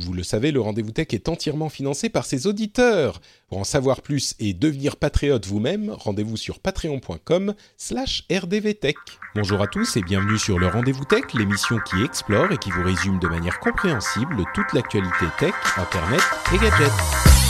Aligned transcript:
Vous 0.00 0.12
le 0.12 0.22
savez, 0.22 0.52
le 0.52 0.60
rendez-vous 0.60 0.92
tech 0.92 1.08
est 1.10 1.28
entièrement 1.28 1.68
financé 1.68 2.08
par 2.08 2.24
ses 2.24 2.46
auditeurs. 2.46 3.20
Pour 3.48 3.58
en 3.58 3.64
savoir 3.64 4.00
plus 4.00 4.36
et 4.38 4.54
devenir 4.54 4.94
patriote 4.94 5.44
vous-même, 5.46 5.90
rendez-vous 5.90 6.36
sur 6.36 6.60
patreon.com/slash 6.60 8.24
rdvtech. 8.30 8.96
Bonjour 9.34 9.60
à 9.60 9.66
tous 9.66 9.96
et 9.96 10.02
bienvenue 10.02 10.38
sur 10.38 10.60
le 10.60 10.68
rendez-vous 10.68 11.04
tech, 11.04 11.24
l'émission 11.34 11.78
qui 11.80 12.04
explore 12.04 12.52
et 12.52 12.58
qui 12.58 12.70
vous 12.70 12.84
résume 12.84 13.18
de 13.18 13.26
manière 13.26 13.58
compréhensible 13.58 14.44
toute 14.54 14.72
l'actualité 14.72 15.26
tech, 15.40 15.54
internet 15.76 16.22
et 16.54 16.58
gadgets. 16.58 17.47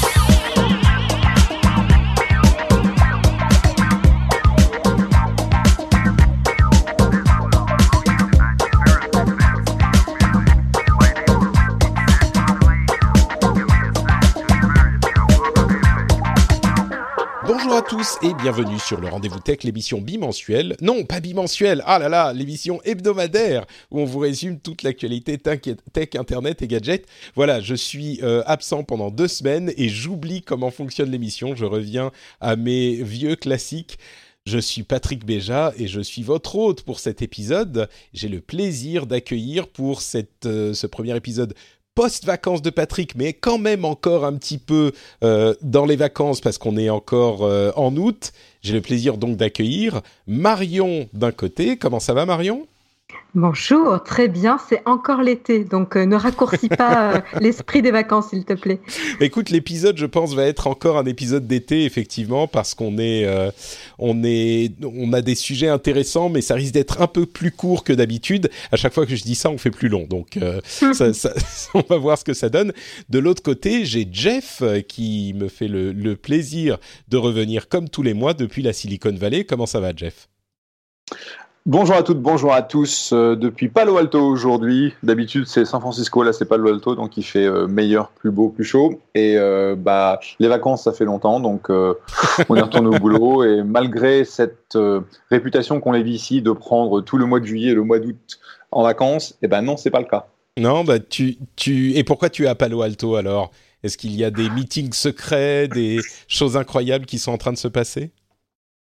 Bonjour 17.68 17.84
à 17.84 17.86
tous 17.86 18.16
et 18.22 18.32
bienvenue 18.32 18.78
sur 18.78 18.98
le 18.98 19.08
Rendez-vous 19.08 19.40
Tech, 19.40 19.62
l'émission 19.62 20.00
bimensuelle. 20.00 20.74
Non, 20.80 21.04
pas 21.04 21.20
bimensuelle, 21.20 21.82
ah 21.84 21.98
là 21.98 22.08
là, 22.08 22.32
l'émission 22.32 22.80
hebdomadaire 22.82 23.66
où 23.90 24.00
on 24.00 24.06
vous 24.06 24.20
résume 24.20 24.58
toute 24.58 24.82
l'actualité 24.82 25.36
tech, 25.36 25.60
internet 26.14 26.62
et 26.62 26.66
gadgets. 26.66 27.04
Voilà, 27.34 27.60
je 27.60 27.74
suis 27.74 28.20
euh, 28.22 28.42
absent 28.46 28.84
pendant 28.84 29.10
deux 29.10 29.28
semaines 29.28 29.70
et 29.76 29.90
j'oublie 29.90 30.40
comment 30.40 30.70
fonctionne 30.70 31.10
l'émission. 31.10 31.54
Je 31.54 31.66
reviens 31.66 32.10
à 32.40 32.56
mes 32.56 33.02
vieux 33.02 33.36
classiques. 33.36 33.98
Je 34.46 34.58
suis 34.58 34.82
Patrick 34.82 35.26
Béja 35.26 35.74
et 35.76 35.88
je 35.88 36.00
suis 36.00 36.22
votre 36.22 36.56
hôte 36.56 36.80
pour 36.80 37.00
cet 37.00 37.20
épisode. 37.20 37.90
J'ai 38.14 38.28
le 38.28 38.40
plaisir 38.40 39.06
d'accueillir 39.06 39.68
pour 39.68 40.00
cette, 40.00 40.46
euh, 40.46 40.72
ce 40.72 40.86
premier 40.86 41.14
épisode 41.14 41.52
post-vacances 41.98 42.62
de 42.62 42.70
Patrick, 42.70 43.16
mais 43.16 43.32
quand 43.32 43.58
même 43.58 43.84
encore 43.84 44.24
un 44.24 44.34
petit 44.34 44.58
peu 44.58 44.92
euh, 45.24 45.52
dans 45.62 45.84
les 45.84 45.96
vacances 45.96 46.40
parce 46.40 46.56
qu'on 46.56 46.76
est 46.76 46.90
encore 46.90 47.42
euh, 47.42 47.72
en 47.74 47.96
août. 47.96 48.32
J'ai 48.62 48.72
le 48.72 48.80
plaisir 48.80 49.16
donc 49.16 49.36
d'accueillir 49.36 50.02
Marion 50.28 51.08
d'un 51.12 51.32
côté. 51.32 51.76
Comment 51.76 51.98
ça 51.98 52.14
va 52.14 52.24
Marion? 52.24 52.68
Bonjour, 53.40 54.02
très 54.02 54.26
bien, 54.26 54.58
c'est 54.68 54.82
encore 54.84 55.22
l'été, 55.22 55.62
donc 55.62 55.94
euh, 55.94 56.06
ne 56.06 56.16
raccourcis 56.16 56.68
pas 56.68 57.14
euh, 57.14 57.20
l'esprit 57.40 57.82
des 57.82 57.92
vacances, 57.92 58.30
s'il 58.30 58.44
te 58.44 58.52
plaît. 58.52 58.80
Écoute, 59.20 59.50
l'épisode, 59.50 59.96
je 59.96 60.06
pense, 60.06 60.34
va 60.34 60.42
être 60.42 60.66
encore 60.66 60.98
un 60.98 61.04
épisode 61.04 61.46
d'été, 61.46 61.84
effectivement, 61.84 62.48
parce 62.48 62.74
qu'on 62.74 62.98
est, 62.98 63.26
euh, 63.26 63.52
on 64.00 64.24
est, 64.24 64.72
on 64.82 65.12
a 65.12 65.22
des 65.22 65.36
sujets 65.36 65.68
intéressants, 65.68 66.30
mais 66.30 66.40
ça 66.40 66.56
risque 66.56 66.74
d'être 66.74 67.00
un 67.00 67.06
peu 67.06 67.26
plus 67.26 67.52
court 67.52 67.84
que 67.84 67.92
d'habitude. 67.92 68.50
À 68.72 68.76
chaque 68.76 68.92
fois 68.92 69.06
que 69.06 69.14
je 69.14 69.22
dis 69.22 69.36
ça, 69.36 69.50
on 69.50 69.58
fait 69.58 69.70
plus 69.70 69.88
long, 69.88 70.04
donc 70.10 70.36
ça, 70.64 71.14
ça, 71.14 71.32
on 71.74 71.84
va 71.88 71.96
voir 71.96 72.18
ce 72.18 72.24
que 72.24 72.34
ça 72.34 72.48
donne. 72.48 72.72
De 73.08 73.20
l'autre 73.20 73.44
côté, 73.44 73.84
j'ai 73.84 74.08
Jeff 74.10 74.64
qui 74.88 75.32
me 75.36 75.46
fait 75.46 75.68
le, 75.68 75.92
le 75.92 76.16
plaisir 76.16 76.78
de 77.06 77.16
revenir 77.16 77.68
comme 77.68 77.88
tous 77.88 78.02
les 78.02 78.14
mois 78.14 78.34
depuis 78.34 78.62
la 78.62 78.72
Silicon 78.72 79.14
Valley. 79.14 79.44
Comment 79.44 79.66
ça 79.66 79.78
va, 79.78 79.92
Jeff? 79.94 80.28
Bonjour 81.68 81.96
à 81.96 82.02
toutes, 82.02 82.22
bonjour 82.22 82.54
à 82.54 82.62
tous. 82.62 83.10
Euh, 83.12 83.36
depuis 83.36 83.68
Palo 83.68 83.98
Alto 83.98 84.18
aujourd'hui. 84.18 84.94
D'habitude 85.02 85.44
c'est 85.46 85.66
San 85.66 85.82
Francisco, 85.82 86.22
là 86.22 86.32
c'est 86.32 86.46
Palo 86.46 86.66
Alto, 86.72 86.94
donc 86.94 87.18
il 87.18 87.22
fait 87.22 87.44
euh, 87.44 87.66
meilleur, 87.66 88.08
plus 88.08 88.30
beau, 88.30 88.48
plus 88.48 88.64
chaud. 88.64 89.02
Et 89.14 89.36
euh, 89.36 89.76
bah 89.76 90.18
les 90.38 90.48
vacances 90.48 90.84
ça 90.84 90.94
fait 90.94 91.04
longtemps, 91.04 91.40
donc 91.40 91.68
on 91.68 92.56
est 92.56 92.62
retourné 92.62 92.88
au 92.88 92.98
boulot. 92.98 93.44
Et 93.44 93.62
malgré 93.62 94.24
cette 94.24 94.78
réputation 95.30 95.78
qu'on 95.78 95.92
avait 95.92 96.08
ici 96.08 96.40
de 96.40 96.52
prendre 96.52 97.02
tout 97.02 97.18
le 97.18 97.26
mois 97.26 97.38
de 97.38 97.44
juillet 97.44 97.72
et 97.72 97.74
le 97.74 97.84
mois 97.84 97.98
d'août 97.98 98.40
en 98.72 98.82
vacances, 98.82 99.36
eh 99.42 99.46
ben 99.46 99.60
non 99.60 99.76
c'est 99.76 99.90
pas 99.90 100.00
le 100.00 100.06
cas. 100.06 100.26
Non, 100.56 100.84
bah 100.84 101.00
tu, 101.00 101.36
tu 101.54 101.92
et 101.96 102.02
pourquoi 102.02 102.30
tu 102.30 102.44
es 102.44 102.48
à 102.48 102.54
Palo 102.54 102.80
Alto 102.80 103.14
alors? 103.14 103.50
Est-ce 103.82 103.98
qu'il 103.98 104.16
y 104.16 104.24
a 104.24 104.30
des 104.30 104.48
meetings 104.48 104.94
secrets, 104.94 105.68
des 105.68 105.98
choses 106.28 106.56
incroyables 106.56 107.04
qui 107.04 107.18
sont 107.18 107.32
en 107.32 107.36
train 107.38 107.52
de 107.52 107.58
se 107.58 107.68
passer? 107.68 108.10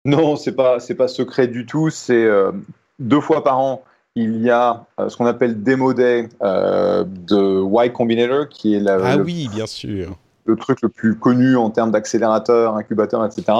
Non, 0.05 0.35
c'est 0.35 0.53
pas 0.53 0.79
c'est 0.79 0.95
pas 0.95 1.07
secret 1.07 1.47
du 1.47 1.65
tout. 1.65 1.89
C'est 1.89 2.23
euh, 2.23 2.51
deux 2.99 3.21
fois 3.21 3.43
par 3.43 3.59
an, 3.59 3.83
il 4.15 4.41
y 4.41 4.49
a 4.49 4.85
euh, 4.99 5.09
ce 5.09 5.17
qu'on 5.17 5.25
appelle 5.25 5.63
Demo 5.63 5.93
Day 5.93 6.27
euh, 6.41 7.03
de 7.05 7.61
Y 7.63 7.93
Combinator, 7.93 8.49
qui 8.49 8.75
est 8.75 8.79
la, 8.79 8.97
ah 9.03 9.17
le, 9.17 9.23
oui, 9.23 9.47
bien 9.53 9.65
sûr. 9.65 10.17
le 10.45 10.55
truc 10.55 10.81
le 10.81 10.89
plus 10.89 11.15
connu 11.15 11.55
en 11.55 11.69
termes 11.69 11.91
d'accélérateur, 11.91 12.75
incubateur, 12.75 13.25
etc. 13.25 13.57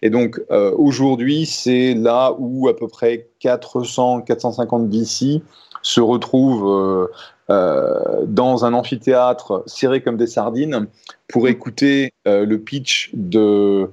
Et 0.00 0.08
donc 0.08 0.40
euh, 0.50 0.72
aujourd'hui, 0.76 1.44
c'est 1.44 1.94
là 1.94 2.34
où 2.38 2.68
à 2.68 2.76
peu 2.76 2.88
près 2.88 3.28
400, 3.40 4.22
450 4.22 4.88
VC 4.88 5.42
se 5.82 6.00
retrouvent 6.00 7.08
dans 7.48 8.64
un 8.64 8.74
amphithéâtre 8.74 9.64
serré 9.66 10.02
comme 10.02 10.16
des 10.16 10.26
sardines 10.26 10.86
pour 11.26 11.48
écouter 11.48 12.12
le 12.26 12.56
pitch 12.56 13.10
de 13.14 13.88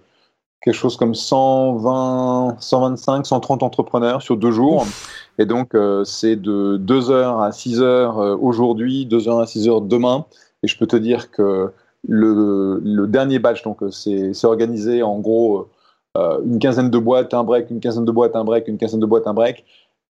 quelque 0.62 0.74
chose 0.74 0.98
comme 0.98 1.16
120, 1.16 2.58
125, 2.60 3.26
130 3.26 3.64
entrepreneurs 3.64 4.22
sur 4.22 4.38
deux 4.38 4.52
jours. 4.52 4.86
Et 5.40 5.46
donc, 5.46 5.76
euh, 5.76 6.04
c'est 6.04 6.36
de 6.36 6.78
2h 6.78 7.44
à 7.44 7.50
6h 7.52 7.82
euh, 7.82 8.38
aujourd'hui, 8.38 9.08
2h 9.10 9.42
à 9.42 9.46
6h 9.46 9.88
demain. 9.88 10.26
Et 10.64 10.68
je 10.68 10.78
peux 10.78 10.88
te 10.88 10.96
dire 10.96 11.32
que 11.32 11.72
le, 12.08 12.82
le 12.84 13.08
dernier 13.08 13.40
batch, 13.40 13.64
donc 13.64 13.80
c'est 13.92 14.46
organisé 14.46 15.04
en 15.04 15.20
gros 15.20 15.70
euh, 16.18 16.40
une 16.44 16.60
quinzaine 16.60 16.90
de 16.90 16.98
boîtes, 16.98 17.34
un 17.34 17.44
break, 17.44 17.70
une 17.70 17.80
quinzaine 17.80 18.06
de 18.06 18.12
boîtes, 18.12 18.36
un 18.36 18.44
break, 18.44 18.68
une 18.68 18.78
quinzaine 18.78 19.00
de 19.00 19.06
boîtes, 19.06 19.28
un 19.28 19.34
break. 19.34 19.64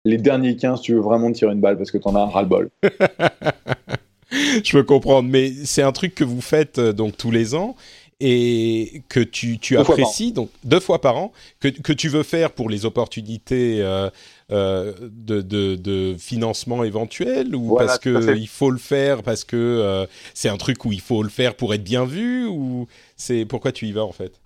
Les 0.05 0.19
derniers 0.19 0.57
15, 0.57 0.81
tu 0.81 0.95
veux 0.95 1.01
vraiment 1.01 1.31
tirer 1.31 1.53
une 1.53 1.61
balle 1.61 1.77
parce 1.77 1.93
que 1.93 1.99
tu 1.99 2.09
en 2.09 2.17
as 2.17 2.27
ras-le-bol. 2.27 2.71
je 4.33 4.73
peux 4.73 4.83
comprendre, 4.83 5.29
mais 5.31 5.53
c'est 5.65 5.83
un 5.83 5.93
truc 5.93 6.17
que 6.17 6.25
vous 6.25 6.41
faites 6.41 6.81
donc 6.81 7.17
tous 7.17 7.31
les 7.31 7.55
ans 7.55 7.77
et 8.25 9.03
que 9.09 9.19
tu, 9.19 9.59
tu 9.59 9.77
apprécies, 9.77 10.33
donc 10.33 10.49
deux 10.63 10.79
fois 10.79 11.01
par 11.01 11.17
an, 11.17 11.33
que, 11.59 11.67
que, 11.67 11.93
tu 11.93 12.09
veux 12.09 12.23
faire 12.23 12.53
pour 12.53 12.71
les 12.71 12.87
opportunités 12.87 13.83
euh, 13.83 14.09
euh, 14.53 14.93
de, 15.11 15.41
de, 15.41 15.75
de, 15.75 16.15
financement 16.17 16.85
éventuel 16.85 17.57
ou 17.57 17.65
voilà, 17.65 17.87
parce 17.89 17.99
qu'il 17.99 18.49
faut 18.49 18.71
le 18.71 18.79
faire, 18.79 19.25
parce 19.25 19.43
que 19.43 19.57
euh, 19.57 20.07
c'est 20.35 20.49
un 20.49 20.57
truc 20.57 20.85
où 20.85 20.93
il 20.93 21.01
faut 21.01 21.25
le 21.25 21.31
faire 21.31 21.57
pour 21.57 21.75
être 21.75 21.83
bien 21.83 22.05
vu 22.05 22.47
ou 22.47 22.87
c'est 23.17 23.45
pourquoi 23.45 23.73
tu 23.73 23.87
y 23.87 23.93
vas 23.93 24.05
en 24.05 24.13
fait? 24.13 24.41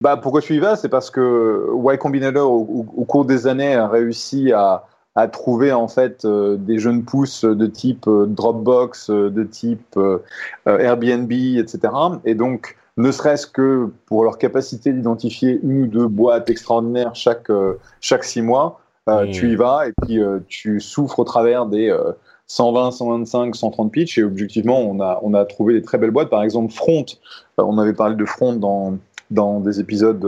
Bah, 0.00 0.16
Pourquoi 0.16 0.40
tu 0.40 0.54
y 0.54 0.58
vas 0.58 0.76
C'est 0.76 0.88
parce 0.88 1.10
que 1.10 1.66
Y 1.92 1.98
Combinator, 1.98 2.50
au, 2.50 2.86
au, 2.96 3.04
cours 3.04 3.26
des 3.26 3.46
années, 3.46 3.74
a 3.74 3.88
réussi 3.88 4.52
à, 4.52 4.86
à 5.16 5.28
trouver 5.28 5.72
en 5.72 5.88
fait 5.88 6.24
des 6.24 6.78
jeunes 6.78 7.04
pousses 7.04 7.44
de 7.44 7.66
type 7.66 8.08
Dropbox, 8.08 9.10
de 9.10 9.44
type 9.44 9.98
Airbnb, 10.66 11.32
etc. 11.32 11.92
Et 12.24 12.34
donc, 12.34 12.77
ne 12.98 13.12
serait-ce 13.12 13.46
que 13.46 13.90
pour 14.06 14.24
leur 14.24 14.38
capacité 14.38 14.92
d'identifier 14.92 15.60
une 15.62 15.82
ou 15.82 15.86
deux 15.86 16.08
boîtes 16.08 16.50
extraordinaires 16.50 17.14
chaque, 17.14 17.48
euh, 17.48 17.78
chaque 18.00 18.24
six 18.24 18.42
mois, 18.42 18.80
euh, 19.08 19.24
mmh. 19.24 19.30
tu 19.30 19.52
y 19.52 19.56
vas 19.56 19.86
et 19.86 19.92
puis 20.02 20.20
euh, 20.20 20.40
tu 20.48 20.80
souffres 20.80 21.20
au 21.20 21.24
travers 21.24 21.66
des 21.66 21.96
120, 22.48 22.90
125, 22.90 23.54
130 23.54 23.92
pitch 23.92 24.18
et 24.18 24.24
objectivement, 24.24 24.80
on 24.80 25.00
a, 25.00 25.20
on 25.22 25.32
a 25.32 25.44
trouvé 25.44 25.74
des 25.74 25.82
très 25.82 25.96
belles 25.96 26.10
boîtes. 26.10 26.28
Par 26.28 26.42
exemple, 26.42 26.72
Front, 26.72 27.06
on 27.56 27.78
avait 27.78 27.92
parlé 27.92 28.16
de 28.16 28.24
Front 28.24 28.56
dans, 28.56 28.98
dans 29.30 29.60
des 29.60 29.78
épisodes 29.78 30.26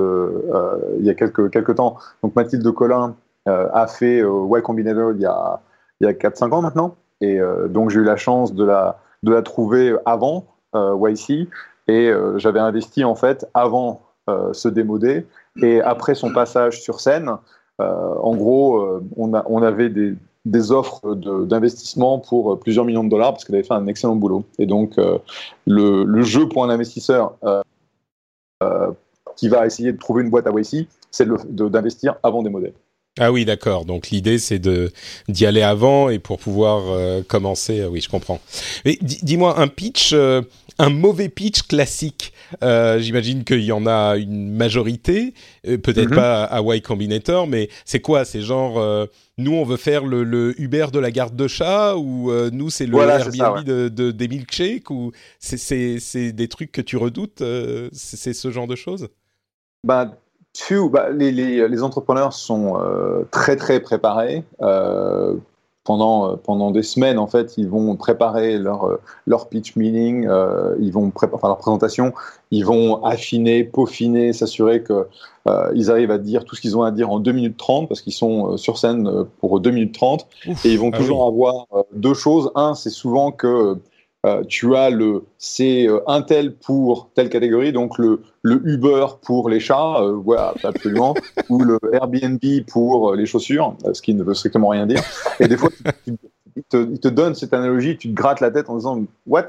il 0.98 1.04
y 1.04 1.10
a 1.10 1.14
quelques, 1.14 1.50
quelques 1.50 1.75
temps. 1.75 1.97
Donc 2.22 2.36
Mathilde 2.36 2.70
Collin 2.70 3.16
a 3.47 3.86
fait 3.88 4.19
Y 4.20 4.62
Combinator 4.62 5.12
il 5.12 5.22
y 5.22 5.26
a, 5.26 5.60
il 6.00 6.06
y 6.06 6.09
a 6.09 6.12
4-5 6.12 6.53
ans 6.53 6.62
maintenant. 6.62 6.94
Et 7.20 7.41
donc 7.69 7.91
j'ai 7.91 7.98
eu 7.98 8.04
la 8.04 8.16
chance 8.16 8.54
de 8.54 8.65
la, 8.65 8.98
de 9.24 9.33
la 9.33 9.42
trouver 9.42 9.97
avant 10.06 10.45
YC 10.74 11.48
et 11.91 12.09
euh, 12.09 12.39
j'avais 12.39 12.60
investi 12.60 13.04
en 13.04 13.15
fait 13.15 13.48
avant 13.53 14.03
euh, 14.28 14.53
ce 14.53 14.69
démodé 14.69 15.27
et 15.60 15.81
après 15.81 16.15
son 16.15 16.33
passage 16.33 16.81
sur 16.81 17.01
scène. 17.01 17.31
Euh, 17.81 18.15
en 18.22 18.37
gros, 18.37 19.01
on, 19.16 19.63
avait 19.63 19.89
des, 19.89 20.72
offres 20.72 21.15
d'investissement 21.15 22.19
pour 22.19 22.60
plusieurs 22.60 22.84
millions 22.84 23.04
de 23.04 23.09
dollars 23.09 23.33
parce 23.33 23.45
qu'elle 23.45 23.57
avait 23.57 23.66
fait 23.66 23.75
un 23.75 23.87
excellent 23.87 24.16
boulot. 24.16 24.45
Et 24.59 24.66
donc, 24.66 24.97
le, 25.66 26.22
jeu 26.22 26.47
pour 26.48 26.63
un 26.63 26.69
investisseur 26.69 27.37
qui 29.36 29.48
va 29.48 29.65
essayer 29.65 29.93
de 29.93 29.98
trouver 29.98 30.22
une 30.22 30.31
boîte 30.31 30.47
à 30.47 30.51
YC, 30.51 30.86
c'est 31.10 31.27
d'investir 31.48 32.16
avant 32.22 32.43
des 32.43 32.51
modèles. 32.51 32.75
Ah 33.18 33.33
oui, 33.33 33.45
d'accord. 33.45 33.84
Donc 33.84 34.10
l'idée 34.10 34.39
c'est 34.39 34.59
de 34.59 34.92
d'y 35.28 35.45
aller 35.45 35.62
avant 35.62 36.10
et 36.10 36.18
pour 36.18 36.39
pouvoir 36.39 36.84
euh, 36.89 37.22
commencer. 37.22 37.84
oui, 37.84 38.01
je 38.01 38.09
comprends. 38.09 38.41
Mais 38.84 38.98
dis-moi 39.01 39.59
un 39.59 39.68
pitch, 39.68 40.15
un 40.15 40.91
mauvais 40.91 41.28
pitch 41.28 41.62
classique. 41.62 42.33
J'imagine 42.62 43.45
qu'il 43.45 43.62
y 43.62 43.72
en 43.72 43.86
a 43.86 44.16
une 44.16 44.53
majorité, 44.53 45.34
peut-être 45.65 46.10
mhm. 46.10 46.16
pas 46.16 46.45
à 46.45 46.60
Y 46.62 46.83
Combinator, 46.83 47.47
mais 47.47 47.68
c'est 47.84 48.01
quoi 48.01 48.24
C'est 48.24 48.42
genre 48.42 49.09
nous 49.39 49.53
on 49.53 49.65
veut 49.65 49.77
faire 49.77 50.04
le, 50.04 50.54
Uber 50.60 50.86
de 50.92 50.98
la 50.98 51.10
garde 51.10 51.34
de 51.34 51.48
chat 51.48 51.97
ou 51.97 52.33
nous 52.53 52.71
c'est 52.71 52.86
le 52.86 52.97
Airbnb 52.97 53.65
de, 53.65 54.10
des 54.12 54.28
milkshakes 54.28 54.91
ou 54.91 55.10
c'est 55.41 56.33
des 56.33 56.48
trucs 56.48 56.71
que 56.71 56.80
tu 56.80 56.97
redoutes 56.97 57.42
C'est 57.92 58.34
ce 58.34 58.51
genre 58.51 58.68
de 58.68 58.77
choses? 58.77 59.09
Bah, 59.84 60.12
bah, 60.91 61.10
les, 61.10 61.32
les, 61.32 61.68
les, 61.68 61.82
entrepreneurs 61.82 62.32
sont 62.32 62.78
euh, 62.78 63.24
très 63.30 63.56
très 63.56 63.80
préparés. 63.80 64.44
Euh, 64.62 65.36
pendant, 65.82 66.32
euh, 66.32 66.36
pendant 66.36 66.70
des 66.70 66.82
semaines, 66.82 67.18
en 67.18 67.26
fait, 67.26 67.56
ils 67.56 67.68
vont 67.68 67.97
préparer 67.97 68.58
leur, 68.58 68.98
leur 69.26 69.48
pitch 69.48 69.76
meeting, 69.76 70.28
ils 70.78 70.92
vont 70.92 71.10
enfin, 71.32 71.48
leur 71.48 71.58
présentation, 71.58 72.12
ils 72.50 72.64
vont 72.64 73.02
affiner, 73.04 73.64
peaufiner, 73.64 74.32
s'assurer 74.32 74.84
qu'ils 74.84 75.91
arrivent 75.91 76.10
à 76.10 76.18
dire 76.18 76.44
tout 76.44 76.54
ce 76.54 76.60
qu'ils 76.60 76.76
ont 76.76 76.82
à 76.82 76.91
dire 76.91 77.10
en 77.10 77.18
2 77.18 77.32
minutes 77.32 77.56
30, 77.56 77.88
parce 77.88 78.02
qu'ils 78.02 78.12
sont 78.12 78.56
sur 78.56 78.76
scène 78.76 79.24
pour 79.41 79.58
2 79.58 79.70
minutes 79.70 79.94
30, 79.94 80.26
et 80.64 80.70
ils 80.70 80.78
vont 80.78 80.91
ah 80.92 80.98
toujours 80.98 81.26
avoir 81.26 81.66
deux 81.92 82.14
choses. 82.14 82.50
Un, 82.54 82.74
c'est 82.74 82.91
souvent 82.91 83.32
que 83.32 83.78
euh, 84.27 84.45
tu 84.47 84.77
as 84.77 84.91
le 84.91 85.25
c'est 85.39 85.89
euh, 85.89 86.01
un 86.07 86.21
tel 86.21 86.55
pour 86.55 87.09
telle 87.15 87.31
catégorie, 87.31 87.72
donc 87.72 87.97
le, 87.97 88.21
le 88.43 88.61
Uber 88.69 89.07
pour 89.22 89.49
les 89.49 89.61
chats, 89.61 90.03
euh, 90.03 90.13
voilà, 90.13 90.53
absolument, 90.63 91.15
ou 91.49 91.61
le 91.61 91.78
Airbnb 91.91 92.39
pour 92.67 93.15
les 93.15 93.25
chaussures, 93.25 93.75
ce 93.95 94.03
qui 94.03 94.15
ne 94.15 94.22
veut 94.22 94.34
strictement 94.34 94.69
rien 94.69 94.87
dire. 94.87 95.03
Et 95.39 95.49
des 95.49 95.57
fois, 95.57 95.71
il 96.07 96.19
te, 96.69 96.97
te 96.97 97.09
donne 97.09 97.34
cette 97.34 97.55
analogie, 97.55 97.97
tu 97.97 98.11
te 98.11 98.15
grattes 98.15 98.41
la 98.41 98.51
tête 98.51 98.69
en 98.69 98.77
disant 98.77 99.03
what? 99.27 99.47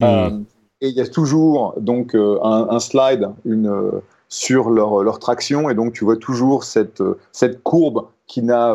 Hmm. 0.00 0.44
Et 0.80 0.88
il 0.88 0.94
y 0.94 1.00
a 1.02 1.06
toujours 1.06 1.74
donc 1.78 2.14
un, 2.14 2.66
un 2.70 2.78
slide 2.78 3.28
une, 3.44 3.90
sur 4.30 4.70
leur, 4.70 5.02
leur 5.02 5.18
traction, 5.18 5.68
et 5.68 5.74
donc 5.74 5.92
tu 5.92 6.04
vois 6.04 6.16
toujours 6.16 6.64
cette, 6.64 7.02
cette 7.32 7.62
courbe 7.62 8.06
qui 8.26 8.42
n'a 8.42 8.74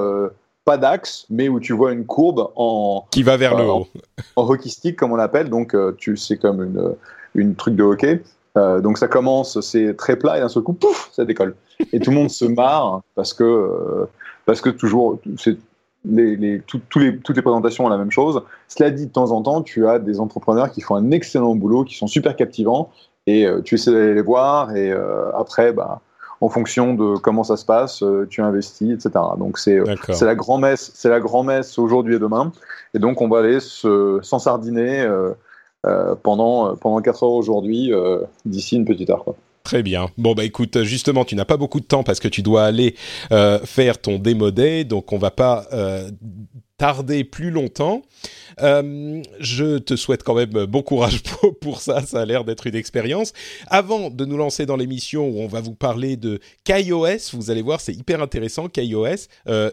pas 0.66 0.78
d'axe, 0.78 1.26
mais 1.30 1.50
où 1.50 1.60
tu 1.60 1.74
vois 1.74 1.92
une 1.92 2.06
courbe 2.06 2.50
en 2.56 3.06
qui 3.12 3.24
va 3.24 3.38
vers 3.38 3.58
le 3.58 3.66
haut, 3.66 3.88
en, 4.36 4.48
hockey 4.48 4.70
stick 4.70 4.98
comme 4.98 5.12
on 5.12 5.16
l'appelle. 5.16 5.50
Donc 5.50 5.76
euh, 5.76 5.94
tu 5.98 6.16
c'est 6.18 6.38
comme 6.38 6.64
une 6.64 6.96
une 7.36 7.56
truc 7.56 7.76
de 7.76 7.84
hockey. 7.84 8.22
Euh, 8.56 8.82
donc 8.82 9.00
ça 9.00 9.08
commence, 9.08 9.60
c'est 9.62 9.96
très 9.96 10.16
plat 10.16 10.38
et 10.38 10.42
d'un 10.42 10.48
seul 10.48 10.62
coup, 10.62 10.74
pouf, 10.74 11.10
ça 11.12 11.26
décolle. 11.26 11.56
Et 11.92 12.00
tout 12.00 12.12
le 12.12 12.18
monde 12.18 12.30
se 12.30 12.46
marre 12.46 13.02
parce 13.16 13.34
que 13.34 13.44
euh, 13.44 14.06
parce 14.46 14.62
que 14.62 14.70
toujours 14.70 15.20
c'est 15.38 15.58
les, 16.06 16.36
les, 16.36 16.58
les, 16.58 16.62
toutes 16.62 16.96
les 17.36 17.42
présentations 17.42 17.86
ont 17.86 17.90
la 17.90 17.98
même 17.98 18.12
chose. 18.12 18.42
Cela 18.68 18.92
dit, 18.92 19.08
de 19.08 19.12
temps 19.12 19.32
en 19.32 19.42
temps, 19.42 19.62
tu 19.62 19.88
as 19.88 20.00
des 20.00 20.20
entrepreneurs 20.20 20.70
qui 20.70 20.82
font 20.82 20.96
un 20.96 21.12
excellent 21.12 21.56
boulot, 21.56 21.86
qui 21.86 21.96
sont 21.96 22.08
super 22.08 22.36
captivants, 22.36 22.92
et 23.26 23.48
tu 23.64 23.76
essaies 23.76 23.94
d'aller 23.94 24.14
les 24.14 24.22
voir, 24.22 24.76
et 24.76 24.92
après, 25.34 25.72
bah, 25.72 26.02
en 26.44 26.50
fonction 26.50 26.94
de 26.94 27.16
comment 27.16 27.46
ça 27.46 27.56
se 27.56 27.64
passe, 27.64 28.04
euh, 28.04 28.28
tu 28.30 28.42
investis, 28.42 28.92
etc. 28.92 29.12
Donc 29.38 29.58
c'est 29.58 29.80
euh, 29.80 29.96
c'est 30.10 30.26
la 30.26 30.36
grand 30.36 30.58
messe, 30.58 30.92
c'est 30.94 31.08
la 31.08 31.22
grand 31.22 31.44
messe 31.44 31.80
aujourd'hui 31.80 32.16
et 32.16 32.20
demain, 32.20 32.52
et 32.94 33.00
donc 33.00 33.22
on 33.22 33.30
va 33.30 33.40
aller 33.40 33.60
s'ensardiner 33.62 35.04
euh, 35.04 36.16
pendant 36.22 36.76
pendant 36.76 37.02
quatre 37.02 37.24
heures 37.24 37.32
aujourd'hui 37.32 37.94
d'ici 38.46 38.76
une 38.76 38.84
petite 38.84 39.10
heure. 39.10 39.24
Quoi. 39.24 39.36
Très 39.64 39.82
bien. 39.82 40.10
Bon 40.18 40.34
bah 40.34 40.44
écoute, 40.44 40.84
justement, 40.84 41.24
tu 41.24 41.36
n'as 41.36 41.46
pas 41.46 41.58
beaucoup 41.58 41.80
de 41.80 41.86
temps 41.86 42.04
parce 42.04 42.20
que 42.20 42.28
tu 42.28 42.42
dois 42.42 42.66
aller 42.66 42.96
faire 43.66 44.00
ton 44.00 44.20
démo 44.20 44.52
day, 44.52 44.84
donc 44.84 45.14
on 45.14 45.18
va 45.18 45.32
pas 45.32 45.66
tarder 46.84 47.24
plus 47.24 47.50
longtemps. 47.50 48.02
Euh, 48.62 49.22
je 49.40 49.78
te 49.78 49.96
souhaite 49.96 50.24
quand 50.24 50.36
même 50.36 50.66
bon 50.66 50.82
courage 50.82 51.22
pour, 51.62 51.80
ça, 51.80 52.02
ça 52.02 52.22
a 52.22 52.26
l'air 52.26 52.44
d'être 52.44 52.68
une 52.68 52.76
expérience. 52.76 53.32
Avant 53.68 54.10
de 54.10 54.26
nous 54.26 54.36
lancer 54.36 54.66
dans 54.66 54.76
l'émission 54.76 55.30
où 55.30 55.40
on 55.40 55.48
va 55.48 55.62
vous 55.62 55.76
parler 55.76 56.18
de 56.18 56.42
KaiOS, 56.66 57.32
vous 57.34 57.52
allez 57.52 57.62
voir, 57.62 57.80
c'est 57.80 57.94
hyper 57.94 58.22
intéressant, 58.22 58.68
KaiOS. 58.68 59.28
Euh, 59.48 59.72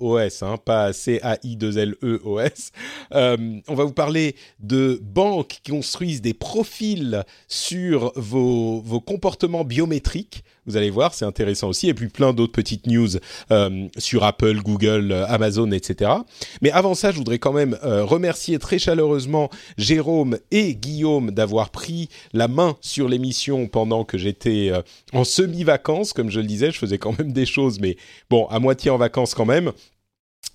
K-A-I-O-S, 0.00 0.42
hein, 0.42 0.56
pas 0.56 0.92
C-A-I-2-L-E-O-S. 0.92 2.72
Euh, 3.14 3.60
on 3.68 3.74
va 3.74 3.84
vous 3.84 3.92
parler 3.92 4.34
de 4.60 5.00
banques 5.02 5.60
qui 5.62 5.72
construisent 5.72 6.22
des 6.22 6.34
profils 6.34 7.24
sur 7.48 8.12
vos, 8.16 8.80
vos 8.80 9.00
comportements 9.00 9.64
biométriques 9.64 10.42
vous 10.66 10.76
allez 10.76 10.90
voir, 10.90 11.14
c'est 11.14 11.24
intéressant 11.24 11.68
aussi. 11.68 11.88
Et 11.88 11.94
puis 11.94 12.08
plein 12.08 12.32
d'autres 12.32 12.52
petites 12.52 12.86
news 12.86 13.08
euh, 13.50 13.88
sur 13.96 14.22
Apple, 14.22 14.60
Google, 14.62 15.10
euh, 15.10 15.26
Amazon, 15.26 15.72
etc. 15.72 16.12
Mais 16.62 16.70
avant 16.70 16.94
ça, 16.94 17.10
je 17.10 17.16
voudrais 17.16 17.40
quand 17.40 17.52
même 17.52 17.76
remercier 17.82 18.58
très 18.58 18.78
chaleureusement 18.78 19.50
Jérôme 19.78 20.38
et 20.52 20.76
Guillaume 20.76 21.32
d'avoir 21.32 21.70
pris 21.70 22.08
la 22.32 22.46
main 22.46 22.76
sur 22.82 23.08
l'émission 23.08 23.66
pendant 23.66 24.04
que 24.04 24.16
j'étais 24.16 24.70
en 25.12 25.24
semi-vacances. 25.24 26.12
Comme 26.12 26.30
je 26.30 26.38
le 26.38 26.46
disais, 26.46 26.70
je 26.70 26.78
faisais 26.78 26.98
quand 26.98 27.18
même 27.18 27.32
des 27.32 27.46
choses, 27.46 27.80
mais 27.80 27.96
bon, 28.28 28.46
à 28.46 28.60
moitié 28.60 28.90
en 28.90 28.98
vacances 28.98 29.34
quand 29.34 29.46
même. 29.46 29.72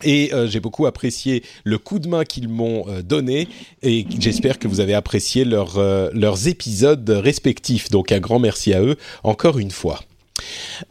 Et 0.04 0.32
j'ai 0.48 0.60
beaucoup 0.60 0.86
apprécié 0.86 1.42
le 1.64 1.78
coup 1.78 2.00
de 2.00 2.08
main 2.08 2.26
qu'ils 2.26 2.50
m'ont 2.50 2.86
donné 3.02 3.48
et 3.82 4.06
j'espère 4.20 4.60
que 4.60 4.68
vous 4.68 4.82
avez 4.82 4.94
apprécié 4.94 5.46
leurs 5.46 6.48
épisodes 6.48 7.10
respectifs. 7.10 7.90
Donc 7.90 8.12
un 8.12 8.20
grand 8.20 8.40
merci 8.40 8.74
à 8.74 8.82
eux 8.82 8.98
encore 9.24 9.58
une 9.58 9.72
fois. 9.72 10.02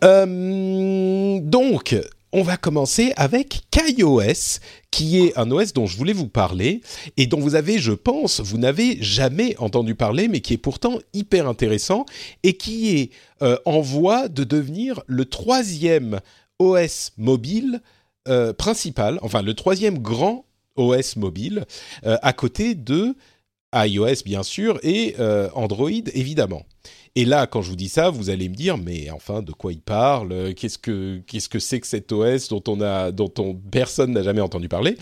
Euh, 0.03 1.39
donc, 1.41 1.97
on 2.33 2.43
va 2.43 2.57
commencer 2.57 3.13
avec 3.17 3.63
KaiOS, 3.71 4.59
qui 4.91 5.21
est 5.21 5.39
un 5.39 5.51
OS 5.51 5.73
dont 5.73 5.87
je 5.87 5.97
voulais 5.97 6.13
vous 6.13 6.29
parler 6.29 6.81
et 7.17 7.27
dont 7.27 7.41
vous 7.41 7.55
avez, 7.55 7.79
je 7.79 7.93
pense, 7.93 8.41
vous 8.41 8.59
n'avez 8.59 8.99
jamais 9.01 9.57
entendu 9.59 9.95
parler, 9.95 10.29
mais 10.29 10.41
qui 10.41 10.55
est 10.55 10.59
pourtant 10.59 10.99
hyper 11.13 11.49
intéressant 11.49 12.07
et 12.43 12.57
qui 12.57 12.97
est 12.97 13.11
euh, 13.43 13.57
en 13.65 13.81
voie 13.81 14.29
de 14.29 14.45
devenir 14.45 15.03
le 15.07 15.25
troisième 15.25 16.21
OS 16.59 17.13
mobile 17.19 17.81
euh, 18.29 18.53
principal, 18.53 19.19
enfin 19.23 19.43
le 19.43 19.55
troisième 19.55 19.99
grand 19.99 20.47
OS 20.77 21.17
mobile, 21.17 21.67
à 22.03 22.33
côté 22.33 22.75
de 22.75 23.15
iOS 23.73 24.25
bien 24.25 24.43
sûr 24.43 24.81
et 24.83 25.15
Android 25.55 25.91
évidemment. 26.15 26.65
Et 27.17 27.25
là, 27.25 27.47
quand 27.47 27.63
je 27.63 27.71
vous 27.71 27.77
dis 27.77 27.89
ça, 27.89 28.11
vous 28.11 28.29
allez 28.29 28.49
me 28.49 28.57
dire, 28.57 28.77
mais 28.77 29.09
enfin, 29.11 29.41
de 29.41 29.53
quoi 29.53 29.73
il 29.73 29.81
parle? 29.81 30.53
Qu'est-ce 30.55 30.79
que 30.79 31.21
qu'est-ce 31.27 31.49
que 31.49 31.61
c'est 31.61 31.79
que 31.79 31.87
cet 31.87 32.11
OS 32.11 32.49
dont 32.49 32.63
on 32.67 32.81
a, 32.81 33.13
dont 33.13 33.33
on, 33.39 33.55
personne 33.55 34.11
n'a 34.13 34.25
jamais 34.25 34.41
entendu 34.41 34.69
parler? 34.69 34.97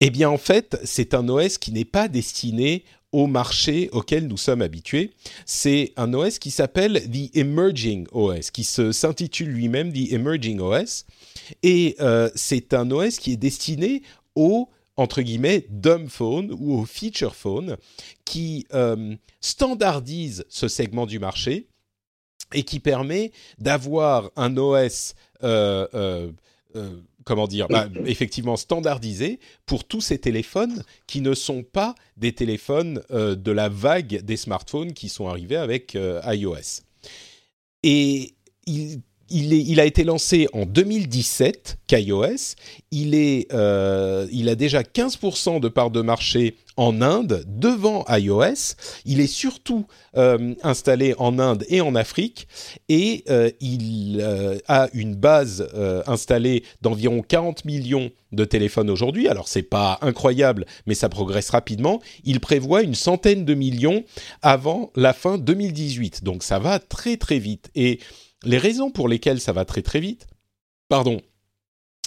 Eh 0.00 0.10
bien, 0.10 0.30
en 0.30 0.38
fait, 0.38 0.78
c'est 0.84 1.12
un 1.14 1.28
OS 1.28 1.58
qui 1.58 1.72
n'est 1.72 1.84
pas 1.84 2.08
destiné 2.08 2.84
au 3.12 3.26
marché 3.26 3.90
auquel 3.92 4.28
nous 4.28 4.36
sommes 4.36 4.62
habitués. 4.62 5.10
C'est 5.44 5.92
un 5.96 6.14
OS 6.14 6.38
qui 6.38 6.52
s'appelle 6.52 7.02
The 7.10 7.36
Emerging 7.36 8.06
OS, 8.12 8.50
qui 8.50 8.62
s'intitule 8.64 9.48
lui-même 9.48 9.92
The 9.92 10.12
Emerging 10.12 10.60
OS, 10.60 11.06
et 11.62 11.96
euh, 12.00 12.30
c'est 12.34 12.74
un 12.74 12.90
OS 12.90 13.18
qui 13.18 13.32
est 13.32 13.36
destiné 13.36 14.02
aux 14.34 14.68
entre 15.00 15.22
guillemets 15.22 15.66
dumb 15.70 16.08
phone 16.08 16.54
ou 16.58 16.74
au 16.78 16.84
feature 16.84 17.34
phone 17.34 17.76
qui 18.24 18.66
euh, 18.74 19.16
standardise 19.40 20.44
ce 20.48 20.68
segment 20.68 21.06
du 21.06 21.18
marché 21.18 21.68
et 22.52 22.64
qui 22.64 22.80
permet 22.80 23.32
d'avoir 23.58 24.30
un 24.36 24.56
OS 24.56 25.14
euh, 25.42 26.30
euh, 26.76 27.00
comment 27.24 27.46
dire, 27.46 27.68
bah, 27.68 27.88
effectivement 28.04 28.56
standardisé 28.56 29.40
pour 29.66 29.84
tous 29.84 30.00
ces 30.00 30.18
téléphones 30.18 30.82
qui 31.06 31.22
ne 31.22 31.34
sont 31.34 31.62
pas 31.62 31.94
des 32.16 32.32
téléphones 32.32 33.02
de 33.10 33.52
la 33.52 33.68
vague 33.68 34.22
des 34.22 34.36
smartphones 34.36 34.92
qui 34.92 35.08
sont 35.08 35.28
arrivés 35.28 35.56
avec 35.56 35.94
iOS. 35.94 36.82
Et 37.82 38.34
il 38.66 39.00
il, 39.30 39.80
a 39.80 39.84
été 39.84 40.04
lancé 40.04 40.48
en 40.52 40.66
2017, 40.66 41.78
KaiOS. 41.86 42.56
Il, 42.90 43.46
euh, 43.52 44.26
il 44.32 44.48
a 44.48 44.54
déjà 44.54 44.82
15% 44.82 45.60
de 45.60 45.68
part 45.68 45.90
de 45.90 46.00
marché 46.00 46.56
en 46.76 47.00
Inde 47.02 47.44
devant 47.46 48.04
iOS. 48.08 48.74
Il 49.04 49.20
est 49.20 49.26
surtout 49.26 49.86
euh, 50.16 50.54
installé 50.62 51.14
en 51.18 51.38
Inde 51.38 51.64
et 51.68 51.80
en 51.80 51.94
Afrique 51.94 52.48
et 52.88 53.24
euh, 53.28 53.50
il 53.60 54.22
a 54.68 54.88
une 54.92 55.14
base 55.14 55.68
installée 56.06 56.64
d'environ 56.82 57.22
40 57.22 57.64
millions 57.64 58.10
de 58.32 58.44
téléphones 58.44 58.90
aujourd'hui. 58.90 59.28
Alors 59.28 59.48
c'est 59.48 59.62
pas 59.62 59.98
incroyable, 60.02 60.66
mais 60.86 60.94
ça 60.94 61.08
progresse 61.08 61.50
rapidement. 61.50 62.00
Il 62.24 62.40
prévoit 62.40 62.82
une 62.82 62.94
centaine 62.94 63.44
de 63.44 63.54
millions 63.54 64.04
avant 64.42 64.90
la 64.96 65.12
fin 65.12 65.38
2018. 65.38 66.24
Donc 66.24 66.42
ça 66.42 66.58
va 66.58 66.78
très 66.78 67.16
très 67.16 67.38
vite 67.38 67.70
et 67.74 68.00
les 68.44 68.58
raisons 68.58 68.90
pour 68.90 69.08
lesquelles 69.08 69.40
ça 69.40 69.52
va 69.52 69.64
très 69.64 69.82
très 69.82 70.00
vite, 70.00 70.26
pardon, 70.88 71.20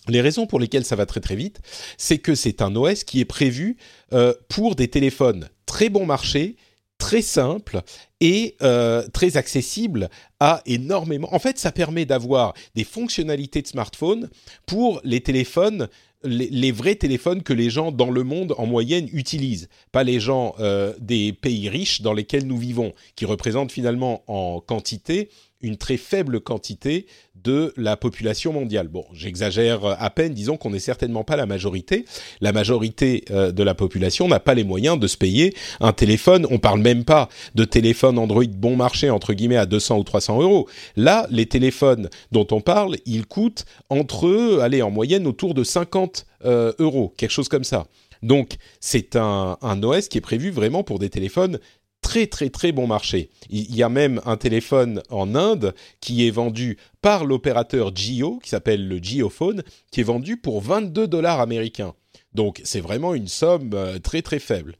les 0.07 0.21
raisons 0.21 0.47
pour 0.47 0.59
lesquelles 0.59 0.85
ça 0.85 0.95
va 0.95 1.05
très 1.05 1.21
très 1.21 1.35
vite, 1.35 1.61
c'est 1.97 2.17
que 2.17 2.35
c'est 2.35 2.61
un 2.61 2.75
OS 2.75 3.03
qui 3.03 3.19
est 3.19 3.25
prévu 3.25 3.77
euh, 4.11 4.33
pour 4.49 4.75
des 4.75 4.89
téléphones 4.89 5.49
très 5.65 5.89
bon 5.89 6.05
marché, 6.05 6.57
très 6.97 7.21
simple 7.21 7.81
et 8.19 8.55
euh, 8.61 9.07
très 9.13 9.37
accessible 9.37 10.09
à 10.39 10.61
énormément. 10.65 11.33
En 11.33 11.39
fait, 11.39 11.57
ça 11.57 11.71
permet 11.71 12.05
d'avoir 12.05 12.53
des 12.75 12.83
fonctionnalités 12.83 13.61
de 13.61 13.67
smartphone 13.67 14.29
pour 14.65 15.01
les 15.03 15.21
téléphones 15.21 15.87
les, 16.23 16.71
vrais 16.71 16.95
téléphones 16.95 17.43
que 17.43 17.53
les 17.53 17.69
gens 17.69 17.91
dans 17.91 18.09
le 18.09 18.23
monde 18.23 18.55
en 18.57 18.65
moyenne 18.65 19.09
utilisent, 19.11 19.67
pas 19.91 20.03
les 20.03 20.19
gens 20.19 20.55
euh, 20.59 20.93
des 20.99 21.33
pays 21.33 21.67
riches 21.67 22.01
dans 22.01 22.13
lesquels 22.13 22.47
nous 22.47 22.57
vivons, 22.57 22.93
qui 23.15 23.25
représentent 23.25 23.71
finalement 23.71 24.23
en 24.27 24.61
quantité 24.61 25.29
une 25.63 25.77
très 25.77 25.97
faible 25.97 26.41
quantité 26.41 27.07
de 27.43 27.73
la 27.77 27.97
population 27.97 28.53
mondiale. 28.53 28.87
Bon, 28.87 29.05
j'exagère 29.13 29.85
à 29.85 30.09
peine, 30.09 30.33
disons 30.33 30.57
qu'on 30.57 30.69
n'est 30.69 30.79
certainement 30.79 31.23
pas 31.23 31.35
la 31.35 31.45
majorité. 31.45 32.05
La 32.41 32.51
majorité 32.51 33.25
euh, 33.31 33.51
de 33.51 33.63
la 33.63 33.73
population 33.73 34.27
n'a 34.27 34.39
pas 34.39 34.53
les 34.53 34.63
moyens 34.63 34.99
de 34.99 35.07
se 35.07 35.17
payer 35.17 35.53
un 35.79 35.93
téléphone. 35.93 36.45
On 36.51 36.59
parle 36.59 36.81
même 36.81 37.03
pas 37.03 37.29
de 37.55 37.65
téléphone 37.65 38.19
Android 38.19 38.43
bon 38.45 38.75
marché, 38.75 39.09
entre 39.09 39.33
guillemets, 39.33 39.57
à 39.57 39.65
200 39.65 39.97
ou 39.97 40.03
300 40.03 40.41
euros. 40.41 40.69
Là, 40.95 41.27
les 41.31 41.45
téléphones 41.45 42.09
dont 42.31 42.47
on 42.51 42.61
parle, 42.61 42.97
ils 43.05 43.25
coûtent 43.25 43.65
entre, 43.89 44.59
allez, 44.61 44.81
en 44.81 44.91
moyenne 44.91 45.27
autour 45.27 45.53
de 45.53 45.63
50 45.63 46.25
euh, 46.45 46.73
euros, 46.79 47.13
quelque 47.17 47.31
chose 47.31 47.49
comme 47.49 47.63
ça. 47.63 47.87
Donc, 48.21 48.55
c'est 48.79 49.17
un, 49.17 49.57
un 49.61 49.83
OS 49.83 50.07
qui 50.07 50.17
est 50.17 50.21
prévu 50.21 50.49
vraiment 50.49 50.83
pour 50.83 50.97
des 50.97 51.09
téléphones 51.09 51.59
très 52.03 52.27
très 52.27 52.49
très 52.49 52.71
bon 52.71 52.85
marché. 52.85 53.29
Il 53.49 53.75
y 53.75 53.81
a 53.81 53.89
même 53.89 54.21
un 54.25 54.37
téléphone 54.37 55.01
en 55.09 55.33
Inde 55.33 55.73
qui 56.01 56.27
est 56.27 56.31
vendu 56.31 56.77
par 57.01 57.25
l'opérateur 57.25 57.95
Jio, 57.95 58.39
qui 58.43 58.49
s'appelle 58.49 58.87
le 58.87 59.29
Phone, 59.29 59.63
qui 59.89 60.01
est 60.01 60.03
vendu 60.03 60.37
pour 60.37 60.61
22 60.61 61.07
dollars 61.07 61.39
américains. 61.39 61.95
Donc 62.35 62.61
c'est 62.63 62.81
vraiment 62.81 63.15
une 63.15 63.27
somme 63.27 63.71
euh, 63.73 63.97
très 63.99 64.21
très 64.21 64.39
faible. 64.39 64.75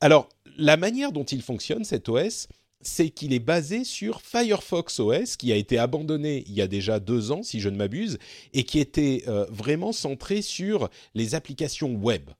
Alors 0.00 0.28
la 0.56 0.76
manière 0.76 1.12
dont 1.12 1.24
il 1.24 1.42
fonctionne 1.42 1.84
cet 1.84 2.08
OS, 2.08 2.48
c'est 2.80 3.10
qu'il 3.10 3.32
est 3.32 3.38
basé 3.38 3.84
sur 3.84 4.20
Firefox 4.22 5.00
OS, 5.00 5.36
qui 5.36 5.52
a 5.52 5.56
été 5.56 5.78
abandonné 5.78 6.44
il 6.46 6.54
y 6.54 6.62
a 6.62 6.66
déjà 6.66 7.00
deux 7.00 7.32
ans, 7.32 7.42
si 7.42 7.60
je 7.60 7.68
ne 7.68 7.76
m'abuse, 7.76 8.18
et 8.54 8.64
qui 8.64 8.78
était 8.78 9.24
euh, 9.28 9.46
vraiment 9.50 9.92
centré 9.92 10.42
sur 10.42 10.88
les 11.14 11.34
applications 11.34 11.92
web. 11.94 12.30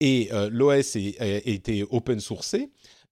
Et 0.00 0.28
l'OS 0.50 0.94
était 0.94 1.82
open 1.88 2.20
sourcé, 2.20 2.68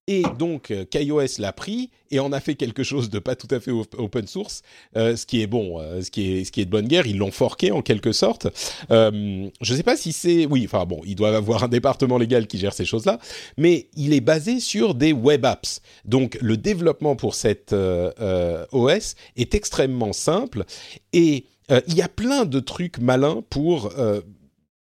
et 0.07 0.23
donc, 0.39 0.71
euh, 0.71 0.85
KaiOS 0.85 1.39
l'a 1.39 1.55
pris 1.55 1.89
et 2.11 2.21
en 2.21 2.31
a 2.33 2.41
fait 2.41 2.57
quelque 2.57 2.83
chose 2.83 3.09
de 3.09 3.19
pas 3.19 3.37
tout 3.37 3.49
à 3.51 3.59
fait 3.59 3.71
open 3.71 4.27
source, 4.27 4.61
euh, 4.97 5.17
ce 5.17 5.25
qui 5.25 5.41
est 5.41 5.47
bon, 5.47 5.81
euh, 5.81 6.03
ce, 6.03 6.11
qui 6.11 6.41
est, 6.41 6.65
de 6.65 6.71
bonne 6.71 6.87
guerre. 6.87 7.07
Ils 7.07 7.17
l'ont 7.17 7.31
forqué 7.31 7.73
en 7.73 7.81
quelque 7.81 8.13
sorte. 8.13 8.49
je 8.91 9.51
ne 9.51 9.77
sais 9.77 9.83
pas 9.83 9.97
si 9.97 10.13
c'est... 10.13 10.45
Oui, 10.45 10.65
enfin 10.67 10.85
bon, 10.85 11.01
ils 11.07 11.15
doivent 11.15 11.35
avoir 11.35 11.65
un 11.65 11.69
département 11.69 12.19
légal 12.19 12.47
qui 12.47 12.59
gère 12.59 12.75
ces 12.75 12.85
choses-là, 12.85 13.19
mais 13.57 13.89
il 13.97 14.13
est 14.13 14.21
basé 14.21 14.61
sur 14.61 14.95
des 14.95 15.15
web 15.15 15.47
apps. 15.47 15.81
Donc, 16.05 16.37
le 16.43 16.59
développement 16.59 17.17
pour 17.17 17.35
cette 17.35 17.73
OS 17.73 19.15
est 19.37 19.55
extrêmement 19.55 20.13
simple 20.13 20.65
et 21.15 21.47
il 21.71 21.95
y 21.95 22.03
a 22.03 22.09
plein 22.09 22.45
de 22.45 22.61
trucs 22.61 22.99
malins 22.99 23.43
pour 23.49 23.93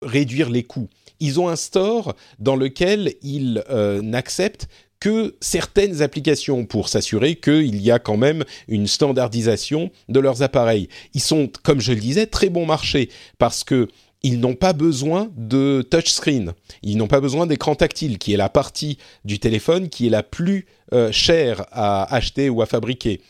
réduire 0.03 0.51
les 0.51 0.65
coûts 0.65 0.89
ils 1.21 1.41
ont 1.41 1.49
un 1.49 1.57
store 1.57 2.15
dans 2.39 2.57
lequel 2.57 3.15
ils 3.23 3.65
n'acceptent 4.03 4.69
que 5.05 5.37
certaines 5.43 6.01
applications 6.01 6.65
pour 6.65 6.89
s'assurer 6.89 7.35
qu'il 7.35 7.79
y 7.83 7.91
a 7.91 7.99
quand 7.99 8.17
même 8.17 8.43
une 8.69 8.87
standardisation 8.87 9.91
de 10.09 10.19
leurs 10.19 10.41
appareils. 10.41 10.89
Ils 11.13 11.21
sont, 11.21 11.51
comme 11.63 11.83
je 11.83 11.93
le 11.93 12.01
disais, 12.01 12.25
très 12.25 12.49
bon 12.49 12.65
marché 12.65 13.11
parce 13.37 13.65
que 13.65 13.89
ils 14.23 14.41
n'ont 14.41 14.55
pas 14.55 14.73
besoin 14.73 15.31
de 15.37 15.87
touchscreen, 15.91 16.55
ils 16.83 16.97
n'ont 16.97 17.07
pas 17.07 17.21
besoin 17.21 17.47
d'écran 17.47 17.75
tactile, 17.75 18.17
qui 18.17 18.33
est 18.33 18.39
la 18.39 18.49
partie 18.49 18.97
du 19.27 19.39
téléphone 19.39 19.91
qui 19.91 20.07
est 20.07 20.11
la 20.11 20.23
plus 20.23 20.65
euh, 20.95 21.13
chère 21.13 21.67
à 21.71 22.11
acheter 22.15 22.49
ou 22.49 22.63
à 22.63 22.67
fabriquer 22.67 23.21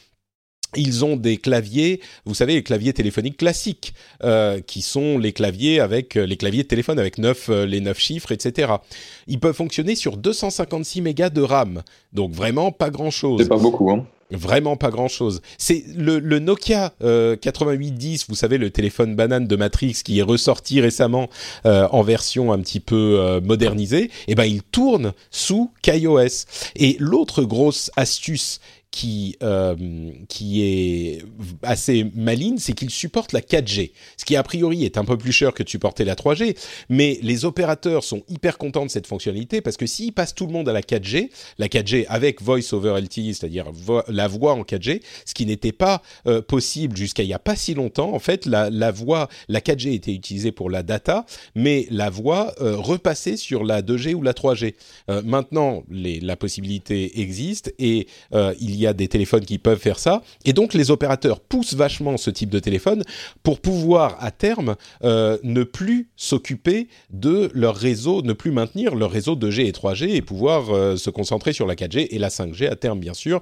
ils 0.77 1.05
ont 1.05 1.17
des 1.17 1.37
claviers, 1.37 2.01
vous 2.25 2.35
savez, 2.35 2.55
les 2.55 2.63
claviers 2.63 2.93
téléphoniques 2.93 3.37
classiques, 3.37 3.95
euh, 4.23 4.61
qui 4.61 4.83
sont 4.83 5.19
les 5.19 5.33
claviers 5.33 5.81
avec 5.81 6.17
euh, 6.17 6.27
les 6.27 6.37
claviers 6.37 6.63
de 6.63 6.69
téléphone 6.69 6.99
avec 6.99 7.19
neuf, 7.19 7.49
euh, 7.49 7.67
les 7.67 7.81
neuf 7.81 7.99
chiffres, 7.99 8.33
etc. 8.33 8.73
Ils 9.27 9.41
peuvent 9.41 9.55
fonctionner 9.55 9.95
sur 9.95 10.17
256 10.17 11.01
mégas 11.01 11.31
de 11.31 11.43
RAM, 11.43 11.83
donc 12.13 12.33
vraiment 12.33 12.73
pas 12.73 12.91
grand 12.91 13.11
chose. 13.11 13.43
C'est 13.43 13.49
pas 13.49 13.57
beaucoup, 13.57 13.91
hein. 13.91 14.07
Vraiment 14.31 14.77
pas 14.77 14.91
grand 14.91 15.07
chose. 15.07 15.43
C'est 15.59 15.85
le, 15.97 16.19
Nokia 16.39 16.95
8810, 17.01 18.25
vous 18.29 18.35
savez 18.35 18.57
le 18.57 18.71
téléphone 18.71 19.15
banane 19.15 19.47
de 19.47 19.55
Matrix 19.55 20.01
qui 20.03 20.19
est 20.19 20.23
ressorti 20.23 20.81
récemment 20.81 21.29
en 21.65 22.03
version 22.03 22.51
un 22.51 22.59
petit 22.59 22.81
peu 22.81 23.41
modernisée. 23.45 24.05
Et 24.05 24.11
eh 24.29 24.35
ben 24.35 24.45
il 24.45 24.63
tourne 24.63 25.13
sous 25.31 25.71
KaiOS. 25.83 26.47
Et 26.75 26.97
l'autre 26.99 27.45
grosse 27.45 27.91
astuce 27.97 28.61
qui, 28.95 29.37
euh, 29.43 29.75
qui 30.29 30.63
est 30.63 31.25
assez 31.65 32.07
maligne, 32.15 32.59
c'est 32.59 32.75
qu'il 32.75 32.91
supporte 32.91 33.33
la 33.33 33.41
4G, 33.41 33.91
ce 34.17 34.25
qui 34.25 34.37
a 34.37 34.43
priori 34.45 34.85
est 34.85 34.99
un 34.99 35.05
peu 35.05 35.19
plus 35.19 35.33
cher 35.33 35.53
que 35.53 35.65
de 35.65 35.69
supporter 35.69 36.05
la 36.05 36.15
3G, 36.15 36.57
mais 36.89 37.19
les 37.21 37.45
opérateurs 37.45 38.05
sont 38.05 38.23
hyper 38.29 38.57
contents 38.57 38.87
de 38.87 38.91
cette 38.91 39.09
fonctionnalité 39.09 39.61
parce 39.63 39.77
que 39.77 39.87
s'ils 39.87 40.13
passent 40.13 40.37
tout 40.37 40.47
le 40.47 40.53
monde 40.53 40.69
à 40.69 40.73
la 40.73 40.81
4G, 40.81 41.31
la 41.59 41.67
4G 41.67 42.07
avec 42.09 42.41
Voice 42.41 42.73
over 42.73 43.01
LTE, 43.01 43.35
c'est-à-dire 43.35 43.67
la 44.07 44.29
voix 44.29 44.53
en 44.53 44.63
4G, 44.63 45.03
ce 45.27 45.35
qui 45.35 45.45
n'était 45.45 45.73
pas 45.73 46.01
euh, 46.29 46.41
possible 46.41 46.97
jusqu'à 46.97 47.25
il 47.25 47.27
n'y 47.27 47.35
a 47.35 47.41
pas 47.41 47.57
si 47.57 47.75
longtemps, 47.75 48.15
en 48.15 48.21
fait, 48.21 48.47
la, 48.47 48.71
la 48.71 48.93
voix, 48.93 49.29
la 49.49 49.59
4G 49.59 49.93
était 49.93 50.15
utilisée 50.15 50.53
pour 50.53 50.71
la 50.71 50.85
data, 50.85 51.27
mais 51.57 51.89
la 51.91 52.11
voix 52.11 52.55
euh, 52.61 52.77
repassait 52.77 53.37
sur 53.37 53.65
la 53.65 53.83
2G 53.83 54.15
ou 54.15 54.23
la 54.23 54.35
3G. 54.35 54.75
maintenant, 55.25 55.83
les, 55.91 56.21
la 56.21 56.37
possibilité 56.37 57.21
existe 57.21 57.75
et 57.81 58.07
il 58.61 58.77
y 58.77 58.84
a 58.84 58.84
y 58.85 58.87
a 58.87 58.93
des 58.93 59.09
téléphones 59.09 59.45
qui 59.45 59.59
peuvent 59.59 59.79
faire 59.79 59.99
ça. 59.99 60.23
Et 60.45 60.53
donc 60.53 60.75
les 60.75 60.91
opérateurs 60.91 61.41
poussent 61.41 61.75
vachement 61.75 62.17
ce 62.17 62.31
type 62.31 62.51
de 62.51 62.59
téléphone 62.59 63.03
pour 63.43 63.61
pouvoir 63.61 64.17
à 64.21 64.31
terme 64.31 64.77
euh, 65.03 65.39
ne 65.43 65.65
plus 65.65 66.09
s'occuper 66.17 66.89
de 67.11 67.51
leur 67.55 67.77
réseau, 67.77 68.23
ne 68.23 68.33
plus 68.33 68.51
maintenir 68.51 68.95
leur 68.95 69.11
réseau 69.11 69.37
2G 69.37 69.67
et 69.67 69.73
3G 69.73 70.09
et 70.15 70.23
pouvoir 70.23 70.71
euh, 70.71 70.97
se 70.97 71.11
concentrer 71.11 71.53
sur 71.53 71.67
la 71.67 71.75
4G 71.75 72.09
et 72.11 72.19
la 72.19 72.29
5G 72.29 72.69
à 72.69 72.77
terme 72.77 73.01
bien 73.01 73.15
sûr. 73.15 73.41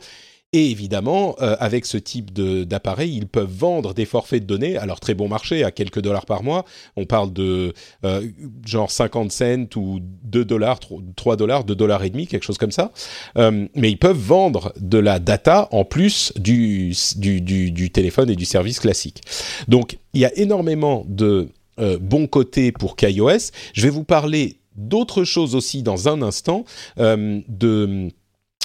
Et 0.54 0.70
évidemment, 0.70 1.34
euh, 1.40 1.56
avec 1.60 1.86
ce 1.86 1.96
type 1.96 2.30
d'appareil, 2.30 3.16
ils 3.16 3.26
peuvent 3.26 3.50
vendre 3.50 3.94
des 3.94 4.04
forfaits 4.04 4.42
de 4.42 4.46
données, 4.46 4.76
alors 4.76 5.00
très 5.00 5.14
bon 5.14 5.26
marché, 5.26 5.64
à 5.64 5.70
quelques 5.70 6.02
dollars 6.02 6.26
par 6.26 6.42
mois. 6.42 6.66
On 6.96 7.06
parle 7.06 7.32
de 7.32 7.72
euh, 8.04 8.28
genre 8.66 8.90
50 8.90 9.32
cents 9.32 9.66
ou 9.76 10.00
2 10.02 10.44
dollars, 10.44 10.78
3 11.16 11.36
dollars, 11.36 11.64
2 11.64 11.74
dollars 11.74 12.04
et 12.04 12.10
demi, 12.10 12.26
quelque 12.26 12.42
chose 12.42 12.58
comme 12.58 12.70
ça. 12.70 12.92
Euh, 13.38 13.66
mais 13.74 13.90
ils 13.90 13.98
peuvent 13.98 14.18
vendre 14.18 14.74
de 14.78 14.98
la 14.98 15.20
data 15.20 15.68
en 15.70 15.86
plus 15.86 16.34
du, 16.36 16.94
du, 17.16 17.40
du, 17.40 17.70
du, 17.70 17.90
téléphone 17.90 18.28
et 18.28 18.36
du 18.36 18.44
service 18.44 18.78
classique. 18.78 19.22
Donc, 19.68 19.96
il 20.12 20.20
y 20.20 20.26
a 20.26 20.38
énormément 20.38 21.06
de 21.08 21.48
bons 21.78 22.26
côtés 22.26 22.70
pour 22.70 22.96
KaiOS. 22.96 23.50
Je 23.72 23.82
vais 23.82 23.88
vous 23.88 24.04
parler 24.04 24.58
d'autres 24.76 25.24
choses 25.24 25.54
aussi 25.54 25.82
dans 25.82 26.08
un 26.08 26.20
instant, 26.20 26.66
de 26.98 28.10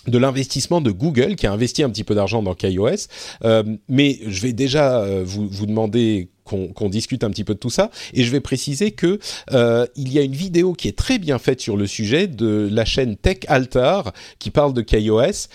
de 0.08 0.18
l'investissement 0.18 0.82
de 0.82 0.92
Google 0.92 1.36
qui 1.36 1.48
a 1.48 1.52
investi 1.52 1.84
un 1.84 1.90
petit 1.90 2.04
peu 2.04 2.16
d'argent 2.16 2.42
dans 2.42 2.54
KaiOS. 2.54 3.08
Euh, 3.44 3.64
mais 3.88 4.20
je 4.26 4.42
vais 4.42 4.54
déjà 4.54 5.02
euh, 5.02 5.24
vous, 5.26 5.48
vous 5.48 5.66
demander 5.66 6.30
qu'on 6.44 6.88
discute 6.88 7.26
un 7.26 7.30
petit 7.30 7.44
peu 7.44 7.56
de 7.56 7.60
tout 7.60 7.70
ça. 7.70 7.92
Et 8.14 8.24
je 8.24 8.32
vais 8.32 8.40
préciser 8.40 8.92
que 8.92 9.20
euh, 9.52 9.86
il 9.98 10.14
y 10.14 10.18
a 10.18 10.22
une 10.22 10.32
vidéo 10.32 10.72
qui 10.72 10.88
est 10.88 10.98
très 10.98 11.20
bien 11.20 11.40
faite 11.40 11.60
sur 11.60 11.76
le 11.76 11.86
sujet 11.88 12.28
de 12.28 12.70
la 12.72 12.86
chaîne 12.86 13.18
Tech 13.18 13.40
Altar 13.50 14.14
qui 14.40 14.50
parle 14.50 14.74
de 14.74 14.82
KaiOS 14.82 15.50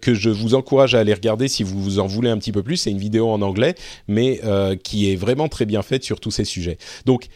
que 0.00 0.14
je 0.14 0.30
vous 0.30 0.54
encourage 0.54 0.94
à 0.94 1.00
aller 1.00 1.12
regarder 1.12 1.48
si 1.48 1.62
vous 1.62 1.78
vous 1.82 1.98
en 1.98 2.06
voulez 2.06 2.30
un 2.30 2.38
petit 2.38 2.52
peu 2.52 2.62
plus. 2.62 2.78
C'est 2.78 2.90
une 2.90 2.96
vidéo 2.96 3.28
en 3.28 3.42
anglais, 3.42 3.74
mais 4.06 4.40
qui 4.82 5.12
est 5.12 5.16
vraiment 5.16 5.48
très 5.48 5.66
bien 5.66 5.82
faite 5.82 6.02
sur 6.02 6.18
tous 6.18 6.30
ces 6.30 6.46
sujets. 6.46 6.78
Donc 7.04 7.26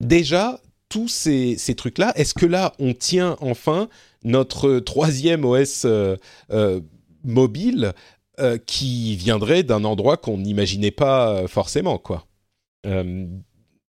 déjà 0.00 0.60
tous 0.90 1.08
ces, 1.08 1.56
trucs-là, 1.74 2.12
est-ce 2.16 2.34
que 2.34 2.44
là 2.44 2.74
on 2.78 2.92
tient 2.92 3.36
enfin 3.40 3.88
notre 4.22 4.80
troisième 4.80 5.46
OS 5.46 5.84
euh, 5.86 6.16
euh, 6.50 6.80
mobile 7.24 7.92
euh, 8.40 8.58
qui 8.58 9.16
viendrait 9.16 9.62
d'un 9.62 9.84
endroit 9.84 10.18
qu'on 10.18 10.36
n'imaginait 10.36 10.90
pas 10.90 11.46
forcément, 11.46 11.96
quoi? 11.96 12.26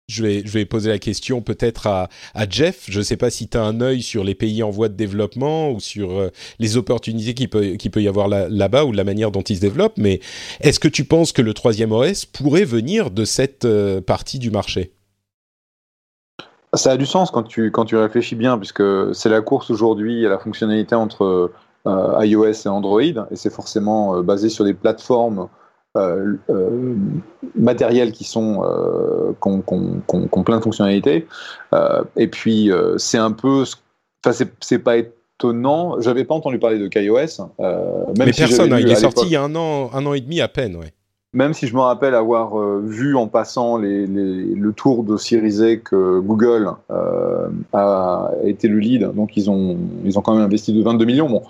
je 0.07 0.23
vais, 0.23 0.67
poser 0.67 0.91
la 0.91 0.99
question 0.99 1.41
peut-être 1.41 1.87
à, 1.87 2.09
Jeff. 2.51 2.85
Je 2.89 2.99
ne 2.99 3.05
sais 3.05 3.17
pas 3.17 3.31
si 3.31 3.49
tu 3.49 3.57
as 3.57 3.63
un 3.63 3.81
œil 3.81 4.03
sur 4.03 4.23
les 4.23 4.35
pays 4.35 4.63
en 4.63 4.69
voie 4.69 4.91
de 4.91 4.95
développement 4.95 5.71
ou 5.71 5.81
sur 5.81 6.31
les 6.59 6.77
opportunités 6.77 7.33
qu'il 7.33 7.49
peut, 7.49 7.77
peut 7.91 8.03
y 8.03 8.09
avoir 8.09 8.29
là-bas 8.29 8.85
ou 8.85 8.93
la 8.93 9.05
manière 9.05 9.31
dont 9.31 9.41
ils 9.41 9.57
se 9.57 9.61
développent, 9.63 9.97
mais 9.97 10.21
est-ce 10.61 10.79
que 10.79 10.89
tu 10.89 11.07
penses 11.07 11.33
que 11.33 11.41
le 11.41 11.55
troisième 11.55 11.93
OS 11.93 12.27
pourrait 12.27 12.67
venir 12.67 13.11
de 13.11 13.25
cette 13.25 13.67
partie 14.03 14.39
du 14.39 14.51
marché? 14.51 14.93
Ça 16.77 16.93
a 16.93 16.97
du 16.97 17.07
sens 17.07 17.31
quand 17.31 17.43
tu, 17.43 17.71
quand 17.71 17.85
tu 17.85 17.97
réfléchis 17.97 18.37
bien, 18.37 18.59
puisque 18.59 18.83
c'est 19.15 19.29
la 19.29 19.41
course 19.41 19.71
aujourd'hui 19.71 20.27
à 20.27 20.29
la 20.29 20.39
fonctionnalité 20.39 20.95
entre 20.95 21.53
euh, 21.87 22.25
iOS 22.25 22.53
et 22.65 22.69
Android, 22.69 23.03
et 23.03 23.37
c'est 23.37 23.53
forcément 23.53 24.17
euh, 24.17 24.23
basé 24.23 24.49
sur 24.49 24.65
des 24.65 24.75
plateformes 24.75 25.49
euh, 25.97 26.37
matérielles 27.55 28.13
qui 28.13 28.25
sont 28.25 28.63
qui 29.41 29.49
ont, 29.49 30.43
plein 30.45 30.57
de 30.59 30.63
fonctionnalités. 30.63 31.27
et 32.17 32.29
puis 32.29 32.71
c'est 32.97 33.19
un 33.19 33.33
peu, 33.33 33.65
enfin 34.25 34.45
c'est 34.61 34.79
pas 34.79 34.97
étonnant. 34.97 36.01
J'avais 36.01 36.25
pas 36.25 36.35
entendu 36.35 36.59
parler 36.59 36.79
de 36.79 36.89
KaiOS. 36.89 37.45
Même 37.59 38.15
Mais 38.19 38.33
personne, 38.33 38.73
hein, 38.73 38.81
il 38.81 38.91
est 38.91 38.97
sorti 38.97 39.27
il 39.27 39.33
y 39.33 39.37
a 39.37 39.43
un 39.43 39.55
an, 39.55 39.91
un 39.93 40.05
an 40.07 40.15
et 40.15 40.21
demi 40.21 40.41
à 40.41 40.49
peine, 40.49 40.75
ouais. 40.77 40.93
Même 41.35 41.53
si 41.53 41.67
je 41.67 41.75
me 41.75 41.81
rappelle 41.81 42.15
avoir 42.15 42.59
euh, 42.59 42.81
vu 42.85 43.17
en 43.17 43.27
passant 43.27 43.77
les, 43.77 44.07
le 44.07 44.73
tour 44.73 45.05
de 45.05 45.17
Series 45.17 45.81
que 45.83 46.21
Google 46.21 46.71
euh, 46.91 47.49
a 47.73 48.31
été 48.45 48.69
le 48.69 48.79
lead, 48.79 49.13
donc 49.15 49.37
ils 49.37 49.51
ont, 49.51 49.77
ils 50.05 50.19
ont 50.19 50.23
quand 50.23 50.35
même 50.35 50.45
investi 50.45 50.73
de 50.73 50.83
22 50.83 51.05
millions. 51.05 51.29
Bon, 51.29 51.43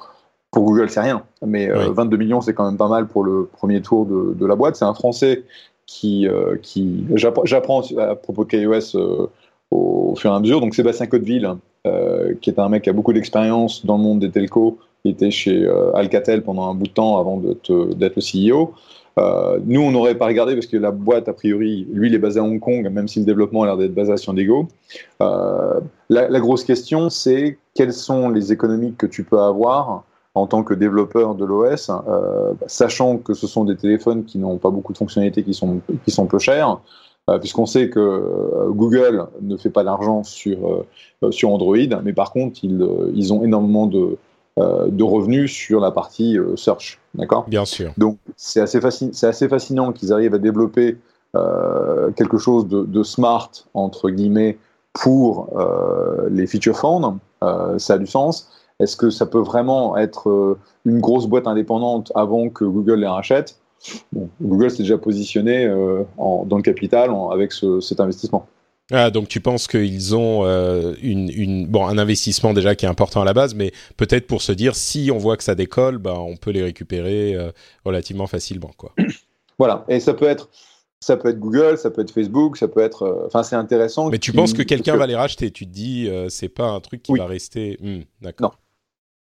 pour 0.50 0.64
Google, 0.64 0.90
c'est 0.90 1.00
rien, 1.00 1.22
mais 1.44 1.68
22 1.68 2.16
millions, 2.16 2.40
c'est 2.40 2.54
quand 2.54 2.64
même 2.64 2.76
pas 2.76 2.88
mal 2.88 3.06
pour 3.06 3.24
le 3.24 3.48
premier 3.52 3.82
tour 3.82 4.06
de, 4.06 4.34
de 4.34 4.46
la 4.46 4.54
boîte. 4.54 4.76
C'est 4.76 4.84
un 4.84 4.94
Français 4.94 5.42
qui, 5.84 6.28
qui 6.62 7.04
j'apprends 7.14 7.82
à 7.98 8.14
propos 8.14 8.44
de 8.44 8.50
KaiOS 8.50 8.96
au 9.74 10.14
fur 10.16 10.30
et 10.30 10.34
à 10.34 10.40
mesure. 10.40 10.60
Donc 10.60 10.74
Sébastien 10.74 11.06
Cotteville, 11.06 11.56
euh, 11.86 12.34
qui 12.40 12.50
est 12.50 12.58
un 12.58 12.68
mec 12.68 12.82
qui 12.82 12.90
a 12.90 12.92
beaucoup 12.92 13.12
d'expérience 13.12 13.84
dans 13.84 13.96
le 13.96 14.02
monde 14.02 14.20
des 14.20 14.30
telcos, 14.30 14.78
qui 15.02 15.10
était 15.10 15.30
chez 15.30 15.64
euh, 15.64 15.92
Alcatel 15.94 16.42
pendant 16.42 16.70
un 16.70 16.74
bout 16.74 16.86
de 16.86 16.92
temps 16.92 17.18
avant 17.18 17.38
d'être 17.38 17.68
le 17.68 18.50
CEO. 18.50 18.72
Euh, 19.18 19.60
nous, 19.64 19.80
on 19.80 19.92
n'aurait 19.92 20.16
pas 20.16 20.26
regardé 20.26 20.54
parce 20.54 20.66
que 20.66 20.76
la 20.76 20.90
boîte, 20.90 21.28
a 21.28 21.32
priori, 21.32 21.86
lui, 21.92 22.08
il 22.08 22.14
est 22.14 22.18
basé 22.18 22.40
à 22.40 22.42
Hong 22.42 22.58
Kong, 22.60 22.88
même 22.90 23.08
si 23.08 23.20
le 23.20 23.24
développement 23.24 23.62
a 23.62 23.66
l'air 23.66 23.76
d'être 23.76 23.94
basé 23.94 24.12
à 24.12 24.16
San 24.16 24.34
Diego. 24.34 24.68
La, 25.20 25.80
la, 26.08 26.40
grosse 26.40 26.64
question, 26.64 27.10
c'est 27.10 27.58
quelles 27.74 27.92
sont 27.92 28.28
les 28.28 28.52
économies 28.52 28.94
que 28.96 29.06
tu 29.06 29.24
peux 29.24 29.40
avoir 29.40 30.04
en 30.34 30.46
tant 30.46 30.64
que 30.64 30.74
développeur 30.74 31.34
de 31.36 31.44
l'OS, 31.44 31.90
sachant 32.66 33.18
que 33.18 33.34
ce 33.34 33.46
sont 33.46 33.64
des 33.64 33.76
téléphones 33.76 34.24
qui 34.24 34.38
n'ont 34.38 34.58
pas 34.58 34.70
beaucoup 34.70 34.92
de 34.92 34.98
fonctionnalités, 34.98 35.44
qui 35.44 35.54
sont, 35.54 35.80
qui 36.04 36.10
sont 36.10 36.26
peu 36.26 36.38
chers. 36.38 36.80
Euh, 37.30 37.38
puisqu'on 37.38 37.64
sait 37.64 37.88
que 37.88 38.00
euh, 38.00 38.68
Google 38.68 39.26
ne 39.40 39.56
fait 39.56 39.70
pas 39.70 39.82
d'argent 39.82 40.24
sur, 40.24 40.84
euh, 41.22 41.30
sur 41.30 41.50
Android, 41.50 41.78
mais 42.02 42.12
par 42.12 42.32
contre, 42.32 42.60
ils, 42.62 42.86
ils 43.14 43.32
ont 43.32 43.42
énormément 43.42 43.86
de, 43.86 44.18
de 44.56 45.02
revenus 45.02 45.52
sur 45.52 45.80
la 45.80 45.90
partie 45.90 46.38
search. 46.54 47.00
D'accord? 47.14 47.44
Bien 47.48 47.64
sûr. 47.64 47.92
Donc, 47.98 48.18
c'est 48.36 48.60
assez, 48.60 48.78
assez 49.24 49.48
fascinant 49.48 49.92
qu'ils 49.92 50.12
arrivent 50.12 50.34
à 50.34 50.38
développer 50.38 50.96
quelque 52.16 52.38
chose 52.38 52.68
de, 52.68 52.84
de, 52.84 53.02
smart, 53.02 53.50
entre 53.74 54.10
guillemets, 54.10 54.58
pour 54.92 55.48
les 56.30 56.46
feature 56.46 56.76
phones. 56.76 57.18
ça 57.78 57.94
a 57.94 57.98
du 57.98 58.06
sens. 58.06 58.48
Est-ce 58.78 58.96
que 58.96 59.10
ça 59.10 59.26
peut 59.26 59.40
vraiment 59.40 59.96
être 59.96 60.56
une 60.84 61.00
grosse 61.00 61.26
boîte 61.26 61.48
indépendante 61.48 62.12
avant 62.14 62.48
que 62.48 62.64
Google 62.64 63.00
les 63.00 63.08
rachète? 63.08 63.56
Google 64.42 64.70
s'est 64.70 64.82
déjà 64.82 64.98
positionné 64.98 65.66
euh, 65.66 66.02
dans 66.16 66.56
le 66.56 66.62
capital 66.62 67.10
avec 67.32 67.52
cet 67.52 68.00
investissement. 68.00 68.46
Ah, 68.92 69.10
donc 69.10 69.28
tu 69.28 69.40
penses 69.40 69.66
qu'ils 69.66 70.14
ont 70.14 70.44
euh, 70.44 70.94
une, 71.00 71.66
bon, 71.66 71.86
un 71.86 71.96
investissement 71.96 72.52
déjà 72.52 72.74
qui 72.74 72.84
est 72.84 72.88
important 72.88 73.22
à 73.22 73.24
la 73.24 73.32
base, 73.32 73.54
mais 73.54 73.72
peut-être 73.96 74.26
pour 74.26 74.42
se 74.42 74.52
dire 74.52 74.76
si 74.76 75.10
on 75.10 75.18
voit 75.18 75.36
que 75.36 75.44
ça 75.44 75.54
décolle, 75.54 75.98
ben, 75.98 76.12
on 76.12 76.36
peut 76.36 76.50
les 76.50 76.62
récupérer 76.62 77.34
euh, 77.34 77.50
relativement 77.84 78.26
facilement. 78.26 78.72
Quoi. 78.76 78.92
Voilà, 79.56 79.84
et 79.88 80.00
ça 80.00 80.14
peut 80.14 80.26
être 80.26 80.50
ça 80.98 81.16
peut 81.16 81.28
être 81.28 81.38
Google, 81.38 81.78
ça 81.78 81.92
peut 81.92 82.02
être 82.02 82.10
Facebook, 82.10 82.56
ça 82.56 82.66
peut 82.66 82.80
être. 82.80 83.22
Enfin, 83.26 83.44
c'est 83.44 83.54
intéressant. 83.54 84.10
Mais 84.10 84.18
tu 84.18 84.32
penses 84.32 84.52
que 84.52 84.62
quelqu'un 84.62 84.96
va 84.96 85.06
les 85.06 85.14
racheter? 85.14 85.52
Tu 85.52 85.64
te 85.64 85.70
dis, 85.70 86.10
c'est 86.28 86.48
pas 86.48 86.64
un 86.64 86.80
truc 86.80 87.04
qui 87.04 87.12
va 87.16 87.26
rester. 87.26 87.78
D'accord. 88.20 88.50
Non. 88.50 88.56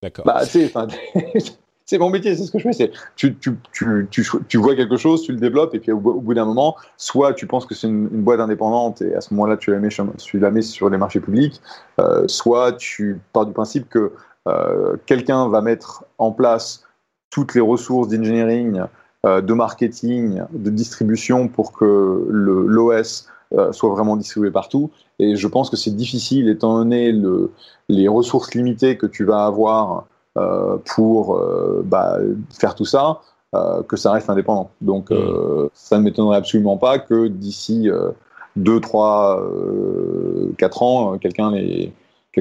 D'accord. 0.01 0.23
Bah, 0.23 0.43
c'est 1.85 1.99
mon 1.99 2.09
métier, 2.09 2.35
c'est 2.35 2.43
ce 2.43 2.51
que 2.51 2.57
je 2.57 2.63
fais. 2.63 2.73
C'est 2.73 2.91
tu, 3.15 3.35
tu, 3.35 3.55
tu, 3.71 4.07
tu, 4.47 4.57
vois 4.57 4.75
quelque 4.75 4.97
chose, 4.97 5.21
tu 5.21 5.31
le 5.31 5.37
développes, 5.37 5.75
et 5.75 5.79
puis 5.79 5.91
au, 5.91 5.99
bout 5.99 6.33
d'un 6.33 6.45
moment, 6.45 6.75
soit 6.97 7.33
tu 7.33 7.45
penses 7.45 7.65
que 7.65 7.75
c'est 7.75 7.87
une, 7.87 8.07
boîte 8.07 8.39
indépendante, 8.39 9.01
et 9.01 9.13
à 9.13 9.21
ce 9.21 9.33
moment-là, 9.33 9.55
tu 9.57 9.71
la 9.71 9.79
mets, 9.79 9.89
la 10.33 10.61
sur 10.61 10.89
les 10.89 10.97
marchés 10.97 11.19
publics, 11.19 11.61
euh, 11.99 12.27
soit 12.27 12.73
tu 12.73 13.21
pars 13.33 13.45
du 13.45 13.53
principe 13.53 13.87
que 13.87 14.13
euh, 14.47 14.97
quelqu'un 15.05 15.47
va 15.47 15.61
mettre 15.61 16.05
en 16.17 16.31
place 16.31 16.83
toutes 17.29 17.53
les 17.53 17.61
ressources 17.61 18.07
d'engineering, 18.07 18.81
euh, 19.25 19.41
de 19.41 19.53
marketing, 19.53 20.41
de 20.51 20.69
distribution 20.71 21.47
pour 21.47 21.71
que 21.71 22.25
l'OS 22.29 23.29
soit 23.71 23.89
vraiment 23.89 24.17
distribué 24.17 24.51
partout. 24.51 24.91
Et 25.19 25.37
je 25.37 25.47
pense 25.47 25.69
que 25.69 25.77
c'est 25.77 25.95
difficile, 25.95 26.49
étant 26.49 26.77
donné 26.77 27.13
le, 27.13 27.51
les 27.87 28.07
ressources 28.09 28.53
limitées 28.53 28.97
que 28.97 29.05
tu 29.05 29.23
vas 29.23 29.45
avoir 29.45 30.07
pour 30.35 31.35
euh, 31.35 31.81
bah, 31.85 32.17
faire 32.57 32.75
tout 32.75 32.85
ça, 32.85 33.21
euh, 33.55 33.81
que 33.83 33.95
ça 33.95 34.11
reste 34.11 34.29
indépendant. 34.29 34.69
Donc 34.81 35.11
mm. 35.11 35.69
ça 35.73 35.97
ne 35.97 36.03
m'étonnerait 36.03 36.37
absolument 36.37 36.77
pas 36.77 36.99
que 36.99 37.27
d'ici 37.27 37.89
2, 38.55 38.79
3, 38.79 39.43
4 40.57 40.83
ans, 40.83 41.17
quelqu'un 41.17 41.51
les, 41.51 41.93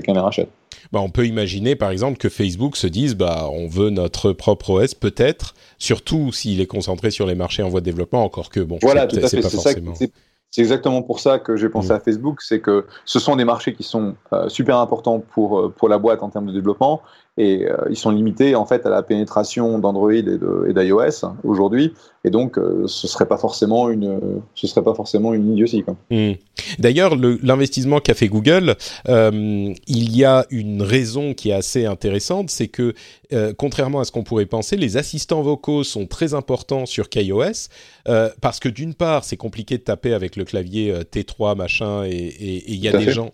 rachète. 0.09 0.49
Bah, 0.93 1.01
on 1.01 1.09
peut 1.09 1.27
imaginer 1.27 1.77
par 1.77 1.91
exemple 1.91 2.19
que 2.19 2.29
Facebook 2.29 2.77
se 2.77 2.87
dise 2.89 3.15
bah 3.15 3.49
on 3.51 3.69
veut 3.69 3.91
notre 3.91 4.33
propre 4.33 4.71
OS 4.71 4.95
peut-être, 4.95 5.55
surtout 5.79 6.33
s'il 6.33 6.61
est 6.61 6.67
concentré 6.67 7.11
sur 7.11 7.27
les 7.27 7.35
marchés 7.35 7.63
en 7.63 7.69
voie 7.69 7.81
de 7.81 7.85
développement, 7.85 8.25
encore 8.25 8.51
que 8.51 8.61
bon, 8.61 8.79
voilà, 8.83 9.07
c'est 9.09 9.41
pas 9.41 9.49
forcément. 9.49 9.95
C'est 10.51 10.61
exactement 10.61 11.03
pour 11.03 11.19
ça 11.19 11.41
que 11.41 11.57
j'ai 11.57 11.69
pensé 11.69 11.89
mm. 11.89 11.97
à 11.97 12.01
Facebook, 12.01 12.43
c'est 12.43 12.61
que 12.61 12.87
ce 13.05 13.19
sont 13.19 13.37
des 13.37 13.45
marchés 13.45 13.75
qui 13.75 13.83
sont 13.83 14.15
super 14.49 14.79
importants 14.79 15.21
pour, 15.21 15.73
pour 15.73 15.89
la 15.89 15.99
boîte 15.99 16.23
en 16.23 16.29
termes 16.29 16.47
de 16.47 16.53
développement 16.53 17.03
et 17.37 17.67
euh, 17.67 17.77
ils 17.91 17.97
sont 17.97 18.11
limités 18.11 18.55
en 18.55 18.65
fait 18.65 18.87
à 18.87 18.91
la 18.91 19.03
pénétration 19.03 19.79
d'Android 19.81 20.13
et 20.13 20.23
d'iOS 20.23 21.27
aujourd'hui 21.43 21.93
et 22.25 22.31
donc 22.31 22.59
euh, 22.59 22.87
ce 22.87 23.09
serait 23.09 23.27
pas 23.27 23.39
forcément 23.39 23.91
une 23.91 24.21
ce 24.55 24.69
serait 24.69 24.85
pas 24.85 24.95
forcément 24.95 25.35
une 25.35 25.53
idiotie. 25.53 25.85
Hmm. 26.11 26.35
D'ailleurs 26.79 27.17
l'investissement 27.17 27.99
qu'a 27.99 28.15
fait 28.15 28.29
Google 28.29 28.77
euh, 29.09 29.75
il 29.89 30.17
y 30.17 30.25
a 30.25 30.47
une 30.51 30.83
raison 30.83 31.35
qui 31.35 31.51
est 31.51 31.55
assez 31.55 31.87
intéressante 31.87 32.51
c'est 32.51 32.69
que 32.69 32.95
contrairement 33.59 33.99
à 33.99 34.05
ce 34.05 34.13
qu'on 34.13 34.23
pourrait 34.23 34.47
penser 34.47 34.77
les 34.77 34.97
assistants 34.97 35.43
vocaux 35.43 35.83
sont 35.83 36.07
très 36.07 36.35
importants 36.35 36.87
sur 36.87 37.09
KaiOS 37.09 37.69
parce 38.41 38.61
que 38.61 38.69
d'une 38.69 38.95
part 38.95 39.25
c'est 39.25 39.37
compliqué 39.37 39.77
de 39.77 39.83
taper 39.83 40.15
avec 40.15 40.37
le 40.37 40.45
clavier 40.45 40.95
T3 41.11 41.57
machin 41.57 42.05
et 42.05 42.63
il 42.69 42.77
y 42.77 42.87
a 42.87 42.97
des 42.97 43.11
gens 43.11 43.33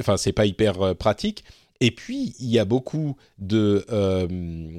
enfin 0.00 0.16
c'est 0.16 0.32
pas 0.32 0.46
hyper 0.46 0.96
pratique 0.96 1.44
et 1.82 1.90
puis, 1.90 2.36
il 2.38 2.48
y 2.48 2.60
a 2.60 2.64
beaucoup 2.64 3.16
euh, 3.50 4.28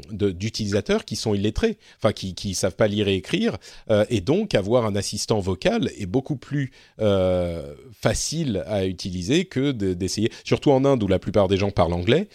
d'utilisateurs 0.10 1.04
qui 1.04 1.18
sont 1.18 1.34
illettrés, 1.34 1.78
enfin 1.98 2.14
qui 2.14 2.34
ne 2.48 2.54
savent 2.54 2.78
pas 2.78 2.88
lire 2.88 3.10
et 3.10 3.16
écrire, 3.16 3.58
euh, 3.92 4.06
et 4.10 4.22
donc 4.22 4.56
avoir 4.56 4.86
un 4.86 4.96
assistant 4.96 5.42
vocal 5.42 5.92
est 6.00 6.06
beaucoup 6.06 6.38
plus 6.38 6.72
euh, 7.02 7.74
facile 7.92 8.64
à 8.68 8.86
utiliser 8.86 9.44
que 9.44 9.74
d'essayer, 9.74 10.32
surtout 10.46 10.72
en 10.72 10.86
Inde 10.86 11.04
où 11.04 11.10
la 11.10 11.20
plupart 11.20 11.50
des 11.50 11.58
gens 11.58 11.72
parlent 11.72 11.92
anglais, 11.92 12.30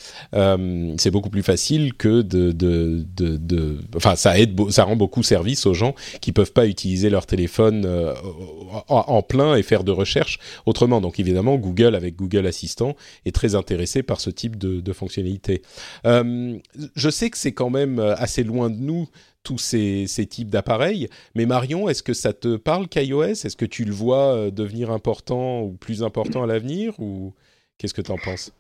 c'est 0.99 1.11
beaucoup 1.11 1.31
plus 1.31 1.43
facile 1.43 1.95
que 1.95 2.21
de, 2.21 2.53
de, 2.53 3.07
de, 3.17 3.79
enfin 3.97 4.17
ça 4.17 4.39
aide, 4.39 4.71
ça 4.71 4.85
rend 4.85 4.97
beaucoup 4.97 5.23
service 5.23 5.65
aux 5.65 5.73
gens 5.73 5.95
qui 6.21 6.33
peuvent 6.33 6.53
pas 6.53 6.67
utiliser 6.67 7.09
leur 7.09 7.25
téléphone 7.25 7.87
en, 7.87 8.83
en, 8.89 9.23
plein 9.23 9.57
et 9.57 9.63
faire 9.63 9.83
de 9.83 9.93
recherche 9.93 10.39
autrement. 10.67 11.01
Donc 11.01 11.19
évidemment, 11.19 11.57
Google 11.57 11.95
avec 11.95 12.17
Google 12.17 12.47
Assistant 12.47 12.97
est 13.25 13.35
très 13.35 13.55
intéressé 13.55 14.03
par 14.03 14.21
ce 14.21 14.29
type 14.29 14.58
de, 14.59 14.93
fonctionnalités. 14.93 15.63
Euh, 16.07 16.59
je 16.95 17.11
sais 17.11 17.31
que 17.31 17.39
c'est 17.39 17.53
quand 17.53 17.71
même 17.71 17.99
euh, 17.99 18.15
assez 18.17 18.43
loin 18.43 18.71
de 18.71 18.77
nous 18.77 19.09
tous 19.43 19.59
ces, 19.59 20.07
types 20.29 20.51
d'appareils, 20.51 21.09
mais 21.35 21.47
Marion, 21.47 21.89
est-ce 21.89 22.03
que 22.03 22.13
ça 22.13 22.33
te 22.33 22.57
parle 22.57 22.89
qu'iOS 22.89 23.45
Est-ce 23.45 23.57
que 23.57 23.65
tu 23.65 23.85
le 23.85 23.93
vois 23.93 24.35
euh, 24.35 24.51
devenir 24.51 24.91
important 24.91 25.63
ou 25.63 25.73
plus 25.73 26.03
important 26.03 26.43
à 26.43 26.47
l'avenir 26.47 26.99
ou 27.01 27.33
qu'est-ce 27.79 27.95
que 27.95 28.03
tu 28.03 28.11
en 28.11 28.19
penses? 28.19 28.53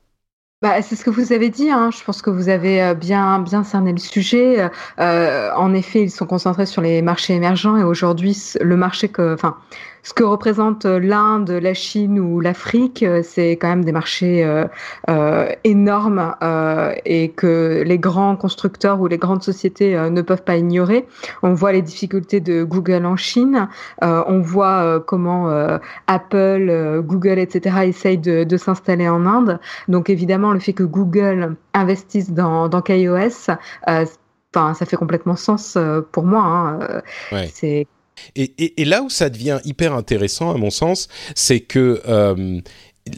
Bah, 0.63 0.81
c'est 0.83 0.97
ce 0.97 1.05
que 1.05 1.11
vous 1.11 1.33
avez 1.33 1.51
dit. 1.51 1.71
Hein. 1.71 1.91
Je 1.97 2.03
pense 2.03 2.21
que 2.21 2.31
vous 2.31 2.49
avez 2.49 2.95
bien 2.97 3.39
bien 3.39 3.63
cerné 3.63 3.93
le 3.93 3.99
sujet. 3.99 4.69
en 4.99 5.75
effet, 5.75 6.03
ils 6.03 6.11
sont 6.11 6.27
concentrés 6.27 6.67
sur 6.67 6.83
les 6.83 7.01
marchés 7.01 7.35
émergents 7.35 7.77
et 7.77 7.85
aujourd'hui, 7.85 8.37
le 8.61 8.77
marché 8.77 9.09
que, 9.09 9.35
enfin, 9.35 9.57
ce 10.03 10.15
que 10.15 10.25
représente 10.25 10.87
euh, 10.87 10.99
l'Inde, 10.99 11.51
la 11.51 11.75
Chine 11.75 12.19
ou 12.19 12.41
l'Afrique, 12.41 13.03
euh, 13.03 13.23
c'est 13.23 13.53
quand 13.53 13.69
même 13.69 13.85
des 13.85 13.93
marchés 13.93 14.45
euh, 14.45 15.49
énormes 15.65 16.35
et 17.05 17.31
que 17.31 17.83
les 17.85 17.99
grands 17.99 18.37
constructeurs 18.37 19.01
ou 19.01 19.07
les 19.07 19.19
grandes 19.19 19.43
sociétés 19.43 19.97
ne 20.11 20.23
peuvent 20.23 20.43
pas 20.43 20.57
ignorer. 20.57 21.07
On 21.43 21.55
voit 21.55 21.73
les 21.73 21.83
difficultés 21.83 22.41
de 22.41 22.65
Google 22.65 23.05
en 23.07 23.17
Chine, 23.17 23.69
on 24.03 24.41
voit 24.41 25.01
comment 25.07 25.49
Apple, 26.07 27.03
Google, 27.05 27.39
etc. 27.39 27.77
essayent 27.85 28.19
de, 28.19 28.57
s'installer 28.57 29.09
en 29.09 29.27
Inde. 29.27 29.59
Donc 29.89 30.11
évidemment, 30.11 30.53
le 30.53 30.61
fait 30.61 30.73
que 30.73 30.83
Google 30.83 31.57
investisse 31.75 32.31
dans, 32.31 32.69
dans 32.69 32.83
KaiOS, 32.83 33.51
Enfin, 34.55 34.73
ça 34.73 34.87
fait 34.87 34.97
complètement 34.97 35.37
sens 35.37 35.77
pour 36.13 36.25
moi. 36.25 36.43
Hein. 36.43 37.03
C'est 37.53 37.87
et, 38.37 38.85
là 38.85 39.03
où 39.03 39.11
ça 39.11 39.31
devient 39.31 39.61
hyper 39.65 39.95
intéressant, 39.95 40.51
à 40.51 40.57
mon 40.57 40.71
sens, 40.71 41.09
c'est 41.35 41.61
que 41.61 42.03
euh, 42.07 42.61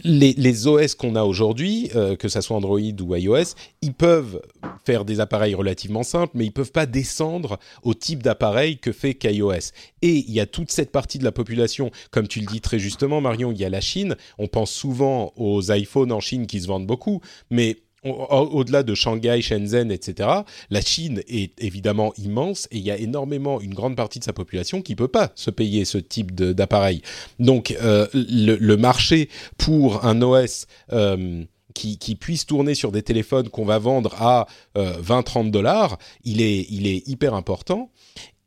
les, 0.05 0.67
OS 0.67 0.95
qu'on 0.95 1.17
a 1.17 1.23
aujourd'hui, 1.23 1.91
euh, 1.95 2.17
que 2.17 2.29
ça 2.29 2.43
soit 2.43 2.57
Android 2.57 2.81
ou 2.81 3.15
iOS, 3.15 3.55
ils 3.83 3.93
peuvent 3.93 4.41
faire 4.85 5.05
des 5.05 5.21
appareils 5.21 5.55
relativement 5.55 6.03
simples, 6.03 6.33
mais 6.37 6.47
ils 6.47 6.53
peuvent 6.53 6.73
pas 6.73 6.87
descendre 6.87 7.59
au 7.83 7.95
type 7.95 8.23
d'appareil 8.23 8.79
que 8.79 8.93
fait 8.93 9.15
qu'iOS. 9.15 9.73
Et 10.03 10.17
il 10.17 10.31
y 10.31 10.41
a 10.41 10.47
toute 10.47 10.71
cette 10.71 10.93
partie 10.93 11.19
de 11.19 11.25
la 11.25 11.33
population, 11.33 11.91
comme 12.11 12.29
tu 12.29 12.41
le 12.41 12.47
dis 12.47 12.61
très 12.61 12.79
justement, 12.79 13.21
Marion, 13.21 13.53
il 13.53 13.59
y 13.59 13.65
a 13.65 13.69
la 13.69 13.81
Chine. 13.81 14.17
On 14.39 14.47
pense 14.47 14.71
souvent 14.71 15.33
aux 15.37 15.73
iPhones 15.73 16.13
en 16.13 16.21
Chine 16.21 16.47
qui 16.47 16.61
se 16.61 16.67
vendent 16.67 16.87
beaucoup, 16.87 17.21
mais 17.51 17.77
au-delà 18.05 18.83
de 18.83 18.95
Shanghai, 18.95 19.43
Shenzhen, 19.43 19.91
etc., 19.91 20.29
la 20.71 20.81
Chine 20.81 21.23
est 21.29 21.53
évidemment 21.63 22.13
immense 22.17 22.67
et 22.71 22.79
il 22.79 22.83
y 22.83 22.91
a 22.91 22.97
énormément, 22.97 23.61
une 23.61 23.75
grande 23.75 23.97
partie 23.97 24.19
de 24.19 24.25
sa 24.25 24.33
population 24.33 24.81
qui 24.81 24.95
peut 24.97 25.09
pas 25.09 25.33
se 25.35 25.51
payer 25.51 25.85
ce 25.85 25.99
type 25.99 26.35
d'appareil. 26.35 27.03
Donc 27.39 27.77
euh, 27.83 28.07
le, 28.15 28.77
marché 28.77 29.29
pour 29.59 30.05
un 30.07 30.23
OS 30.23 30.67
euh, 30.93 31.45
qui, 31.75 32.15
puisse 32.15 32.47
tourner 32.47 32.75
sur 32.75 32.91
des 32.91 33.03
téléphones 33.03 33.49
qu'on 33.49 33.65
va 33.65 33.79
vendre 33.79 34.15
à 34.21 34.47
20-30 34.77 35.49
euh, 35.49 35.51
dollars, 35.51 35.99
il 36.25 36.41
est, 36.41 37.09
hyper 37.09 37.35
important. 37.35 37.91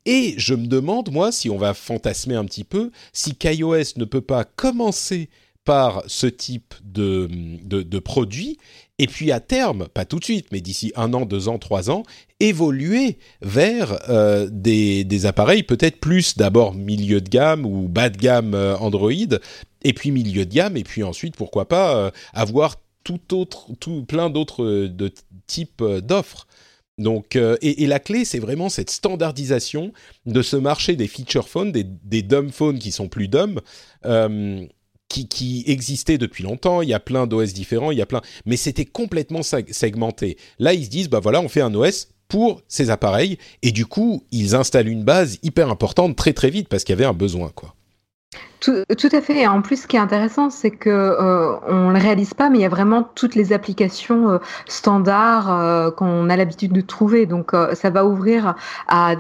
Et 0.06 0.34
je 0.38 0.54
me 0.54 0.68
demande, 0.68 1.12
moi, 1.12 1.32
si 1.32 1.50
on 1.50 1.58
va 1.58 1.74
fantasmer 1.74 2.36
un 2.36 2.46
petit 2.46 2.66
peu, 2.66 2.92
si 3.14 3.36
KaiOS 3.36 3.98
ne 3.98 4.06
peut 4.06 4.22
pas 4.22 4.44
commencer 4.44 5.30
par 5.64 6.04
ce 6.08 6.28
type 6.28 6.74
de 6.84 8.00
produit 8.00 8.58
et 9.04 9.08
puis 9.08 9.34
à 9.34 9.42
terme, 9.42 9.90
pas 9.90 10.06
tout 10.06 10.18
de 10.18 10.24
suite, 10.24 10.48
mais 10.54 10.62
d'ici 10.62 10.94
un 10.96 11.14
an, 11.14 11.26
deux 11.26 11.50
ans, 11.50 11.60
trois 11.60 11.90
ans, 11.90 12.04
évoluer 12.40 13.18
vers 13.42 14.00
euh, 14.08 14.48
des, 14.50 15.26
appareils 15.26 15.64
peut-être 15.64 16.00
plus 16.00 16.38
d'abord 16.38 16.74
milieu 16.74 17.20
de 17.20 17.28
gamme 17.28 17.66
ou 17.66 17.90
bas 17.90 18.10
de 18.10 18.18
gamme 18.18 18.54
euh, 18.54 18.78
Android, 18.78 19.12
et 19.12 19.92
puis 19.92 20.12
milieu 20.12 20.46
de 20.46 20.54
gamme, 20.54 20.78
et 20.78 20.86
puis 20.86 21.04
ensuite, 21.04 21.36
pourquoi 21.36 21.68
pas, 21.68 21.98
euh, 21.98 22.12
avoir 22.32 22.78
tout 23.04 23.36
autre, 23.36 23.68
tout, 23.82 24.06
plein 24.06 24.30
d'autres 24.30 24.90
types 25.48 25.84
d'offres. 25.84 26.48
Donc, 26.98 27.36
et, 27.36 27.86
la 27.86 28.00
clé, 28.00 28.24
c'est 28.24 28.40
vraiment 28.40 28.70
cette 28.70 28.90
standardisation 28.90 29.92
de 30.26 30.42
ce 30.42 30.56
marché 30.56 30.96
des 30.96 31.10
feature 31.10 31.50
phones, 31.50 31.74
des 31.74 32.22
dumb 32.22 32.52
phones 32.52 32.80
qui 32.80 32.94
sont 32.94 33.10
plus 33.10 33.28
dumb, 33.28 33.60
qui, 35.14 35.64
existait 35.68 36.18
depuis 36.18 36.44
longtemps. 36.44 36.82
Il 36.82 36.90
y 36.90 36.94
a 36.94 37.00
plein 37.00 37.28
d'OS 37.28 37.54
différents, 37.54 37.92
il 37.92 37.98
y 37.98 38.02
a 38.02 38.06
plein, 38.06 38.22
mais 38.46 38.58
c'était 38.58 38.86
complètement 38.86 39.42
segmenté. 39.44 40.38
Là, 40.60 40.74
ils 40.74 40.86
se 40.86 40.90
disent, 40.90 41.10
bah 41.10 41.20
voilà, 41.20 41.42
on 41.42 41.50
fait 41.50 41.62
un 41.62 41.74
OS 41.74 42.10
pour 42.28 42.62
ces 42.68 42.90
appareils, 42.90 43.38
et 43.62 43.72
du 43.72 43.86
coup, 43.86 44.24
ils 44.32 44.56
installent 44.56 44.88
une 44.88 45.04
base 45.04 45.38
hyper 45.44 45.70
importante 45.70 46.16
très 46.16 46.34
très 46.34 46.50
vite 46.50 46.68
parce 46.68 46.84
qu'il 46.84 46.94
y 46.94 46.98
avait 46.98 47.06
un 47.06 47.14
besoin, 47.14 47.52
quoi. 47.54 47.76
Tout, 48.64 49.10
à 49.12 49.20
fait. 49.20 49.42
Et 49.42 49.48
en 49.48 49.62
plus, 49.62 49.82
ce 49.82 49.88
qui 49.88 49.98
est 49.98 50.00
intéressant, 50.00 50.50
c'est 50.50 50.72
que 50.72 50.90
euh, 50.90 51.56
on 51.68 51.90
le 51.90 52.00
réalise 52.00 52.34
pas, 52.34 52.50
mais 52.50 52.60
il 52.60 52.62
y 52.62 52.66
a 52.66 52.70
vraiment 52.70 53.04
toutes 53.14 53.36
les 53.36 53.52
applications 53.52 54.30
euh, 54.30 54.38
standards 54.68 55.52
euh, 55.52 55.92
qu'on 55.92 56.30
a 56.30 56.38
l'habitude 56.38 56.72
de 56.72 56.80
trouver. 56.80 57.26
Donc, 57.26 57.54
euh, 57.54 57.76
ça 57.76 57.90
va 57.90 58.06
ouvrir 58.06 58.56
à 58.88 59.16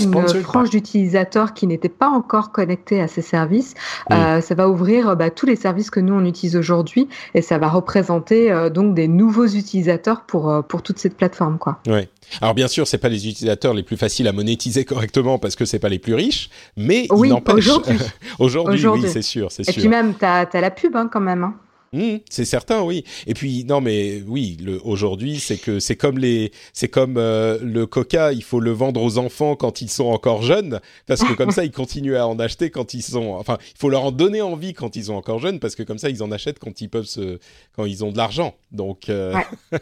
une 0.00 0.42
frange 0.42 0.70
d'utilisateurs 0.70 1.54
qui 1.54 1.68
n'étaient 1.68 1.88
pas 1.88 2.08
encore 2.08 2.50
connectés 2.50 3.00
à 3.00 3.06
ces 3.06 3.22
services. 3.22 3.74
ça 4.10 4.54
va 4.56 4.68
ouvrir 4.68 5.14
bah, 5.14 5.30
tous 5.30 5.46
les 5.46 5.56
services 5.56 5.90
que 5.90 6.00
nous 6.00 6.14
on 6.14 6.24
utilise 6.24 6.56
aujourd'hui, 6.56 7.08
et 7.34 7.42
ça 7.42 7.58
va 7.58 7.68
représenter 7.68 8.52
donc 8.72 8.94
des 8.94 9.08
nouveaux 9.08 9.46
utilisateurs 9.46 10.22
pour 10.22 10.62
pour 10.68 10.82
toute 10.82 10.98
cette 10.98 11.16
plateforme, 11.16 11.58
quoi. 11.58 11.78
Ouais. 11.86 12.08
Alors 12.40 12.54
bien 12.54 12.68
sûr, 12.68 12.86
c'est 12.86 12.98
pas 12.98 13.08
les 13.08 13.28
utilisateurs 13.28 13.74
les 13.74 13.82
plus 13.82 13.96
faciles 13.96 14.28
à 14.28 14.32
monétiser 14.32 14.84
correctement 14.84 15.38
parce 15.38 15.56
que 15.56 15.64
c'est 15.64 15.78
pas 15.78 15.88
les 15.88 15.98
plus 15.98 16.14
riches, 16.14 16.50
mais 16.76 17.06
oui, 17.10 17.28
il 17.28 17.30
n'empêche 17.30 17.68
aujourd'hui. 17.68 17.98
Aujourd'hui, 18.64 19.04
oui, 19.04 19.10
c'est 19.12 19.22
sûr, 19.22 19.50
c'est 19.50 19.64
sûr. 19.64 19.72
Et 19.72 19.76
puis 19.76 19.88
même, 19.88 20.14
tu 20.14 20.24
as, 20.24 20.48
la 20.52 20.70
pub 20.70 20.96
hein, 20.96 21.08
quand 21.10 21.20
même. 21.20 21.44
Hein. 21.44 21.54
Mmh, 21.94 22.16
c'est 22.28 22.44
certain, 22.44 22.82
oui. 22.82 23.04
Et 23.28 23.34
puis 23.34 23.64
non, 23.64 23.80
mais 23.80 24.20
oui, 24.26 24.58
aujourd'hui, 24.82 25.38
c'est 25.38 25.58
que 25.58 25.78
c'est 25.78 25.94
comme 25.94 26.18
les, 26.18 26.50
c'est 26.72 26.88
comme 26.88 27.14
euh, 27.18 27.56
le 27.62 27.86
Coca. 27.86 28.32
Il 28.32 28.42
faut 28.42 28.58
le 28.58 28.72
vendre 28.72 29.00
aux 29.00 29.16
enfants 29.16 29.54
quand 29.54 29.80
ils 29.80 29.88
sont 29.88 30.06
encore 30.06 30.42
jeunes, 30.42 30.80
parce 31.06 31.22
que 31.22 31.34
comme 31.34 31.52
ça, 31.52 31.64
ils 31.64 31.70
continuent 31.70 32.16
à 32.16 32.26
en 32.26 32.40
acheter 32.40 32.70
quand 32.70 32.94
ils 32.94 33.02
sont. 33.02 33.34
Enfin, 33.34 33.58
il 33.60 33.78
faut 33.78 33.90
leur 33.90 34.06
en 34.06 34.10
donner 34.10 34.42
envie 34.42 34.74
quand 34.74 34.96
ils 34.96 35.04
sont 35.04 35.14
encore 35.14 35.38
jeunes, 35.38 35.60
parce 35.60 35.76
que 35.76 35.84
comme 35.84 35.98
ça, 35.98 36.10
ils 36.10 36.20
en 36.24 36.32
achètent 36.32 36.58
quand 36.58 36.80
ils 36.80 36.88
peuvent 36.88 37.04
se, 37.04 37.38
quand 37.76 37.84
ils 37.84 38.04
ont 38.04 38.10
de 38.10 38.16
l'argent. 38.16 38.54
Donc, 38.72 39.08
euh... 39.08 39.32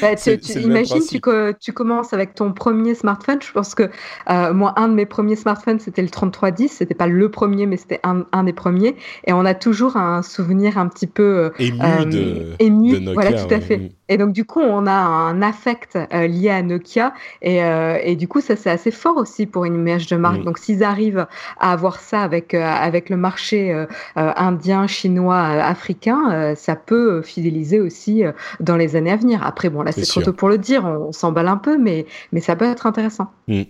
bah, 0.00 0.16
tu, 0.16 0.40
imagines, 0.58 1.06
tu, 1.08 1.20
tu, 1.60 1.72
commences 1.72 2.12
avec 2.12 2.34
ton 2.34 2.52
premier 2.52 2.96
smartphone. 2.96 3.38
Je 3.40 3.52
pense 3.52 3.76
que 3.76 3.90
euh, 4.28 4.52
moi, 4.52 4.74
un 4.76 4.88
de 4.88 4.94
mes 4.94 5.06
premiers 5.06 5.36
smartphones, 5.36 5.78
c'était 5.78 6.02
le 6.02 6.10
3310. 6.10 6.68
C'était 6.68 6.94
pas 6.94 7.06
le 7.06 7.30
premier, 7.30 7.66
mais 7.66 7.76
c'était 7.76 8.00
un, 8.02 8.26
un, 8.32 8.42
des 8.42 8.52
premiers. 8.52 8.96
Et 9.24 9.32
on 9.32 9.44
a 9.44 9.54
toujours 9.54 9.96
un 9.96 10.22
souvenir 10.22 10.78
un 10.78 10.88
petit 10.88 11.06
peu 11.06 11.22
euh, 11.22 11.50
ému, 11.60 11.78
euh, 11.82 12.04
de, 12.04 12.98
Nokia. 12.98 13.12
Voilà, 13.14 13.44
tout 13.44 13.54
à 13.54 13.60
fait. 13.60 13.92
Et 14.08 14.16
donc, 14.16 14.32
du 14.32 14.44
coup, 14.44 14.60
on 14.60 14.86
a 14.86 14.92
un 14.92 15.42
affect 15.42 15.96
euh, 15.96 16.26
lié 16.26 16.50
à 16.50 16.62
Nokia. 16.62 17.14
Et, 17.42 17.62
euh, 17.62 17.98
et 18.02 18.16
du 18.16 18.28
coup, 18.28 18.40
ça, 18.40 18.56
c'est 18.56 18.70
assez 18.70 18.90
fort 18.90 19.16
aussi 19.16 19.46
pour 19.46 19.64
une 19.64 19.74
image 19.74 20.06
de 20.06 20.16
marque. 20.16 20.40
Mm. 20.40 20.44
Donc, 20.44 20.58
s'ils 20.58 20.82
arrivent 20.82 21.26
à 21.58 21.72
avoir 21.72 22.00
ça 22.00 22.22
avec, 22.22 22.54
avec 22.54 23.10
le 23.10 23.16
marché 23.16 23.86
indien, 24.16 24.86
chinois, 24.86 25.40
africain, 25.40 26.54
ça 26.56 26.76
peut 26.76 27.22
fidéliser 27.22 27.80
aussi 27.80 28.22
dans 28.60 28.76
les 28.76 28.96
années 28.96 29.12
à 29.12 29.16
venir. 29.16 29.44
Après, 29.44 29.70
bon, 29.70 29.82
là, 29.82 29.92
c'est 29.92 30.06
trop 30.06 30.22
tôt 30.22 30.32
pour 30.32 30.48
le 30.48 30.58
dire. 30.58 30.84
On, 30.84 31.12
s'emballe 31.12 31.48
un 31.48 31.56
peu, 31.56 31.76
mais, 31.76 32.06
mais 32.32 32.40
ça 32.40 32.56
peut 32.56 32.64
être 32.64 32.86
intéressant. 32.86 33.30
Mm. 33.48 33.62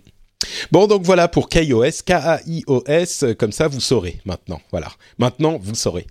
Bon, 0.72 0.86
donc 0.86 1.02
voilà 1.02 1.28
pour 1.28 1.48
KaiOS, 1.48 2.02
K-A-I-O-S, 2.06 3.24
comme 3.38 3.52
ça 3.52 3.68
vous 3.68 3.80
saurez 3.80 4.18
maintenant. 4.24 4.60
Voilà, 4.70 4.88
maintenant 5.18 5.58
vous 5.60 5.74
saurez. 5.74 6.06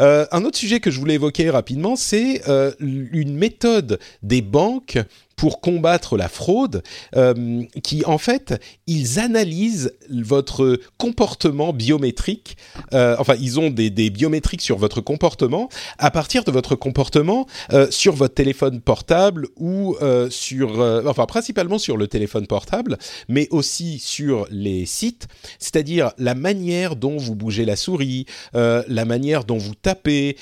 Euh, 0.00 0.26
un 0.32 0.44
autre 0.44 0.58
sujet 0.58 0.80
que 0.80 0.90
je 0.90 0.98
voulais 0.98 1.14
évoquer 1.14 1.50
rapidement, 1.50 1.96
c'est 1.96 2.48
euh, 2.48 2.72
une 2.80 3.36
méthode 3.36 3.98
des 4.22 4.42
banques 4.42 4.98
pour 5.38 5.60
combattre 5.60 6.16
la 6.16 6.28
fraude, 6.28 6.82
euh, 7.16 7.62
qui 7.82 8.04
en 8.04 8.18
fait, 8.18 8.60
ils 8.88 9.20
analysent 9.20 9.94
votre 10.10 10.80
comportement 10.98 11.72
biométrique, 11.72 12.56
euh, 12.92 13.14
enfin, 13.18 13.36
ils 13.40 13.60
ont 13.60 13.70
des, 13.70 14.10
biométriques 14.10 14.62
sur 14.62 14.78
votre 14.78 15.00
comportement 15.00 15.68
à 15.98 16.10
partir 16.10 16.42
de 16.42 16.50
votre 16.50 16.74
comportement 16.74 17.46
euh, 17.72 17.86
sur 17.90 18.14
votre 18.14 18.34
téléphone 18.34 18.80
portable 18.80 19.46
ou 19.56 19.96
sur, 20.30 20.80
enfin, 21.06 21.26
principalement 21.26 21.78
sur 21.78 21.96
le 21.96 22.08
téléphone 22.08 22.48
portable, 22.48 22.98
mais 23.28 23.46
aussi 23.50 24.00
sur 24.00 24.46
les 24.50 24.86
sites, 24.86 25.28
c'est-à-dire 25.60 26.10
la 26.18 26.34
manière 26.34 26.96
dont 26.96 27.16
vous 27.16 27.36
bougez 27.36 27.64
la 27.64 27.76
souris, 27.76 28.26
la 28.54 29.04
manière 29.04 29.44
dont 29.44 29.58
vous 29.58 29.76
tapez 29.76 30.36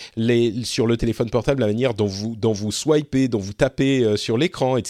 sur 0.65 0.87
le 0.87 0.97
téléphone 0.97 1.29
portable, 1.29 1.61
la 1.61 1.67
manière 1.67 1.93
dont 1.93 2.07
vous, 2.07 2.35
dont 2.35 2.53
vous 2.53 2.73
swipez, 2.73 3.29
dont 3.29 3.39
vous 3.39 3.53
tapez 3.53 4.17
sur 4.17 4.39
l'écran, 4.39 4.79
etc. 4.79 4.86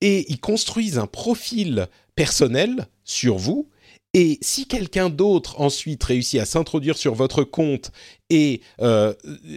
Et 0.00 0.30
ils 0.30 0.40
construisent 0.40 0.98
un 0.98 1.06
profil 1.06 1.88
personnel 2.14 2.86
sur 3.04 3.36
vous. 3.36 3.68
Et 4.14 4.38
si 4.40 4.66
quelqu'un 4.66 5.10
d'autre 5.10 5.60
ensuite 5.60 6.02
réussit 6.02 6.40
à 6.40 6.46
s'introduire 6.46 6.96
sur 6.96 7.14
votre 7.14 7.44
compte 7.44 7.92
et 8.30 8.62
euh, 8.80 9.12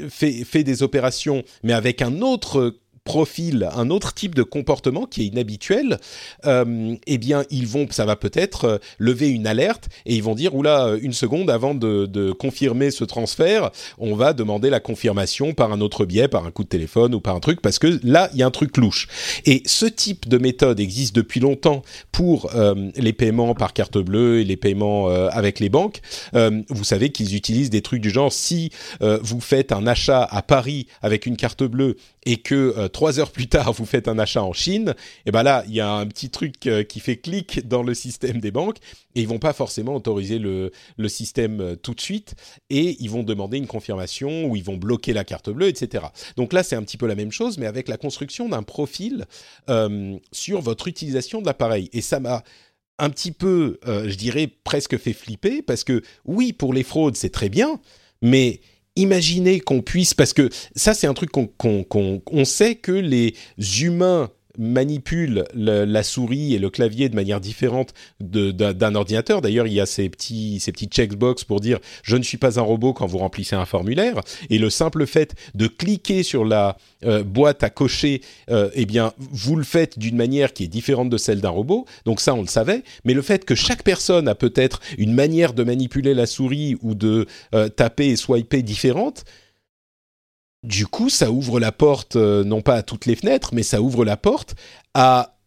fait, 0.10 0.44
fait, 0.44 0.64
des 0.64 0.84
opérations, 0.84 1.44
mais 1.64 1.74
avec 1.74 2.02
un 2.02 2.22
autre 2.22 2.81
profil, 3.04 3.68
un 3.76 3.90
autre 3.90 4.14
type 4.14 4.36
de 4.36 4.44
comportement 4.44 5.06
qui 5.06 5.24
est 5.24 5.26
inhabituel, 5.26 6.00
euh, 6.46 6.96
eh 7.08 7.18
bien, 7.18 7.44
ils 7.50 7.68
vont, 7.68 7.88
ça 7.90 8.06
va 8.06 8.16
peut-être 8.16 8.66
euh, 8.66 8.78
lever 9.00 9.30
une 9.30 9.48
alerte 9.48 9.90
et 10.06 10.16
ils 10.16 10.24
vont 10.24 10.36
dire, 10.36 10.54
oula, 10.54 10.86
euh, 10.86 11.00
une 11.02 11.14
seconde 11.14 11.50
avant 11.50 11.74
de, 11.74 12.32
confirmer 12.34 12.92
ce 12.92 13.04
transfert, 13.04 13.72
on 13.98 14.16
va 14.16 14.34
demander 14.34 14.70
la 14.70 14.80
confirmation 14.80 15.54
par 15.54 15.72
un 15.74 15.82
autre 15.82 16.06
biais, 16.06 16.28
par 16.28 16.46
un 16.46 16.52
coup 16.52 16.64
de 16.64 16.70
téléphone 16.70 17.16
ou 17.16 17.20
par 17.20 17.36
un 17.36 17.40
truc, 17.40 17.62
parce 17.62 17.80
que 17.80 18.00
là, 18.04 18.30
il 18.34 18.40
y 18.40 18.44
a 18.44 18.48
un 18.48 18.52
truc 18.52 18.78
louche. 18.78 19.08
Et 19.46 19.64
ce 19.66 19.86
type 19.86 20.28
de 20.30 20.38
méthode 20.38 20.80
existe 20.80 21.16
depuis 21.16 21.40
longtemps 21.40 21.82
pour 22.12 22.52
les 22.96 23.14
paiements 23.14 23.54
par 23.54 23.74
carte 23.74 23.98
bleue 23.98 24.40
et 24.40 24.44
les 24.44 24.58
paiements 24.58 25.08
avec 25.08 25.60
les 25.60 25.70
banques. 25.70 26.02
Vous 26.34 26.84
savez 26.84 27.12
qu'ils 27.12 27.36
utilisent 27.36 27.70
des 27.70 27.82
trucs 27.82 28.02
du 28.02 28.10
genre, 28.10 28.32
si 28.32 28.72
vous 29.00 29.42
faites 29.42 29.72
un 29.72 29.88
achat 29.88 30.24
à 30.24 30.42
Paris 30.42 30.88
avec 31.02 31.26
une 31.26 31.38
carte 31.38 31.64
bleue 31.64 31.96
et 32.26 32.38
que 32.38 32.74
euh, 32.78 32.88
trois 32.88 33.20
heures 33.20 33.32
plus 33.32 33.48
tard 33.48 33.74
vous 33.74 33.86
faites 33.86 34.08
un 34.08 34.20
achat 34.20 34.44
en 34.44 34.54
Chine, 34.54 34.96
et 35.26 35.32
ben 35.32 35.44
là 35.44 35.64
il 35.68 35.74
y 35.74 35.80
a 35.80 35.92
un 35.92 36.06
petit 36.06 36.30
truc 36.30 36.68
euh, 36.68 36.84
qui 36.84 37.00
fait 37.00 37.18
clic 37.18 37.68
dans 37.68 37.84
le 37.84 37.94
système 37.94 38.40
des 38.40 38.52
banques 38.52 38.78
et 39.16 39.22
ils 39.22 39.28
vont 39.28 39.40
pas 39.40 39.54
forcément 39.54 39.96
autoriser 39.96 40.40
le, 40.40 40.72
système 41.08 41.62
euh, 41.62 41.76
tout 41.76 41.94
de 41.94 42.02
suite 42.02 42.36
et 42.70 42.96
ils 43.00 43.10
vont 43.10 43.24
demander 43.24 43.58
une 43.58 43.68
confirmation 43.68 44.46
ou 44.46 44.56
ils 44.56 44.64
vont 44.64 44.78
bloquer 44.78 45.14
la 45.14 45.24
carte 45.24 45.50
bleue, 45.50 45.68
etc. 45.68 46.06
Donc 46.38 46.54
là 46.54 46.64
c'est 46.64 46.76
un 46.76 46.84
petit 46.84 46.98
peu 46.98 47.08
la 47.08 47.16
même 47.16 47.32
chose 47.32 47.58
mais 47.58 47.66
avec 47.66 47.88
la 47.88 47.98
construction 47.98 48.48
d'un 48.50 48.64
profil 48.64 49.26
sur 50.32 50.62
votre 50.62 50.88
utilisation 50.88 51.42
de 51.42 51.46
l'appareil 51.46 51.90
et 51.94 52.02
ça 52.02 52.20
m'a 52.20 52.44
un 53.00 53.10
petit 53.10 53.32
peu, 53.32 53.80
je 53.86 54.16
dirais 54.16 54.48
presque 54.64 54.98
fait 54.98 55.14
flipper 55.14 55.62
parce 55.62 55.84
que 55.84 56.02
oui 56.26 56.54
pour 56.54 56.74
les 56.74 56.84
fraudes 56.84 57.16
c'est 57.16 57.30
très 57.30 57.50
bien 57.50 57.80
mais 58.22 58.62
imaginez 58.96 59.60
qu'on 59.60 59.82
puisse, 59.82 60.14
parce 60.14 60.34
que 60.34 60.50
ça 60.76 60.94
c'est 60.94 61.08
un 61.08 61.14
truc 61.14 61.32
qu'on 61.32 62.46
sait 62.46 62.76
que 62.76 62.92
les 62.92 63.36
humains 63.82 64.30
manipule 64.58 65.46
la 65.54 66.04
souris 66.04 66.54
et 66.54 66.60
le 66.60 66.70
clavier 66.70 67.10
de 67.10 67.16
manière 67.16 67.40
différente 67.40 67.94
d'un 68.20 68.96
ordinateur. 68.96 69.42
D'ailleurs, 69.42 69.68
il 69.68 69.74
y 69.74 69.80
a 69.80 69.86
ces 69.86 70.10
petits, 70.10 70.60
ces 70.60 70.72
petits 70.72 70.88
checkbox 70.88 71.44
pour 71.44 71.60
dire 71.60 71.80
je 72.04 72.18
ne 72.18 72.24
suis 72.24 72.38
pas 72.38 72.60
un 72.60 72.64
robot 72.64 72.94
quand 72.94 73.08
vous 73.08 73.18
remplissez 73.18 73.56
un 73.56 73.66
formulaire. 73.66 74.22
Et 74.50 74.58
le 74.58 74.70
simple 74.70 75.06
fait 75.06 75.36
de 75.56 75.68
cliquer 75.68 76.24
sur 76.24 76.46
la 76.46 76.78
euh, 77.06 77.24
boîte 77.24 77.64
à 77.64 77.70
cocher, 77.70 78.22
euh, 78.50 78.70
eh 78.74 78.86
bien, 78.86 79.14
vous 79.18 79.56
le 79.56 79.64
faites 79.64 79.98
d'une 79.98 80.16
manière 80.16 80.54
qui 80.54 80.64
est 80.64 80.68
différente 80.68 81.10
de 81.10 81.18
celle 81.18 81.42
d'un 81.42 81.50
robot. 81.50 81.86
Donc 82.06 82.20
ça, 82.22 82.34
on 82.34 82.42
le 82.42 82.48
savait. 82.48 82.84
Mais 83.06 83.14
le 83.14 83.22
fait 83.22 83.46
que 83.46 83.56
chaque 83.56 83.84
personne 83.84 84.28
a 84.28 84.36
peut-être 84.36 84.82
une 84.98 85.14
manière 85.14 85.54
de 85.54 85.64
manipuler 85.64 86.14
la 86.14 86.26
souris 86.26 86.78
ou 86.82 86.96
de 86.96 87.26
euh, 87.56 87.70
taper 87.70 88.08
et 88.08 88.16
swiper 88.16 88.62
différente, 88.62 89.24
du 90.64 90.86
coup, 90.88 91.10
ça 91.10 91.32
ouvre 91.32 91.60
la 91.60 91.72
porte, 91.72 92.16
non 92.16 92.62
pas 92.62 92.76
à 92.76 92.84
toutes 92.84 93.06
les 93.06 93.16
fenêtres, 93.16 93.54
mais 93.54 93.64
ça 93.64 93.82
ouvre 93.82 94.06
la 94.06 94.18
porte 94.18 94.56
à 94.94 95.38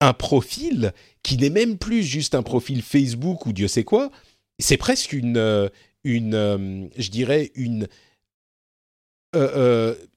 un 0.00 0.12
profil 0.12 0.92
qui 1.22 1.36
n'est 1.36 1.50
même 1.50 1.78
plus 1.78 2.02
juste 2.02 2.34
un 2.34 2.42
profil 2.42 2.82
Facebook 2.82 3.46
ou 3.46 3.52
Dieu 3.52 3.68
sait 3.68 3.84
quoi. 3.84 4.10
C'est 4.58 4.76
presque 4.76 5.12
une, 5.12 5.70
une 6.02 6.90
je 6.96 7.10
dirais, 7.10 7.52
une 7.54 7.88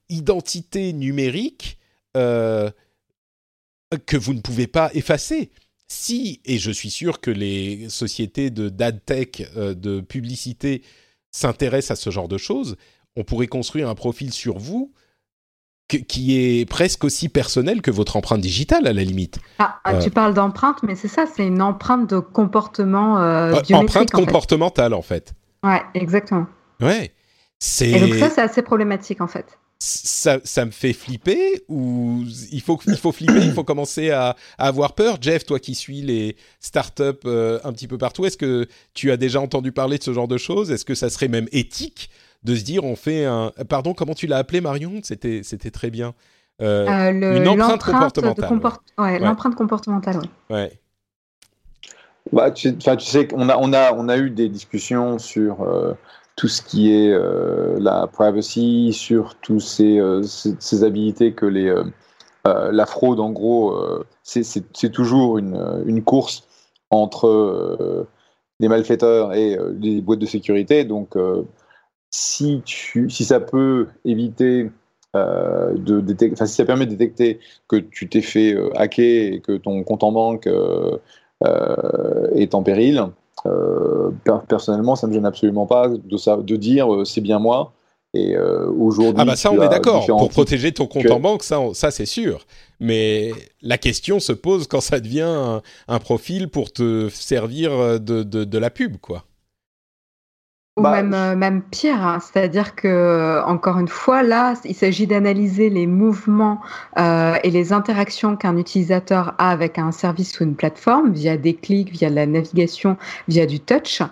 identité 0.08 0.92
numérique 0.92 1.78
que 2.14 2.72
vous 4.16 4.34
ne 4.34 4.40
pouvez 4.40 4.66
pas 4.66 4.90
effacer 4.94 5.50
si, 5.88 6.40
et 6.44 6.58
je 6.58 6.70
suis 6.70 6.90
sûr 6.90 7.20
que 7.20 7.30
les 7.30 7.88
sociétés 7.88 8.50
de 8.50 8.68
d'adtech, 8.68 9.48
euh, 9.56 9.74
de 9.74 10.00
publicité 10.00 10.82
s'intéressent 11.30 11.98
à 11.98 12.02
ce 12.02 12.10
genre 12.10 12.28
de 12.28 12.38
choses, 12.38 12.76
on 13.18 13.24
pourrait 13.24 13.48
construire 13.48 13.88
un 13.88 13.94
profil 13.94 14.32
sur 14.32 14.58
vous 14.58 14.92
qui 15.88 16.36
est 16.36 16.68
presque 16.68 17.02
aussi 17.04 17.30
personnel 17.30 17.80
que 17.80 17.90
votre 17.90 18.16
empreinte 18.16 18.42
digitale 18.42 18.86
à 18.86 18.92
la 18.92 19.02
limite. 19.02 19.38
Ah, 19.58 19.80
ah 19.84 19.96
tu 19.96 20.08
euh. 20.08 20.10
parles 20.10 20.34
d'empreinte, 20.34 20.82
mais 20.82 20.94
c'est 20.94 21.08
ça, 21.08 21.24
c'est 21.26 21.46
une 21.46 21.62
empreinte 21.62 22.10
de 22.10 22.18
comportement 22.18 23.18
euh, 23.18 23.54
euh 23.54 23.74
Empreinte 23.74 24.10
comportementale 24.10 24.92
en 24.92 25.02
fait. 25.02 25.32
Ouais, 25.64 25.82
exactement. 25.94 26.46
Ouais. 26.80 27.12
Et 27.80 28.00
donc 28.00 28.14
ça, 28.14 28.30
c'est 28.30 28.42
assez 28.42 28.62
problématique 28.62 29.20
en 29.20 29.26
fait 29.26 29.58
ça, 29.80 30.40
ça, 30.42 30.64
me 30.64 30.72
fait 30.72 30.92
flipper 30.92 31.62
ou 31.68 32.24
il 32.50 32.60
faut, 32.60 32.80
il 32.86 32.96
faut 32.96 33.12
flipper, 33.12 33.44
il 33.44 33.52
faut 33.52 33.62
commencer 33.62 34.10
à, 34.10 34.36
avoir 34.58 34.94
peur. 34.94 35.18
Jeff, 35.20 35.44
toi 35.44 35.60
qui 35.60 35.74
suis 35.74 36.02
les 36.02 36.36
startups 36.58 37.02
euh, 37.26 37.60
un 37.62 37.72
petit 37.72 37.86
peu 37.86 37.96
partout, 37.96 38.24
est-ce 38.24 38.36
que 38.36 38.66
tu 38.94 39.12
as 39.12 39.16
déjà 39.16 39.40
entendu 39.40 39.70
parler 39.70 39.98
de 39.98 40.02
ce 40.02 40.12
genre 40.12 40.26
de 40.26 40.36
choses? 40.36 40.72
Est-ce 40.72 40.84
que 40.84 40.96
ça 40.96 41.10
serait 41.10 41.28
même 41.28 41.48
éthique 41.52 42.10
de 42.42 42.54
se 42.54 42.64
dire 42.64 42.84
on 42.84 42.96
fait 42.96 43.24
un... 43.24 43.52
Pardon, 43.68 43.94
comment 43.94 44.14
tu 44.14 44.26
l'as 44.26 44.38
appelé 44.38 44.60
Marion? 44.60 45.00
C'était 45.02 45.42
très 45.72 45.90
bien. 45.90 46.14
Euh, 46.60 46.86
euh, 46.88 47.36
une 47.36 47.48
empreinte 47.48 47.82
comportementale. 47.82 48.60
ouais. 48.98 49.18
L'empreinte 49.20 49.54
comportementale, 49.54 50.18
oui. 50.18 50.30
Ouais. 50.50 50.72
Bah, 52.32 52.50
tu, 52.50 52.76
tu 52.76 52.98
sais 53.00 53.26
qu'on 53.26 53.48
a, 53.48 53.56
on 53.56 53.72
a, 53.72 53.92
on 53.94 54.08
a 54.08 54.18
eu 54.18 54.30
des 54.30 54.48
discussions 54.48 55.18
sur 55.18 55.64
tout 56.38 56.46
ce 56.46 56.62
qui 56.62 56.94
est 56.94 57.12
euh, 57.12 57.76
la 57.80 58.06
privacy, 58.06 58.92
sur 58.92 59.34
toutes 59.34 59.60
ces, 59.60 59.98
euh, 59.98 60.22
ces, 60.22 60.84
habilités 60.84 61.32
que 61.32 61.44
les, 61.44 61.68
euh, 61.68 61.82
la 62.70 62.86
fraude, 62.86 63.18
en 63.18 63.30
gros, 63.30 63.76
c'est 64.22 64.92
toujours 64.92 65.38
une, 65.38 65.82
une, 65.84 66.02
course 66.02 66.46
entre 66.90 68.06
les 68.60 68.68
malfaiteurs 68.68 69.34
et 69.34 69.58
les 69.80 70.00
boîtes 70.00 70.20
de 70.20 70.26
sécurité. 70.26 70.84
Donc, 70.84 71.14
si, 72.10 72.62
tu, 72.64 73.10
si 73.10 73.24
ça 73.24 73.40
peut 73.40 73.88
éviter 74.04 74.70
de 75.14 76.00
détecter, 76.00 76.34
enfin, 76.34 76.46
si 76.46 76.54
ça 76.54 76.64
permet 76.64 76.86
de 76.86 76.90
détecter 76.90 77.40
que 77.66 77.76
tu 77.76 78.08
t'es 78.08 78.20
fait 78.22 78.56
hacker 78.76 79.32
et 79.32 79.40
que 79.40 79.56
ton 79.56 79.82
compte 79.82 80.04
en 80.04 80.12
banque 80.12 80.48
est 81.42 82.54
en 82.54 82.62
péril, 82.62 83.04
euh, 83.46 84.10
personnellement, 84.48 84.96
ça 84.96 85.06
me 85.06 85.12
gêne 85.12 85.26
absolument 85.26 85.66
pas 85.66 85.88
de, 85.88 86.16
ça, 86.16 86.36
de 86.36 86.56
dire 86.56 86.92
euh, 86.92 87.04
c'est 87.04 87.20
bien 87.20 87.38
moi. 87.38 87.72
Et 88.14 88.34
euh, 88.34 88.66
aujourd'hui, 88.70 89.20
ah 89.20 89.24
bah 89.26 89.36
ça 89.36 89.52
on 89.52 89.62
est 89.62 89.68
d'accord. 89.68 90.06
Pour 90.06 90.30
protéger 90.30 90.72
ton 90.72 90.86
compte 90.86 91.10
en 91.10 91.20
banque, 91.20 91.42
ça, 91.42 91.60
ça 91.74 91.90
c'est 91.90 92.06
sûr. 92.06 92.46
Mais 92.80 93.32
la 93.60 93.76
question 93.76 94.18
se 94.18 94.32
pose 94.32 94.66
quand 94.66 94.80
ça 94.80 94.98
devient 94.98 95.60
un, 95.88 95.98
profil 95.98 96.48
pour 96.48 96.72
te 96.72 97.10
servir 97.10 98.00
de, 98.00 98.22
de, 98.22 98.44
de 98.44 98.58
la 98.58 98.70
pub, 98.70 98.96
quoi. 98.96 99.24
Ou 100.78 100.82
bah, 100.82 101.02
même, 101.02 101.12
euh, 101.12 101.34
même 101.34 101.60
pire, 101.62 102.06
hein. 102.06 102.18
c'est-à-dire 102.20 102.76
que 102.76 102.86
euh, 102.86 103.44
encore 103.44 103.78
une 103.78 103.88
fois, 103.88 104.22
là, 104.22 104.54
il 104.64 104.74
s'agit 104.74 105.08
d'analyser 105.08 105.70
les 105.70 105.88
mouvements 105.88 106.60
euh, 106.98 107.34
et 107.42 107.50
les 107.50 107.72
interactions 107.72 108.36
qu'un 108.36 108.56
utilisateur 108.56 109.34
a 109.38 109.50
avec 109.50 109.78
un 109.78 109.90
service 109.90 110.38
ou 110.38 110.44
une 110.44 110.54
plateforme 110.54 111.10
via 111.10 111.36
des 111.36 111.54
clics, 111.54 111.90
via 111.90 112.10
la 112.10 112.26
navigation, 112.26 112.96
via 113.26 113.44
du 113.44 113.58
touch. 113.58 114.02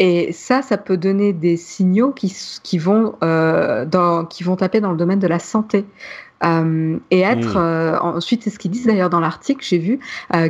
Et 0.00 0.32
ça, 0.32 0.62
ça 0.62 0.76
peut 0.76 0.96
donner 0.96 1.32
des 1.32 1.56
signaux 1.56 2.10
qui, 2.10 2.34
qui, 2.62 2.78
vont, 2.78 3.14
dans, 3.20 4.26
qui 4.28 4.42
vont 4.42 4.56
taper 4.56 4.80
dans 4.80 4.90
le 4.90 4.98
domaine 4.98 5.20
de 5.20 5.28
la 5.28 5.38
santé. 5.38 5.84
et 6.42 7.20
être 7.20 7.58
mmh. 7.58 7.98
ensuite 8.02 8.42
c'est 8.42 8.50
ce 8.50 8.58
qu'ils 8.58 8.70
disent 8.70 8.84
d'ailleurs 8.84 9.08
dans 9.08 9.20
l'article 9.20 9.64
j'ai 9.64 9.78
vu 9.78 10.00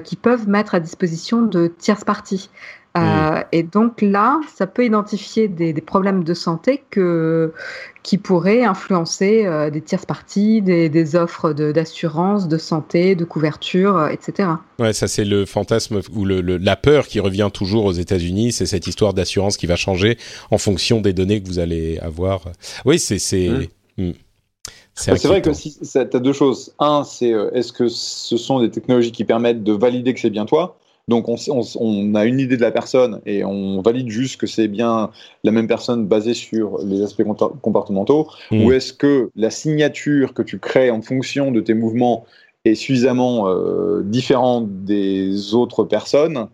qui 0.02 0.16
peuvent 0.16 0.48
mettre 0.48 0.74
à 0.74 0.80
disposition 0.80 1.42
de 1.42 1.68
tierces 1.68 2.02
parties 2.02 2.50
euh, 2.96 3.42
et 3.52 3.62
donc 3.62 4.00
là, 4.00 4.40
ça 4.54 4.66
peut 4.66 4.84
identifier 4.84 5.48
des, 5.48 5.74
problèmes 5.74 6.24
de 6.24 6.34
santé 6.34 6.82
que, 6.90 7.52
qui 8.02 8.16
pourraient 8.16 8.64
influencer 8.64 9.44
euh, 9.44 9.70
des 9.70 9.82
tierces 9.82 10.06
parties, 10.06 10.62
des, 10.62 10.88
des 10.88 11.16
offres 11.16 11.52
d'assurance, 11.52 12.48
de, 12.48 12.56
santé, 12.56 13.14
de 13.14 13.24
couverture, 13.24 13.96
euh, 13.96 14.08
etc. 14.08 14.48
Ouais, 14.78 14.92
ça 14.92 15.08
c'est 15.08 15.24
le 15.24 15.44
fantasme 15.44 16.00
ou 16.14 16.24
le, 16.24 16.40
la 16.40 16.76
peur 16.76 17.06
qui 17.06 17.20
revient 17.20 17.50
toujours 17.52 17.84
aux 17.84 17.92
États-Unis, 17.92 18.52
c'est 18.52 18.66
cette 18.66 18.86
histoire 18.86 19.12
d'assurance 19.12 19.56
qui 19.56 19.66
va 19.66 19.76
changer 19.76 20.16
en 20.50 20.58
fonction 20.58 21.00
des 21.00 21.12
données 21.12 21.42
que 21.42 21.48
vous 21.48 21.58
allez 21.58 21.98
avoir. 21.98 22.42
Oui, 22.84 22.98
c'est 22.98 23.18
c'est. 23.18 23.50
Hmm. 23.98 24.12
C'est 24.94 25.22
vrai 25.26 25.42
que 25.42 25.52
si, 25.52 25.78
tu 25.78 25.98
as 25.98 26.04
deux 26.04 26.32
choses. 26.32 26.72
Un, 26.78 27.04
c'est 27.04 27.28
est-ce 27.52 27.70
que 27.70 27.86
ce 27.88 28.38
sont 28.38 28.60
des 28.60 28.70
technologies 28.70 29.12
qui 29.12 29.24
permettent 29.24 29.62
de 29.62 29.74
valider 29.74 30.14
que 30.14 30.20
c'est 30.20 30.30
bien 30.30 30.46
toi? 30.46 30.78
Donc 31.08 31.28
on, 31.28 32.14
a 32.14 32.24
une 32.24 32.40
idée 32.40 32.56
de 32.56 32.62
la 32.62 32.72
personne 32.72 33.20
et 33.26 33.44
on 33.44 33.80
valide 33.80 34.08
juste 34.08 34.40
que 34.40 34.48
c'est 34.48 34.66
bien 34.66 35.10
la 35.44 35.52
même 35.52 35.68
personne 35.68 36.04
basée 36.06 36.34
sur 36.34 36.78
les 36.84 37.02
aspects 37.02 37.22
comportementaux, 37.62 38.28
mmh. 38.50 38.64
ou 38.64 38.72
est-ce 38.72 38.92
que 38.92 39.30
la 39.36 39.50
signature 39.50 40.34
que 40.34 40.42
tu 40.42 40.58
crées 40.58 40.90
en 40.90 41.02
fonction 41.02 41.52
de 41.52 41.60
tes 41.60 41.74
mouvements 41.74 42.24
est 42.64 42.74
suffisamment 42.74 43.48
euh, 43.48 44.02
différente 44.02 44.84
des 44.84 45.54
autres 45.54 45.84
personnes 45.84 46.48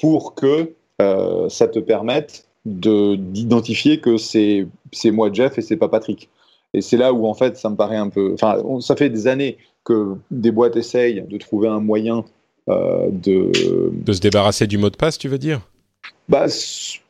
pour 0.00 0.34
que 0.34 0.74
euh, 1.00 1.48
ça 1.48 1.66
te 1.66 1.78
permette 1.78 2.46
d'identifier 2.66 4.00
que 4.00 4.16
c'est 4.16 4.66
moi 5.06 5.30
Jeff 5.32 5.58
et 5.58 5.62
c'est 5.62 5.76
pas 5.76 5.88
Patrick. 5.88 6.28
Et 6.72 6.80
c'est 6.80 6.96
là 6.96 7.12
où 7.12 7.26
en 7.26 7.34
fait 7.34 7.56
ça 7.56 7.70
me 7.70 7.76
paraît 7.76 7.96
un 7.96 8.08
peu. 8.08 8.32
Enfin, 8.34 8.62
ça 8.80 8.96
fait 8.96 9.08
des 9.08 9.26
années 9.26 9.58
que 9.84 10.16
des 10.30 10.50
boîtes 10.50 10.76
essayent 10.76 11.24
de 11.28 11.38
trouver 11.38 11.68
un 11.68 11.80
moyen 11.80 12.24
de... 12.68 13.50
De 13.92 14.12
se 14.12 14.20
débarrasser 14.20 14.66
du 14.66 14.78
mot 14.78 14.90
de 14.90 14.96
passe, 14.96 15.18
tu 15.18 15.28
veux 15.28 15.38
dire? 15.38 15.60
bah, 16.28 16.46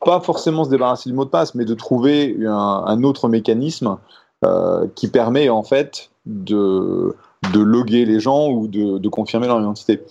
Pas 0.05 0.19
forcément 0.19 0.63
se 0.63 0.69
débarrasser 0.69 1.09
du 1.09 1.15
mot 1.15 1.25
de 1.25 1.29
passe, 1.29 1.55
mais 1.55 1.65
de 1.65 1.73
trouver 1.73 2.35
un, 2.45 3.03
autre 3.03 3.27
mécanisme 3.29 3.97
euh, 4.43 4.87
qui 4.95 5.07
permet 5.07 5.49
en 5.49 5.63
fait 5.63 6.09
de, 6.25 7.15
de 7.53 7.59
loguer 7.59 8.05
les 8.05 8.19
gens 8.19 8.49
ou 8.49 8.67
de, 8.67 8.97
de 8.97 9.09
confirmer 9.09 9.47
leur 9.47 9.59
identité. 9.59 10.01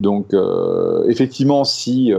Donc 0.00 0.32
euh, 0.32 1.04
effectivement, 1.08 1.64
si 1.64 2.12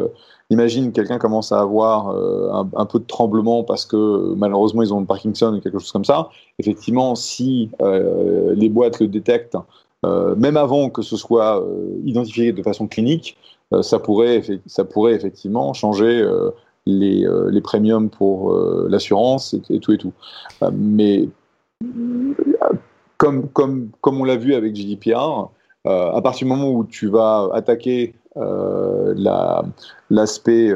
imagine 0.50 0.92
quelqu'un 0.92 1.18
commence 1.18 1.52
à 1.52 1.62
avoir 1.62 2.10
un, 2.10 2.70
un, 2.76 2.86
peu 2.86 3.00
de 3.00 3.06
tremblement 3.06 3.64
parce 3.64 3.86
que 3.86 4.34
malheureusement 4.36 4.82
ils 4.84 4.94
ont 4.94 5.00
le 5.00 5.06
Parkinson 5.06 5.54
ou 5.56 5.62
quelque 5.62 5.80
chose 5.80 5.92
comme 5.92 6.06
ça, 6.06 6.30
effectivement, 6.60 7.16
si 7.16 7.70
les 7.80 8.70
boîtes 8.70 9.00
le 9.00 9.08
détectent 9.08 9.56
euh, 9.56 9.60
même 10.04 10.58
avant 10.58 10.90
que 10.90 11.02
ce 11.02 11.16
soit 11.16 11.62
euh, 11.62 12.00
identifié 12.06 12.52
de 12.52 12.64
façon 12.64 12.88
clinique, 12.88 13.38
euh, 13.74 13.82
ça, 13.82 14.00
pourrait, 14.00 14.42
ça 14.66 14.84
pourrait 14.84 15.14
effectivement 15.14 15.74
changer 15.74 16.28
les, 16.86 17.28
les, 17.50 17.62
premiums 17.62 18.10
pour 18.10 18.54
l'assurance 18.90 19.54
et, 19.70 19.80
tout 19.80 19.94
et 19.94 19.98
tout. 19.98 20.14
mais 20.74 21.30
comme, 23.18 23.48
comme, 23.50 23.90
comme 24.02 24.20
on 24.20 24.24
l'a 24.24 24.36
vu 24.36 24.56
avec 24.56 24.76
GDPR, 24.76 25.50
à 25.86 26.22
partir 26.22 26.48
du 26.48 26.54
moment 26.54 26.72
où 26.72 26.84
tu 26.84 27.08
vas 27.08 27.50
attaquer 27.54 28.16
l'aspect 30.10 30.74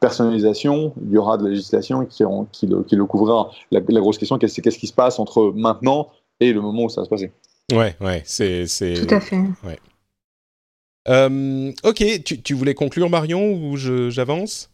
personnalisation, 0.00 0.92
il 1.06 1.12
y 1.12 1.16
aura 1.16 1.38
de 1.38 1.44
la 1.44 1.50
législation 1.50 2.04
qui, 2.04 2.24
qui, 2.52 2.66
le, 2.66 3.04
couvrira. 3.04 3.50
La 3.70 3.80
grosse 3.80 4.18
question, 4.18 4.36
c'est 4.44 4.62
qu'est-ce 4.62 4.78
qui 4.78 4.88
se 4.88 4.92
passe 4.92 5.20
entre 5.20 5.52
maintenant 5.54 6.08
et 6.40 6.52
le 6.52 6.60
moment 6.60 6.82
où 6.84 6.88
ça 6.88 7.00
va 7.00 7.04
se 7.04 7.10
passer? 7.10 7.32
Ouais, 7.72 7.96
ouais, 8.00 8.22
c'est. 8.26 8.66
Tout 9.06 9.14
à 9.14 9.20
fait. 9.20 9.40
Ouais. 9.64 9.78
Euh, 11.08 11.72
ok, 11.82 12.02
tu, 12.24 12.40
tu, 12.40 12.54
voulais 12.54 12.74
conclure 12.74 13.10
Marion 13.10 13.52
ou 13.52 13.76
j'avance? 13.76 14.70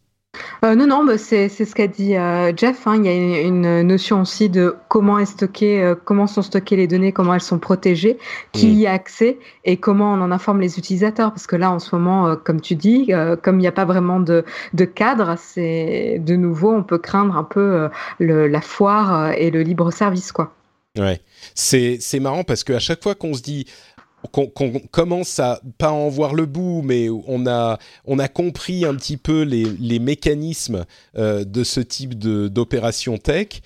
Euh, 0.65 0.77
non, 0.77 0.87
non, 0.87 1.05
bah, 1.05 1.19
c'est 1.19 1.49
ce 1.49 1.75
qu'a 1.75 1.89
dit 1.89 2.17
euh, 2.17 2.53
Jeff. 2.57 2.87
Hein. 2.87 2.97
Il 2.99 3.07
y 3.07 3.09
a 3.09 3.41
une, 3.43 3.83
notion 3.83 4.21
aussi 4.21 4.49
de 4.49 4.77
comment, 4.89 5.19
est 5.19 5.27
stocké, 5.27 5.95
comment 6.05 6.29
sont 6.29 6.43
stockées 6.43 6.77
les 6.77 6.87
données, 6.87 7.11
comment 7.11 7.35
elles 7.35 7.41
sont 7.41 7.59
protégées, 7.59 8.17
qui 8.53 8.69
mm. 8.69 8.79
y 8.79 8.87
a 8.87 8.93
accès 8.93 9.39
et 9.65 9.77
comment 9.77 10.13
on 10.13 10.21
en 10.21 10.31
informe 10.31 10.61
les 10.61 10.79
utilisateurs. 10.79 11.31
Parce 11.31 11.49
que 11.49 11.57
là, 11.57 11.73
en 11.73 11.81
ce 11.81 11.97
moment, 11.97 12.37
comme 12.37 12.61
tu 12.61 12.77
dis, 12.77 13.13
comme 13.43 13.57
il 13.57 13.63
n'y 13.63 13.69
a 13.69 13.73
pas 13.73 13.85
vraiment 13.85 14.21
de, 14.21 14.45
de 14.73 14.85
cadre, 14.85 15.35
c'est 15.37 16.21
de 16.25 16.37
nouveau, 16.37 16.73
on 16.73 16.85
peut 16.85 16.99
craindre 16.99 17.37
un 17.37 17.45
peu 17.45 17.89
le, 18.21 18.47
la 18.47 18.61
foire 18.61 19.33
et 19.33 19.51
le 19.51 19.63
libre 19.63 19.91
service, 19.91 20.31
quoi. 20.31 20.53
Ouais, 20.99 21.21
c'est 21.55 22.21
marrant 22.21 22.43
parce 22.43 22.65
qu'à 22.65 22.81
chaque 22.81 23.03
fois 23.03 23.15
qu'on 23.15 23.35
se 23.35 23.43
dit 23.43 23.67
qu'on 24.33 24.49
commence 24.91 25.39
à 25.39 25.61
pas 25.79 25.93
en 25.93 26.09
voir 26.09 26.35
le 26.35 26.47
bout, 26.47 26.83
mais 26.83 27.09
on 27.09 27.47
a 27.47 27.79
compris 28.33 28.85
un 28.85 28.95
petit 28.95 29.17
peu 29.17 29.43
les, 29.43 29.65
les 29.65 29.99
mécanismes 29.99 30.85
euh, 31.17 31.45
de 31.45 31.65
ce 31.65 31.81
type 31.81 32.19
d'opération 32.19 33.19
tech. 33.19 33.63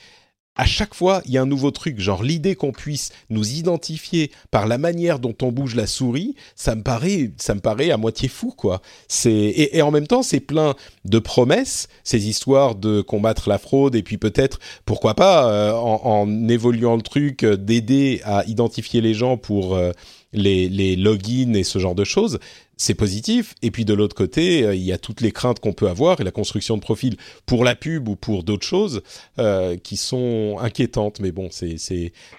À 0.57 0.67
chaque 0.67 0.95
fois, 0.95 1.21
il 1.27 1.33
y 1.33 1.39
a 1.39 1.43
un 1.43 1.47
nouveau 1.47 1.71
truc. 1.71 1.99
Genre 1.99 2.23
l'idée 2.23 2.55
qu'on 2.55 2.73
puisse 2.73 3.11
nous 3.29 3.55
identifier 3.55 4.31
par 4.51 4.67
la 4.67 4.79
manière 4.79 5.19
dont 5.19 5.35
on 5.43 5.51
bouge 5.51 5.75
la 5.75 5.87
souris, 5.87 6.37
ça 6.55 6.75
me 6.75 6.83
paraît, 6.83 7.33
ça 7.39 7.55
me 7.55 7.61
paraît 7.61 7.91
à 7.91 7.97
moitié 7.97 8.29
fou, 8.29 8.53
quoi. 8.57 8.81
C'est 9.09 9.33
et, 9.33 9.83
en 9.83 9.91
même 9.91 10.07
temps, 10.07 10.23
c'est 10.23 10.41
plein 10.41 10.75
de 11.05 11.19
promesses, 11.19 11.89
ces 12.05 12.29
histoires 12.29 12.77
de 12.77 13.01
combattre 13.01 13.49
la 13.49 13.59
fraude 13.59 13.97
et 13.97 14.03
puis 14.03 14.19
peut-être, 14.19 14.61
pourquoi 14.85 15.15
pas, 15.15 15.51
euh, 15.51 15.73
en, 15.73 16.49
évoluant 16.49 16.97
le 16.97 17.03
truc, 17.03 17.43
euh, 17.43 17.57
d'aider 17.57 18.21
à 18.25 18.45
identifier 18.47 19.01
les 19.01 19.15
gens 19.15 19.37
pour 19.37 19.75
euh, 19.75 19.91
les, 20.33 20.69
les 20.69 20.95
logins 20.95 21.55
et 21.55 21.65
ce 21.65 21.79
genre 21.79 21.95
de 21.95 22.05
choses 22.05 22.39
c'est 22.77 22.95
positif. 22.95 23.55
Et 23.63 23.71
puis 23.71 23.85
de 23.85 23.95
l'autre 23.95 24.17
côté, 24.17 24.65
euh, 24.65 24.75
il 24.75 24.83
y 24.83 24.93
a 24.93 24.99
toutes 24.99 25.21
les 25.21 25.33
craintes 25.33 25.61
qu'on 25.61 25.73
peut 25.73 25.89
avoir 25.89 26.21
et 26.21 26.25
la 26.25 26.31
construction 26.31 26.77
de 26.77 26.81
profil 26.81 27.17
pour 27.47 27.65
la 27.65 27.75
pub 27.75 28.09
ou 28.09 28.17
pour 28.17 28.43
d'autres 28.43 28.67
choses 28.67 29.03
euh, 29.39 29.77
qui 29.77 29.97
sont 29.97 30.57
inquiétantes. 30.61 31.21
Mais 31.21 31.33
bon, 31.33 31.49
c'est 31.51 31.77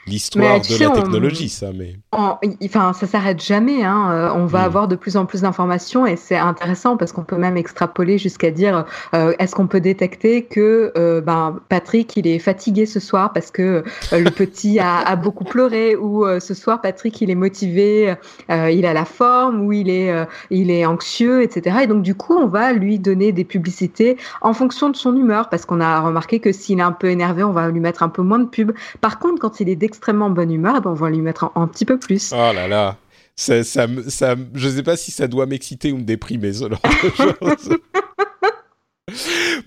l'histoire 0.08 0.62
de 0.62 0.84
la 0.84 0.90
technologie, 0.90 1.50
ça. 1.50 1.72
Mais 1.74 1.96
enfin, 2.12 2.94
ça 2.94 3.08
s'arrête 3.08 3.42
jamais. 3.42 3.84
Hein. 3.84 4.12
Euh, 4.12 4.30
on 4.36 4.46
va 4.46 4.62
hmm. 4.62 4.66
avoir 4.66 4.88
de 4.88 4.96
plus 4.96 5.18
en 5.18 5.26
plus 5.26 5.42
d'informations 5.42 6.06
et 6.06 6.16
c'est 6.16 6.38
intéressant 6.38 6.98
parce 6.98 7.12
qu'on 7.12 7.24
peut 7.24 7.38
même 7.38 7.58
extrapoler 7.58 8.18
jusqu'à 8.18 8.52
dire 8.52 8.86
est-ce 9.14 9.56
qu'on 9.56 9.68
peut 9.68 9.80
détecter 9.80 10.44
que 10.44 10.92
ben, 11.26 11.60
Patrick 11.70 12.16
il 12.18 12.28
est 12.28 12.40
fatigué 12.40 12.86
ce 12.86 13.00
soir 13.00 13.34
parce 13.34 13.52
que 13.52 13.84
le 14.12 14.30
petit 14.30 14.80
a, 14.80 14.98
a, 14.98 15.16
beaucoup 15.16 15.44
pleuré 15.44 15.96
ou 15.96 16.26
ce 16.40 16.54
soir 16.54 16.82
Patrick 16.82 17.20
il 17.22 17.30
est 17.30 17.36
motivé, 17.36 18.16
il 18.50 18.86
a 18.86 18.94
la 18.94 19.06
forme 19.06 19.62
ou 19.62 19.74
il 19.74 19.90
est 19.90 20.25
il 20.50 20.72
est 20.72 20.86
anxieux, 20.86 21.44
etc. 21.44 21.80
Et 21.84 21.88
donc 21.88 22.02
du 22.04 22.16
coup, 22.16 22.34
on 22.34 22.48
va 22.48 22.74
lui 22.74 23.00
donner 23.00 23.32
des 23.32 23.44
publicités 23.44 24.18
en 24.42 24.54
fonction 24.54 24.90
de 24.90 24.96
son 24.96 25.16
humeur, 25.16 25.50
parce 25.50 25.66
qu'on 25.66 25.82
a 25.82 26.00
remarqué 26.02 26.40
que 26.40 26.52
s'il 26.52 26.80
est 26.80 26.84
un 26.84 26.92
peu 26.92 27.08
énervé, 27.10 27.44
on 27.44 27.52
va 27.52 27.70
lui 27.70 27.80
mettre 27.80 28.04
un 28.04 28.10
peu 28.10 28.22
moins 28.22 28.40
de 28.40 28.46
pub. 28.46 28.72
Par 29.02 29.20
contre, 29.20 29.40
quand 29.40 29.60
il 29.60 29.70
est 29.70 29.76
d'extrêmement 29.76 30.30
bonne 30.30 30.52
humeur, 30.52 30.76
eh 30.78 30.82
ben, 30.82 30.92
on 30.92 30.94
va 30.94 31.10
lui 31.10 31.22
mettre 31.22 31.52
un, 31.56 31.68
petit 31.68 31.86
peu 31.86 31.98
plus. 31.98 32.32
Oh 32.34 32.54
là 32.54 32.68
là. 32.68 32.98
Ça, 33.36 33.64
ça, 33.64 33.86
ça, 34.08 34.36
je 34.54 34.68
ne 34.70 34.74
sais 34.74 34.84
pas 34.84 34.96
si 34.96 35.12
ça 35.12 35.28
doit 35.28 35.46
m'exciter 35.46 35.92
ou 35.92 35.98
me 35.98 36.04
déprimer, 36.04 36.54
ce 36.54 36.70
genre 36.70 36.80
de 36.82 37.10
choses. 37.18 37.78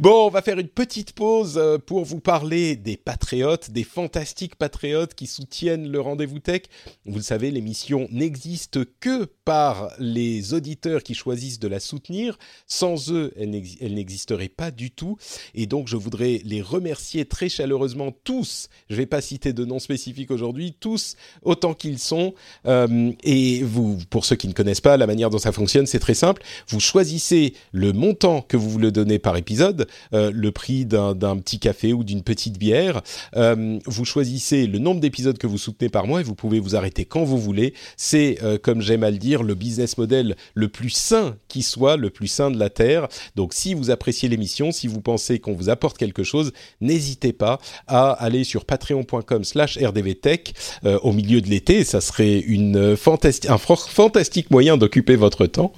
Bon, 0.00 0.26
on 0.26 0.30
va 0.30 0.42
faire 0.42 0.58
une 0.58 0.68
petite 0.68 1.12
pause 1.12 1.58
euh, 1.58 1.78
pour 1.78 2.04
vous 2.04 2.18
parler 2.18 2.74
des 2.74 2.96
patriotes, 2.96 3.70
des 3.70 3.84
fantastiques 3.84 4.56
patriotes 4.56 5.14
qui 5.14 5.26
soutiennent 5.28 5.90
le 5.90 6.00
rendez-vous 6.00 6.40
tech. 6.40 6.62
Vous 7.06 7.16
le 7.16 7.22
savez, 7.22 7.52
l'émission 7.52 8.08
n'existe 8.10 8.80
que 8.98 9.26
par 9.44 9.92
les 9.98 10.54
auditeurs 10.54 11.02
qui 11.02 11.14
choisissent 11.14 11.58
de 11.58 11.68
la 11.68 11.80
soutenir. 11.80 12.36
Sans 12.66 13.12
eux, 13.12 13.32
elle 13.36 13.94
n'existerait 13.94 14.48
pas 14.48 14.70
du 14.70 14.90
tout. 14.90 15.16
Et 15.54 15.66
donc, 15.66 15.88
je 15.88 15.96
voudrais 15.96 16.42
les 16.44 16.60
remercier 16.60 17.24
très 17.24 17.48
chaleureusement 17.48 18.12
tous. 18.24 18.68
Je 18.88 18.94
ne 18.94 18.98
vais 18.98 19.06
pas 19.06 19.20
citer 19.20 19.52
de 19.52 19.64
noms 19.64 19.78
spécifiques 19.78 20.30
aujourd'hui, 20.30 20.76
tous 20.78 21.16
autant 21.42 21.74
qu'ils 21.74 21.98
sont. 21.98 22.34
Euh, 22.66 23.12
et 23.22 23.62
vous, 23.62 23.98
pour 24.10 24.24
ceux 24.24 24.36
qui 24.36 24.48
ne 24.48 24.52
connaissent 24.52 24.80
pas 24.80 24.96
la 24.96 25.06
manière 25.06 25.30
dont 25.30 25.38
ça 25.38 25.52
fonctionne, 25.52 25.86
c'est 25.86 25.98
très 25.98 26.14
simple. 26.14 26.42
Vous 26.68 26.80
choisissez 26.80 27.54
le 27.72 27.92
montant 27.92 28.42
que 28.42 28.56
vous 28.56 28.68
voulez 28.68 28.90
donner 28.90 29.18
par 29.18 29.27
épisode 29.36 29.86
euh, 30.12 30.30
le 30.32 30.52
prix 30.52 30.84
d'un 30.84 31.36
petit 31.38 31.58
café 31.58 31.92
ou 31.92 32.04
d'une 32.04 32.22
petite 32.22 32.58
bière. 32.58 33.02
Euh, 33.36 33.78
vous 33.86 34.04
choisissez 34.04 34.66
le 34.66 34.78
nombre 34.78 35.00
d'épisodes 35.00 35.38
que 35.38 35.46
vous 35.46 35.58
soutenez 35.58 35.88
par 35.88 36.06
mois 36.06 36.20
et 36.20 36.24
vous 36.24 36.34
pouvez 36.34 36.60
vous 36.60 36.76
arrêter 36.76 37.04
quand 37.04 37.24
vous 37.24 37.38
voulez. 37.38 37.74
C'est, 37.96 38.38
euh, 38.42 38.58
comme 38.58 38.80
j'aime 38.80 39.04
à 39.04 39.10
le 39.10 39.18
dire, 39.18 39.42
le 39.42 39.54
business 39.54 39.98
model 39.98 40.36
le 40.54 40.68
plus 40.68 40.90
sain 40.90 41.36
qui 41.48 41.62
soit, 41.62 41.96
le 41.96 42.10
plus 42.10 42.28
sain 42.28 42.50
de 42.50 42.58
la 42.58 42.70
Terre. 42.70 43.08
Donc 43.36 43.54
si 43.54 43.74
vous 43.74 43.90
appréciez 43.90 44.28
l'émission, 44.28 44.72
si 44.72 44.86
vous 44.86 45.00
pensez 45.00 45.38
qu'on 45.38 45.54
vous 45.54 45.68
apporte 45.68 45.98
quelque 45.98 46.22
chose, 46.22 46.52
n'hésitez 46.80 47.32
pas 47.32 47.58
à 47.86 48.10
aller 48.10 48.44
sur 48.44 48.64
patreon.com 48.64 49.44
slash 49.44 49.78
rdvtech 49.78 50.54
au 51.02 51.12
milieu 51.12 51.40
de 51.40 51.48
l'été. 51.48 51.84
Ça 51.84 52.00
serait 52.00 52.38
une 52.38 52.96
fantastique, 52.96 53.50
un 53.50 53.58
fantastique 53.58 54.50
moyen 54.50 54.76
d'occuper 54.76 55.16
votre 55.16 55.46
temps. 55.46 55.72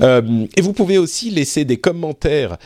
et 0.00 0.62
vous 0.62 0.72
pouvez 0.72 0.98
aussi 0.98 1.30
laisser 1.30 1.64
des 1.64 1.78
commentaires 1.78 2.56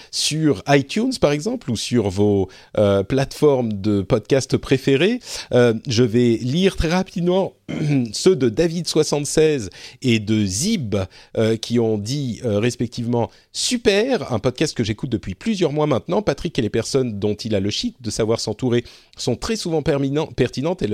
iTunes 0.68 1.12
par 1.20 1.32
exemple 1.32 1.70
ou 1.70 1.76
sur 1.76 2.08
vos 2.08 2.48
euh, 2.76 3.02
plateformes 3.02 3.72
de 3.72 4.02
podcast 4.02 4.56
préférées. 4.56 5.20
Euh, 5.52 5.74
je 5.86 6.02
vais 6.02 6.38
lire 6.40 6.76
très 6.76 6.88
rapidement 6.88 7.54
ceux 8.12 8.36
de 8.36 8.48
David76 8.48 9.68
et 10.02 10.18
de 10.20 10.44
Zib 10.44 10.96
euh, 11.36 11.56
qui 11.56 11.78
ont 11.78 11.98
dit 11.98 12.40
respectivement 12.42 13.30
super, 13.52 14.32
un 14.32 14.38
podcast 14.38 14.76
que 14.76 14.84
j'écoute 14.84 15.10
depuis 15.10 15.34
plusieurs 15.34 15.72
mois 15.72 15.86
maintenant. 15.86 16.22
Patrick 16.22 16.58
et 16.58 16.62
les 16.62 16.70
personnes 16.70 17.18
dont 17.18 17.34
il 17.34 17.54
a 17.54 17.60
le 17.60 17.70
chic 17.70 17.96
de 18.00 18.10
savoir 18.10 18.40
s'entourer 18.40 18.84
sont 19.16 19.36
très 19.36 19.56
souvent 19.56 19.82
pertinentes 19.82 20.84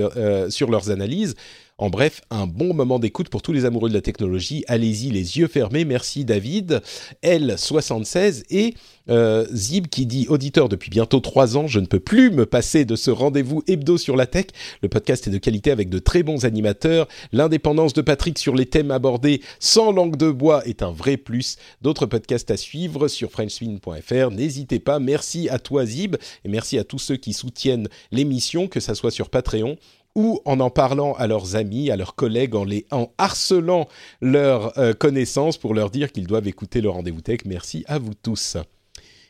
sur 0.49 0.69
leurs 0.69 0.89
analyses. 0.89 1.35
En 1.77 1.89
bref, 1.89 2.21
un 2.29 2.47
bon 2.47 2.73
moment 2.73 2.99
d'écoute 2.99 3.27
pour 3.27 3.41
tous 3.41 3.51
les 3.51 3.65
amoureux 3.65 3.89
de 3.89 3.93
la 3.93 4.01
technologie. 4.01 4.63
Allez-y 4.69 5.09
les 5.09 5.39
yeux 5.39 5.47
fermés. 5.47 5.83
Merci 5.83 6.23
David. 6.23 6.81
L76 7.21 8.43
et 8.49 8.75
euh, 9.09 9.45
Zib 9.53 9.87
qui 9.87 10.05
dit 10.05 10.25
auditeur 10.29 10.69
depuis 10.69 10.89
bientôt 10.89 11.19
trois 11.19 11.57
ans, 11.57 11.67
je 11.67 11.81
ne 11.81 11.85
peux 11.85 11.99
plus 11.99 12.31
me 12.31 12.45
passer 12.45 12.85
de 12.85 12.95
ce 12.95 13.11
rendez-vous 13.11 13.61
hebdo 13.67 13.97
sur 13.97 14.15
la 14.15 14.25
tech. 14.25 14.45
Le 14.83 14.87
podcast 14.87 15.27
est 15.27 15.31
de 15.31 15.37
qualité 15.37 15.69
avec 15.69 15.89
de 15.89 15.99
très 15.99 16.23
bons 16.23 16.45
animateurs. 16.45 17.09
L'indépendance 17.33 17.91
de 17.91 18.01
Patrick 18.01 18.39
sur 18.39 18.55
les 18.55 18.67
thèmes 18.67 18.91
abordés 18.91 19.41
sans 19.59 19.91
langue 19.91 20.15
de 20.15 20.31
bois 20.31 20.65
est 20.65 20.81
un 20.81 20.91
vrai 20.91 21.17
plus. 21.17 21.57
D'autres 21.81 22.05
podcasts 22.05 22.51
à 22.51 22.57
suivre 22.57 23.09
sur 23.09 23.31
frenchspin.fr. 23.31 24.31
N'hésitez 24.31 24.79
pas. 24.79 24.99
Merci 24.99 25.49
à 25.49 25.59
toi 25.59 25.85
Zib 25.85 26.15
et 26.45 26.47
merci 26.47 26.77
à 26.77 26.85
tous 26.85 26.99
ceux 26.99 27.17
qui 27.17 27.33
soutiennent 27.33 27.89
l'émission, 28.13 28.69
que 28.69 28.79
ça 28.79 28.95
soit 28.95 29.11
sur 29.11 29.29
Patreon 29.29 29.75
ou 30.15 30.39
en 30.45 30.59
en 30.59 30.69
parlant 30.69 31.13
à 31.13 31.27
leurs 31.27 31.55
amis, 31.55 31.91
à 31.91 31.97
leurs 31.97 32.15
collègues, 32.15 32.55
en, 32.55 32.63
les, 32.63 32.85
en 32.91 33.11
harcelant 33.17 33.87
leurs 34.21 34.77
euh, 34.79 34.93
connaissances 34.93 35.57
pour 35.57 35.73
leur 35.73 35.89
dire 35.89 36.11
qu'ils 36.11 36.27
doivent 36.27 36.47
écouter 36.47 36.81
le 36.81 36.89
rendez-vous 36.89 37.21
tech. 37.21 37.39
Merci 37.45 37.83
à 37.87 37.99
vous 37.99 38.13
tous. 38.13 38.57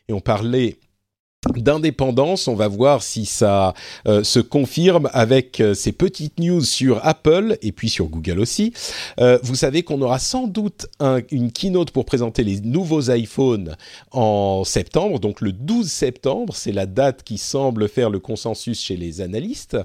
Et 0.08 0.14
on 0.14 0.20
parlait 0.22 0.78
d'indépendance. 1.54 2.48
On 2.48 2.56
va 2.56 2.68
voir 2.68 3.04
si 3.04 3.26
ça 3.26 3.74
euh, 4.08 4.24
se 4.24 4.40
confirme 4.40 5.10
avec 5.14 5.60
euh, 5.60 5.74
ces 5.74 5.92
petites 5.92 6.40
news 6.40 6.62
sur 6.62 7.00
Apple 7.06 7.58
et 7.62 7.72
puis 7.72 7.90
sur 7.90 8.08
Google 8.08 8.40
aussi. 8.40 8.74
Euh, 9.20 9.40
vous 9.44 9.56
savez 9.56 9.84
qu'on 9.84 10.02
aura 10.02 10.20
sans 10.20 10.48
doute 10.48 10.88
une 11.32 11.52
keynote 11.52 11.92
pour 11.92 12.06
présenter 12.06 12.44
les 12.44 12.62
nouveaux 12.62 13.12
iPhones 13.12 13.76
en 14.12 14.64
septembre, 14.64 15.20
donc 15.20 15.42
le 15.42 15.52
12 15.52 15.90
septembre, 15.90 16.56
c'est 16.56 16.72
la 16.72 16.86
date 16.86 17.24
qui 17.24 17.38
semble 17.38 17.90
faire 17.90 18.10
le 18.10 18.20
consensus 18.20 18.82
chez 18.82 18.98
les 18.98 19.22
analystes. 19.22 19.78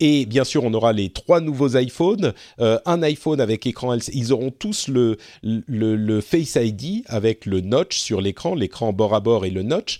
Et 0.00 0.26
bien 0.26 0.44
sûr, 0.44 0.64
on 0.64 0.72
aura 0.74 0.92
les 0.92 1.10
trois 1.10 1.40
nouveaux 1.40 1.76
iPhones, 1.76 2.32
un 2.58 3.02
iPhone 3.02 3.40
avec 3.40 3.66
écran 3.66 3.94
LCD, 3.94 4.16
ils 4.16 4.32
auront 4.32 4.50
tous 4.50 4.88
le, 4.88 5.16
le, 5.42 6.20
Face 6.20 6.56
ID 6.60 7.02
avec 7.06 7.46
le 7.46 7.60
notch 7.60 7.98
sur 7.98 8.20
l'écran, 8.20 8.54
l'écran 8.54 8.92
bord 8.92 9.14
à 9.14 9.20
bord 9.20 9.44
et 9.44 9.50
le 9.50 9.62
notch, 9.62 9.98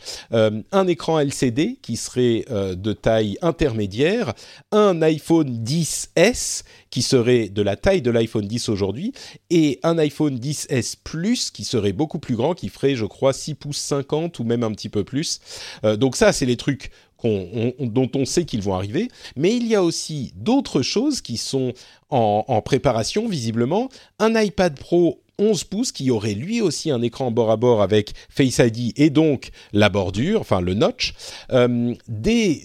écran 0.95 1.19
LCD 1.19 1.79
qui 1.83 1.97
serait 1.97 2.45
euh, 2.51 2.77
de 2.77 2.93
taille 2.93 3.37
intermédiaire, 3.43 4.33
un 4.71 5.03
iPhone 5.03 5.63
10s 5.65 6.63
qui 6.91 7.03
serait 7.03 7.49
de 7.49 7.63
la 7.63 7.75
taille 7.75 8.01
de 8.01 8.13
l'iPhone 8.13 8.47
10 8.47 8.69
aujourd'hui, 8.69 9.13
et 9.51 9.81
un 9.83 9.99
iPhone 9.99 10.39
10s 10.39 10.97
Plus 11.03 11.51
qui 11.51 11.65
serait 11.65 11.93
beaucoup 11.93 12.21
plus 12.21 12.37
grand, 12.37 12.55
qui 12.55 12.69
ferait, 12.69 12.95
je 12.95 13.07
crois, 13.07 13.33
6 13.33 13.55
pouces 13.55 13.79
50 13.79 14.39
ou 14.39 14.45
même 14.45 14.63
un 14.63 14.71
petit 14.71 14.89
peu 14.89 15.03
plus. 15.03 15.41
Euh, 15.85 15.97
donc 15.97 16.15
ça, 16.15 16.33
c'est 16.33 16.47
les 16.47 16.57
trucs 16.57 16.91
dont 17.25 18.11
on 18.15 18.25
sait 18.27 18.45
qu'ils 18.45 18.63
vont 18.63 18.75
arriver, 18.75 19.09
mais 19.35 19.57
il 19.57 19.67
y 19.67 19.75
a 19.75 19.83
aussi 19.83 20.33
d'autres 20.37 20.83
choses 20.83 21.23
qui 21.23 21.39
sont 21.39 21.73
en, 22.11 22.63
préparation 22.63 23.29
visiblement. 23.29 23.89
Un 24.19 24.41
iPad 24.41 24.79
Pro 24.79 25.21
11 25.39 25.65
pouces 25.65 25.93
qui 25.93 26.11
aurait 26.11 26.35
lui 26.35 26.61
aussi 26.61 26.91
un 26.91 27.03
écran 27.03 27.31
bord 27.31 27.51
à 27.51 27.57
bord 27.57 27.83
avec 27.83 28.13
Face 28.29 28.59
ID 28.59 28.93
et 28.97 29.11
donc 29.11 29.51
la 29.73 29.89
bordure, 29.89 30.41
enfin 30.41 30.61
le 30.61 30.75
notch, 30.75 31.15
euh, 31.51 31.95
des 32.09 32.63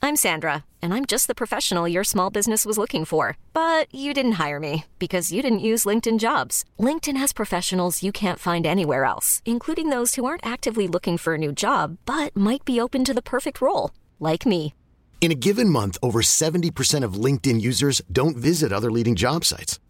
I'm 0.00 0.14
Sandra, 0.14 0.64
and 0.80 0.94
I'm 0.94 1.06
just 1.06 1.26
the 1.26 1.34
professional 1.34 1.88
your 1.88 2.04
small 2.04 2.30
business 2.30 2.64
was 2.64 2.78
looking 2.78 3.04
for. 3.04 3.36
But 3.52 3.92
you 3.92 4.14
didn't 4.14 4.38
hire 4.38 4.60
me 4.60 4.84
because 4.98 5.32
you 5.32 5.42
didn't 5.42 5.58
use 5.58 5.84
LinkedIn 5.84 6.18
jobs. 6.18 6.64
LinkedIn 6.78 7.16
has 7.16 7.32
professionals 7.32 8.02
you 8.02 8.12
can't 8.12 8.38
find 8.38 8.64
anywhere 8.64 9.04
else, 9.04 9.42
including 9.44 9.90
those 9.90 10.14
who 10.14 10.24
aren't 10.24 10.46
actively 10.46 10.86
looking 10.86 11.18
for 11.18 11.34
a 11.34 11.38
new 11.38 11.52
job 11.52 11.98
but 12.06 12.34
might 12.34 12.64
be 12.64 12.80
open 12.80 13.04
to 13.04 13.12
the 13.12 13.28
perfect 13.34 13.60
role, 13.60 13.90
like 14.18 14.46
me. 14.46 14.72
In 15.20 15.32
a 15.32 15.40
given 15.48 15.68
month, 15.68 15.98
over 16.00 16.20
70% 16.22 17.04
of 17.04 17.22
LinkedIn 17.24 17.60
users 17.60 18.00
don't 18.10 18.36
visit 18.36 18.72
other 18.72 18.92
leading 18.92 19.16
job 19.16 19.44
sites. 19.44 19.80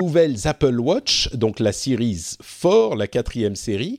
Nouvelles 0.00 0.46
Apple 0.46 0.78
Watch, 0.78 1.28
donc 1.34 1.58
la 1.58 1.72
Series 1.72 2.36
4, 2.62 2.94
la 2.94 3.08
quatrième 3.08 3.56
série. 3.56 3.98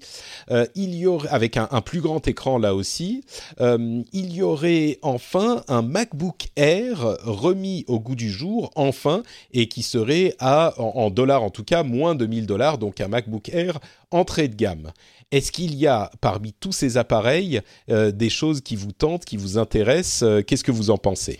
Euh, 0.49 0.65
il 0.75 0.95
y 0.95 1.05
aurait, 1.05 1.27
avec 1.29 1.57
un, 1.57 1.67
plus 1.81 1.99
grand 1.99 2.25
écran 2.27 2.57
là 2.57 2.73
aussi, 2.73 3.23
euh, 3.59 4.01
il 4.13 4.33
y 4.33 4.41
aurait 4.41 4.97
enfin 5.01 5.63
un 5.67 5.81
MacBook 5.81 6.47
Air 6.55 7.17
remis 7.23 7.83
au 7.87 7.99
goût 7.99 8.15
du 8.15 8.29
jour, 8.29 8.71
enfin, 8.75 9.23
et 9.51 9.67
qui 9.67 9.83
serait 9.83 10.35
à, 10.39 10.73
en, 10.77 11.09
dollars 11.09 11.43
en 11.43 11.49
tout 11.49 11.63
cas, 11.65 11.83
moins 11.83 12.15
de 12.15 12.25
1000 12.25 12.45
dollars, 12.45 12.77
donc 12.77 13.01
un 13.01 13.09
MacBook 13.09 13.49
Air 13.49 13.79
entrée 14.11 14.47
de 14.47 14.55
gamme. 14.55 14.91
Est-ce 15.31 15.51
qu'il 15.51 15.75
y 15.75 15.85
a 15.85 16.11
parmi 16.21 16.53
tous 16.53 16.71
ces 16.71 16.97
appareils 16.97 17.61
euh, 17.89 18.11
des 18.11 18.29
choses 18.29 18.61
qui 18.61 18.75
vous 18.75 18.91
tentent, 18.91 19.25
qui 19.25 19.37
vous 19.37 19.57
intéressent 19.57 20.43
Qu'est-ce 20.45 20.63
que 20.63 20.71
vous 20.71 20.89
en 20.89 20.97
pensez? 20.97 21.39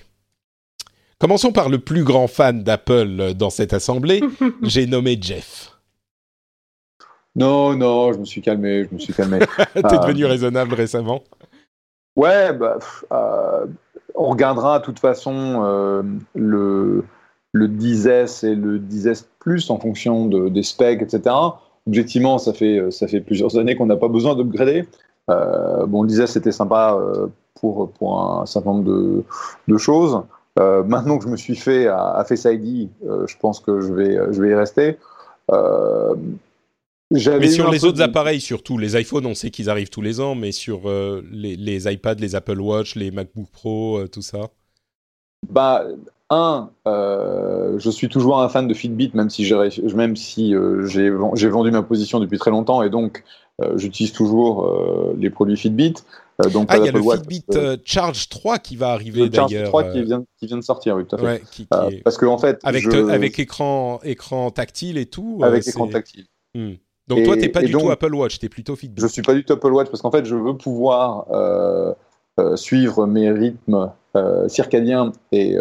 Commençons 1.20 1.52
par 1.52 1.68
le 1.68 1.80
plus 1.80 2.06
grand 2.06 2.28
fan 2.28 2.64
d'Apple 2.64 3.34
dans 3.34 3.50
cette 3.50 3.74
assemblée. 3.74 4.22
J'ai 4.64 4.88
nommé 4.88 5.18
Jeff. 5.20 5.78
Non, 7.36 7.76
non, 7.76 8.14
je 8.14 8.20
me 8.20 8.26
suis 8.26 8.42
calmé, 8.42 8.86
je 8.86 8.96
me 8.96 9.00
suis 9.00 9.14
calmé. 9.14 9.40
T'es 9.74 9.80
es 9.80 10.00
devenu 10.00 10.24
euh, 10.24 10.30
raisonnable 10.30 10.74
récemment. 10.74 11.22
Ouais, 12.16 12.54
bah, 12.54 12.80
euh, 13.12 13.66
on 14.16 14.30
regardera 14.30 14.80
de 14.80 14.86
toute 14.86 15.00
façon 15.00 15.62
euh, 15.64 16.04
le, 16.36 17.04
le 17.52 17.68
10S 17.68 18.46
et 18.46 18.56
le 18.56 18.80
10S 18.80 19.26
Plus 19.40 19.70
en 19.70 19.80
fonction 19.80 20.26
de, 20.26 20.50
des 20.50 20.64
specs, 20.64 21.02
etc. 21.02 21.36
Objectivement, 21.88 22.38
ça 22.38 22.54
fait, 22.54 22.92
ça 22.92 23.08
fait 23.08 23.22
plusieurs 23.22 23.58
années 23.58 23.76
qu'on 23.76 23.86
n'a 23.86 23.96
pas 23.96 24.10
besoin 24.10 24.36
d'upgrader. 24.36 24.86
bon, 25.28 26.04
le 26.04 26.10
10S 26.10 26.28
c'était 26.28 26.52
sympa 26.52 26.98
pour, 27.56 27.90
pour 27.92 28.22
un 28.22 28.46
certain 28.46 28.72
nombre 28.72 28.84
de, 28.84 29.24
de 29.68 29.78
choses. 29.78 30.22
Euh, 30.60 30.84
maintenant 30.84 31.18
que 31.18 31.24
je 31.24 31.30
me 31.30 31.38
suis 31.38 31.56
fait 31.56 31.88
à, 31.88 32.24
Face 32.28 32.46
ID, 32.46 32.90
euh, 33.06 33.26
je 33.28 33.38
pense 33.38 33.60
que 33.60 33.80
je 33.80 33.94
vais, 33.94 34.18
je 34.32 34.42
vais 34.42 34.50
y 34.50 34.56
rester. 34.56 34.98
Euh, 35.52 36.16
mais 37.12 37.48
sur 37.48 37.72
les 37.72 37.86
autres 37.86 38.02
appareils, 38.02 38.42
surtout 38.42 38.78
les 38.78 39.00
iPhones, 39.00 39.26
on 39.26 39.34
sait 39.34 39.50
qu'ils 39.50 39.70
arrivent 39.70 39.90
tous 39.90 40.02
les 40.02 40.20
ans, 40.20 40.36
mais 40.36 40.52
sur 40.52 40.82
les, 41.32 41.56
les, 41.56 41.92
iPads, 41.92 42.16
les 42.16 42.36
Apple 42.36 42.60
Watch, 42.60 42.96
les 42.96 43.10
MacBook 43.10 43.48
Pro, 43.52 44.06
tout 44.12 44.22
ça 44.22 44.50
Bah, 45.50 45.86
un, 46.30 46.70
je 46.86 47.90
suis 47.90 48.10
toujours 48.10 48.40
un 48.40 48.48
fan 48.48 48.68
de 48.68 48.76
Fitbit, 48.76 49.10
même 49.16 49.32
si 49.32 49.44
j'ai 49.44 49.58
même 49.96 50.16
si 50.16 50.54
j'ai 50.84 51.10
vendu 51.50 51.72
ma 51.72 51.82
position 51.82 52.20
depuis 52.20 52.38
très 52.38 52.52
longtemps 52.52 52.84
et 52.84 52.92
donc 52.92 53.24
j'utilise 53.76 54.12
toujours 54.12 54.72
les 55.18 55.32
produits 55.32 55.58
Fitbit. 55.58 55.96
Euh, 56.42 56.50
donc, 56.50 56.68
ah, 56.70 56.78
il 56.78 56.86
y 56.86 56.90
a 56.90 56.92
le 56.92 57.02
Fitbit 57.02 57.44
euh, 57.54 57.74
euh, 57.74 57.78
Charge 57.84 58.30
3 58.30 58.60
qui 58.60 58.76
va 58.76 58.90
arriver 58.90 59.30
d'ailleurs. 59.30 59.50
Charge 59.50 59.64
3 59.66 59.84
qui 59.92 60.04
vient, 60.04 60.24
qui 60.40 60.48
vient 60.48 60.58
de 60.58 60.64
sortir, 60.64 60.96
oui, 60.96 61.06
tout 61.06 61.16
à 61.18 61.38
fait. 61.38 62.02
Parce 62.04 62.18
que 62.18 62.26
en 62.26 62.38
fait, 62.38 62.60
avec, 62.64 62.86
avec 62.86 63.40
écran, 63.40 64.00
écran 64.04 64.52
tactile 64.52 64.98
et 64.98 65.06
tout. 65.06 65.40
Avec 65.44 65.68
écran 65.68 65.88
tactile. 65.88 66.26
Hmm. 66.56 66.74
Donc 67.08 67.24
toi, 67.24 67.36
tu 67.36 67.42
n'es 67.42 67.50
pas 67.50 67.62
du 67.62 67.72
tout 67.72 67.90
Apple 67.90 68.14
Watch, 68.14 68.40
tu 68.40 68.46
es 68.46 68.50
plutôt 68.50 68.76
Fitbit. 68.76 69.02
Je 69.02 69.08
suis 69.08 69.22
pas 69.22 69.34
du 69.34 69.44
tout 69.44 69.54
Apple 69.54 69.72
Watch 69.72 69.90
parce 69.90 70.02
qu'en 70.02 70.12
fait, 70.12 70.26
je 70.26 70.36
veux 70.36 70.56
pouvoir 70.56 71.26
suivre 72.56 73.06
mes 73.06 73.32
rythmes 73.32 73.92
circadiens 74.48 75.12
et 75.32 75.56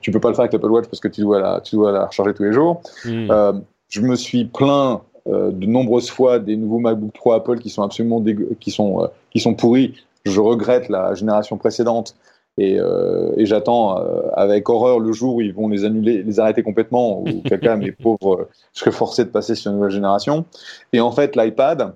tu 0.00 0.10
peux 0.10 0.20
pas 0.20 0.28
le 0.28 0.34
faire 0.34 0.42
avec 0.42 0.52
l'Apple 0.52 0.70
Watch 0.70 0.86
parce 0.86 1.00
que 1.00 1.08
tu 1.08 1.22
dois 1.22 1.40
la, 1.40 1.60
tu 1.60 1.76
dois 1.76 1.92
la 1.92 2.06
recharger 2.06 2.34
tous 2.34 2.44
les 2.44 2.52
jours. 2.52 2.82
Hmm. 3.04 3.62
je 3.88 4.00
me 4.02 4.14
suis 4.14 4.44
plaint 4.44 5.00
de 5.26 5.66
nombreuses 5.66 6.10
fois 6.10 6.38
des 6.38 6.56
nouveaux 6.56 6.78
MacBook 6.78 7.12
Pro 7.12 7.32
Apple 7.32 7.58
qui 7.58 7.70
sont 7.70 7.82
absolument 7.82 8.22
qui 8.60 8.70
sont 8.70 9.02
euh, 9.02 9.06
qui 9.30 9.40
sont 9.40 9.54
pourris. 9.54 9.94
Je 10.24 10.40
regrette 10.40 10.88
la 10.88 11.14
génération 11.14 11.56
précédente 11.56 12.16
et, 12.58 12.78
euh, 12.78 13.32
et 13.36 13.46
j'attends 13.46 13.96
avec 14.32 14.68
horreur 14.68 14.98
le 14.98 15.12
jour 15.12 15.36
où 15.36 15.40
ils 15.40 15.52
vont 15.52 15.68
les 15.68 15.84
annuler, 15.84 16.22
les 16.22 16.40
arrêter 16.40 16.62
complètement 16.62 17.20
ou 17.20 17.42
quelqu'un 17.44 17.76
mes 17.76 17.92
pauvres 17.92 18.48
je 18.72 18.80
serais 18.80 18.92
forcé 18.92 19.24
de 19.24 19.30
passer 19.30 19.54
sur 19.54 19.70
une 19.70 19.76
nouvelle 19.76 19.92
génération. 19.92 20.44
Et 20.92 21.00
en 21.00 21.12
fait 21.12 21.36
l'iPad, 21.36 21.94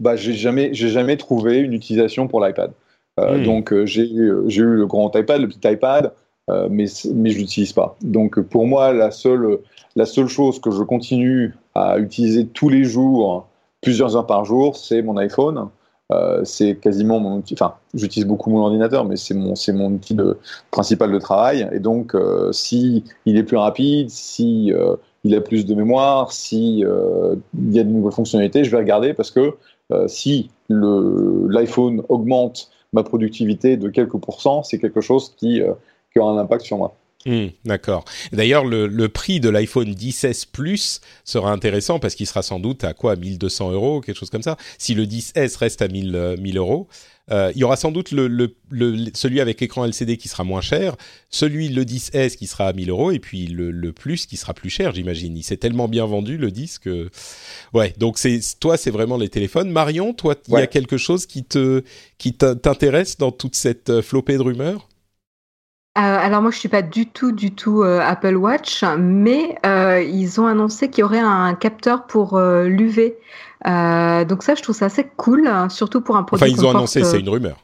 bah 0.00 0.16
j'ai 0.16 0.34
jamais 0.34 0.74
j'ai 0.74 0.88
jamais 0.88 1.16
trouvé 1.16 1.58
une 1.58 1.72
utilisation 1.72 2.28
pour 2.28 2.44
l'iPad. 2.44 2.72
Hmm. 3.18 3.42
Donc 3.42 3.74
j'ai 3.84 4.08
j'ai 4.46 4.62
eu 4.62 4.76
le 4.76 4.86
grand 4.86 5.14
iPad, 5.14 5.40
le 5.40 5.48
petit 5.48 5.66
iPad. 5.68 6.12
Mais, 6.70 6.86
mais 7.14 7.30
je 7.30 7.38
l'utilise 7.38 7.72
pas. 7.72 7.96
Donc 8.02 8.40
pour 8.40 8.66
moi, 8.66 8.92
la 8.92 9.10
seule, 9.10 9.58
la 9.96 10.06
seule 10.06 10.28
chose 10.28 10.60
que 10.60 10.70
je 10.70 10.82
continue 10.82 11.54
à 11.74 11.98
utiliser 11.98 12.46
tous 12.46 12.68
les 12.68 12.84
jours, 12.84 13.48
plusieurs 13.80 14.16
heures 14.16 14.26
par 14.26 14.44
jour, 14.44 14.76
c'est 14.76 15.02
mon 15.02 15.16
iPhone. 15.16 15.68
Euh, 16.10 16.40
c'est 16.44 16.76
quasiment 16.76 17.20
mon 17.20 17.36
outil. 17.36 17.54
Enfin, 17.54 17.74
j'utilise 17.94 18.26
beaucoup 18.26 18.50
mon 18.50 18.60
ordinateur, 18.60 19.04
mais 19.04 19.16
c'est 19.16 19.34
mon 19.34 19.54
mon 19.74 19.92
outil 19.92 20.14
de, 20.14 20.38
principal 20.70 21.12
de 21.12 21.18
travail. 21.18 21.68
Et 21.72 21.78
donc, 21.78 22.14
euh, 22.14 22.50
si 22.52 23.04
est 23.26 23.42
plus 23.42 23.56
rapide, 23.56 24.10
si 24.10 24.72
euh, 24.72 24.96
il 25.22 25.34
a 25.36 25.40
plus 25.40 25.66
de 25.66 25.74
mémoire, 25.74 26.32
si 26.32 26.84
euh, 26.84 27.36
il 27.54 27.74
y 27.74 27.78
a 27.78 27.84
de 27.84 27.90
nouvelles 27.90 28.12
fonctionnalités, 28.12 28.64
je 28.64 28.70
vais 28.70 28.78
regarder 28.78 29.14
parce 29.14 29.30
que 29.30 29.54
si 30.06 30.50
l'iPhone 30.68 32.04
augmente 32.08 32.70
ma 32.92 33.02
productivité 33.02 33.76
de 33.76 33.88
quelques 33.88 34.18
pourcents, 34.18 34.62
c'est 34.62 34.78
quelque 34.78 35.00
chose 35.00 35.34
qui 35.36 35.60
qui 36.12 36.18
aura 36.18 36.32
un 36.32 36.38
impact 36.38 36.64
sur 36.64 36.76
moi. 36.76 36.96
Hmm, 37.26 37.48
d'accord. 37.66 38.04
D'ailleurs, 38.32 38.64
le, 38.64 39.08
prix 39.08 39.40
de 39.40 39.50
l'iPhone 39.50 39.92
10S 39.92 40.46
Plus 40.50 41.00
sera 41.24 41.52
intéressant 41.52 41.98
parce 41.98 42.14
qu'il 42.14 42.26
sera 42.26 42.42
sans 42.42 42.60
doute 42.60 42.82
à 42.84 42.94
quoi 42.94 43.16
1200 43.16 43.72
euros, 43.72 44.00
quelque 44.00 44.16
chose 44.16 44.30
comme 44.30 44.42
ça. 44.42 44.56
Si 44.78 44.94
le 44.94 45.04
10S 45.04 45.58
reste 45.58 45.82
à 45.82 45.88
1000, 45.88 46.36
1000 46.38 46.56
euh, 46.56 46.60
euros, 46.60 46.88
euh, 47.30 47.52
il 47.54 47.60
y 47.60 47.64
aura 47.64 47.76
sans 47.76 47.92
doute 47.92 48.10
le, 48.10 48.56
celui 49.14 49.40
avec 49.40 49.60
écran 49.62 49.84
LCD 49.84 50.16
qui 50.16 50.28
sera 50.28 50.44
moins 50.44 50.62
cher, 50.62 50.96
celui 51.28 51.68
le 51.68 51.84
10S 51.84 52.36
qui 52.36 52.46
sera 52.46 52.68
à 52.68 52.72
1000 52.72 52.90
euros 52.90 53.12
et 53.12 53.18
puis 53.18 53.46
le, 53.46 53.92
Plus 53.92 54.24
qui 54.24 54.36
sera 54.36 54.54
plus 54.54 54.70
cher, 54.70 54.94
j'imagine. 54.94 55.36
Il 55.36 55.42
s'est 55.42 55.58
tellement 55.58 55.88
bien 55.88 56.06
vendu 56.06 56.38
le 56.38 56.50
disque. 56.50 56.88
Ouais, 57.74 57.92
donc 57.98 58.18
c'est 58.18 58.40
toi, 58.60 58.76
c'est 58.76 58.90
vraiment 58.90 59.18
les 59.18 59.28
téléphones. 59.28 59.70
Marion, 59.70 60.14
toi, 60.14 60.36
il 60.48 60.54
y 60.54 60.56
a 60.56 60.66
quelque 60.66 60.96
chose 60.96 61.26
qui 61.26 61.44
te 61.44 61.82
qui 62.18 62.32
t'intéresse 62.32 63.18
dans 63.18 63.30
toute 63.30 63.56
cette 63.56 63.90
euh, 63.90 64.00
flopée 64.00 64.36
de 64.36 64.42
rumeurs? 64.42 64.89
Euh, 65.98 66.00
alors 66.00 66.40
moi 66.40 66.52
je 66.52 66.58
suis 66.58 66.68
pas 66.68 66.82
du 66.82 67.06
tout 67.06 67.32
du 67.32 67.50
tout 67.52 67.82
euh, 67.82 68.00
Apple 68.00 68.36
Watch, 68.36 68.84
mais 68.96 69.56
euh, 69.66 70.00
ils 70.00 70.40
ont 70.40 70.46
annoncé 70.46 70.88
qu'il 70.88 71.02
y 71.02 71.04
aurait 71.04 71.18
un 71.18 71.54
capteur 71.54 72.06
pour 72.06 72.38
l'UV. 72.40 73.16
donc 73.64 74.42
ça 74.44 74.54
je 74.54 74.62
trouve 74.62 74.76
ça 74.76 74.86
assez 74.86 75.04
cool, 75.16 75.50
surtout 75.68 76.00
pour 76.00 76.16
un 76.16 76.22
produit. 76.22 76.52
Enfin 76.52 76.62
ils 76.62 76.64
ont 76.64 76.70
annoncé, 76.70 77.02
c'est 77.02 77.18
une 77.18 77.28
rumeur. 77.28 77.56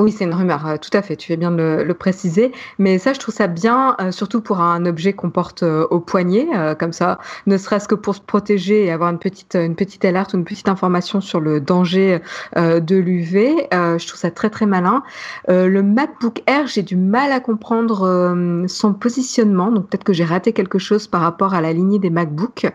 Oui, 0.00 0.12
c'est 0.12 0.24
une 0.24 0.34
rumeur, 0.34 0.66
euh, 0.66 0.76
tout 0.78 0.96
à 0.96 1.02
fait, 1.02 1.14
tu 1.14 1.26
fais 1.26 1.36
bien 1.36 1.50
de 1.50 1.82
le, 1.86 1.94
préciser. 1.94 2.52
Mais 2.78 2.98
ça, 2.98 3.12
je 3.12 3.18
trouve 3.18 3.34
ça 3.34 3.46
bien, 3.46 3.96
euh, 4.00 4.10
surtout 4.10 4.40
pour 4.40 4.60
un 4.60 4.86
objet 4.86 5.12
qu'on 5.12 5.28
porte 5.28 5.62
euh, 5.62 5.86
au 5.90 6.00
poignet, 6.00 6.48
comme 6.78 6.92
ça, 6.92 7.18
ne 7.46 7.58
serait-ce 7.58 7.86
que 7.86 7.94
pour 7.94 8.14
se 8.14 8.20
protéger 8.20 8.84
et 8.84 8.90
avoir 8.90 9.10
une 9.10 9.18
petite, 9.18 9.54
une 9.54 9.74
petite 9.74 10.04
alerte 10.04 10.32
ou 10.32 10.38
une 10.38 10.44
petite 10.44 10.68
information 10.68 11.20
sur 11.20 11.40
le 11.40 11.60
danger 11.60 12.20
de 12.56 12.96
l'UV. 12.96 13.68
je 13.72 14.06
trouve 14.06 14.18
ça 14.18 14.30
très, 14.30 14.48
très 14.50 14.66
malin. 14.66 15.02
le 15.48 15.82
MacBook 15.82 16.42
Air, 16.46 16.66
j'ai 16.66 16.82
du 16.82 16.96
mal 16.96 17.32
à 17.32 17.40
comprendre 17.40 18.64
son 18.66 18.94
positionnement, 18.94 19.70
donc 19.70 19.88
peut-être 19.88 20.04
que 20.04 20.12
j'ai 20.12 20.24
raté 20.24 20.52
quelque 20.52 20.78
chose 20.78 21.06
par 21.06 21.20
rapport 21.20 21.54
à 21.54 21.60
la 21.60 21.72
lignée 21.72 21.98
des 21.98 22.10
MacBooks. 22.10 22.66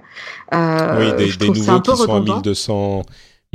oui, 0.52 1.14
des, 1.18 1.32
des 1.32 1.48
nouveaux 1.50 1.82
qui 1.82 1.96
sont 1.96 2.14
à 2.14 2.20
1200 2.20 3.04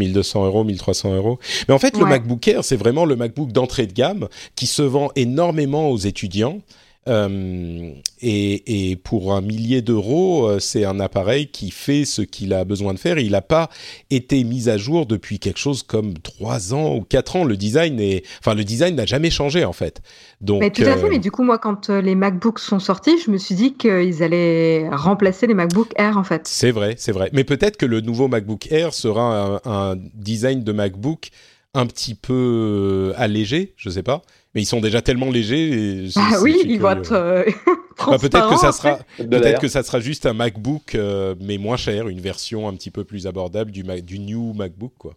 1200 0.00 0.46
euros, 0.46 0.64
1300 0.64 1.14
euros. 1.14 1.38
Mais 1.68 1.74
en 1.74 1.78
fait, 1.78 1.96
le 1.96 2.04
MacBook 2.04 2.46
Air, 2.48 2.64
c'est 2.64 2.76
vraiment 2.76 3.04
le 3.04 3.16
MacBook 3.16 3.52
d'entrée 3.52 3.86
de 3.86 3.92
gamme 3.92 4.28
qui 4.56 4.66
se 4.66 4.82
vend 4.82 5.10
énormément 5.14 5.90
aux 5.90 5.98
étudiants. 5.98 6.60
Euh, 7.08 7.92
et, 8.20 8.96
pour 9.02 9.32
un 9.32 9.40
millier 9.40 9.80
d'euros, 9.80 10.46
euh, 10.46 10.58
c'est 10.58 10.84
un 10.84 11.00
appareil 11.00 11.46
qui 11.46 11.70
fait 11.70 12.04
ce 12.04 12.20
qu'il 12.20 12.52
a 12.52 12.64
besoin 12.64 12.92
de 12.92 12.98
faire. 12.98 13.18
il 13.18 13.32
n'a 13.32 13.40
pas 13.40 13.70
été 14.10 14.44
mis 14.44 14.68
à 14.68 14.76
jour 14.76 15.06
depuis 15.06 15.38
quelque 15.38 15.58
chose 15.58 15.82
comme 15.82 16.14
trois 16.18 16.74
ans 16.74 16.96
ou 16.96 17.00
quatre 17.00 17.36
ans. 17.36 17.44
Le 17.44 17.56
design 17.56 17.98
est, 18.00 18.24
enfin, 18.40 18.54
le 18.54 18.64
design 18.64 18.96
n'a 18.96 19.06
jamais 19.06 19.30
changé 19.30 19.64
en 19.64 19.72
fait. 19.72 20.02
Donc, 20.42 20.60
mais 20.60 20.70
tout 20.70 20.82
à 20.82 20.96
fait. 20.96 21.06
Euh, 21.06 21.08
mais 21.10 21.18
du 21.18 21.30
coup, 21.30 21.42
moi, 21.42 21.58
quand 21.58 21.88
les 21.88 22.14
MacBooks 22.14 22.58
sont 22.58 22.78
sortis, 22.78 23.18
je 23.24 23.30
me 23.30 23.38
suis 23.38 23.54
dit 23.54 23.74
qu'ils 23.74 24.22
allaient 24.22 24.88
remplacer 24.90 25.46
les 25.46 25.54
MacBook 25.54 25.92
Air 25.96 26.18
en 26.18 26.24
fait. 26.24 26.46
C'est 26.46 26.70
vrai, 26.70 26.96
c'est 26.98 27.12
vrai. 27.12 27.30
Mais 27.32 27.44
peut-être 27.44 27.78
que 27.78 27.86
le 27.86 28.02
nouveau 28.02 28.28
MacBook 28.28 28.70
Air 28.70 28.92
sera 28.92 29.60
un, 29.64 29.92
un 29.92 29.96
design 30.14 30.62
de 30.62 30.72
MacBook 30.72 31.30
un 31.72 31.86
petit 31.86 32.14
peu 32.14 33.14
allégé, 33.16 33.74
je 33.76 33.88
sais 33.88 34.02
pas 34.02 34.22
mais 34.54 34.62
ils 34.62 34.66
sont 34.66 34.80
déjà 34.80 35.00
tellement 35.02 35.30
légers. 35.30 36.08
ah 36.16 36.38
oui, 36.42 36.60
ils 36.64 36.80
vont 36.80 36.90
être 36.90 37.12
euh, 37.12 37.44
bah, 38.06 38.18
peut-être 38.18 38.50
que 38.50 38.56
ça 38.56 38.72
sera 38.72 38.98
peut-être 39.16 39.60
que 39.60 39.68
ça 39.68 39.82
sera 39.82 40.00
juste 40.00 40.26
un 40.26 40.32
MacBook 40.32 40.94
euh, 40.94 41.34
mais 41.40 41.58
moins 41.58 41.76
cher, 41.76 42.08
une 42.08 42.20
version 42.20 42.68
un 42.68 42.74
petit 42.74 42.90
peu 42.90 43.04
plus 43.04 43.26
abordable 43.26 43.70
du, 43.70 43.82
du 44.02 44.18
new 44.18 44.52
MacBook 44.54 44.92
quoi. 44.98 45.14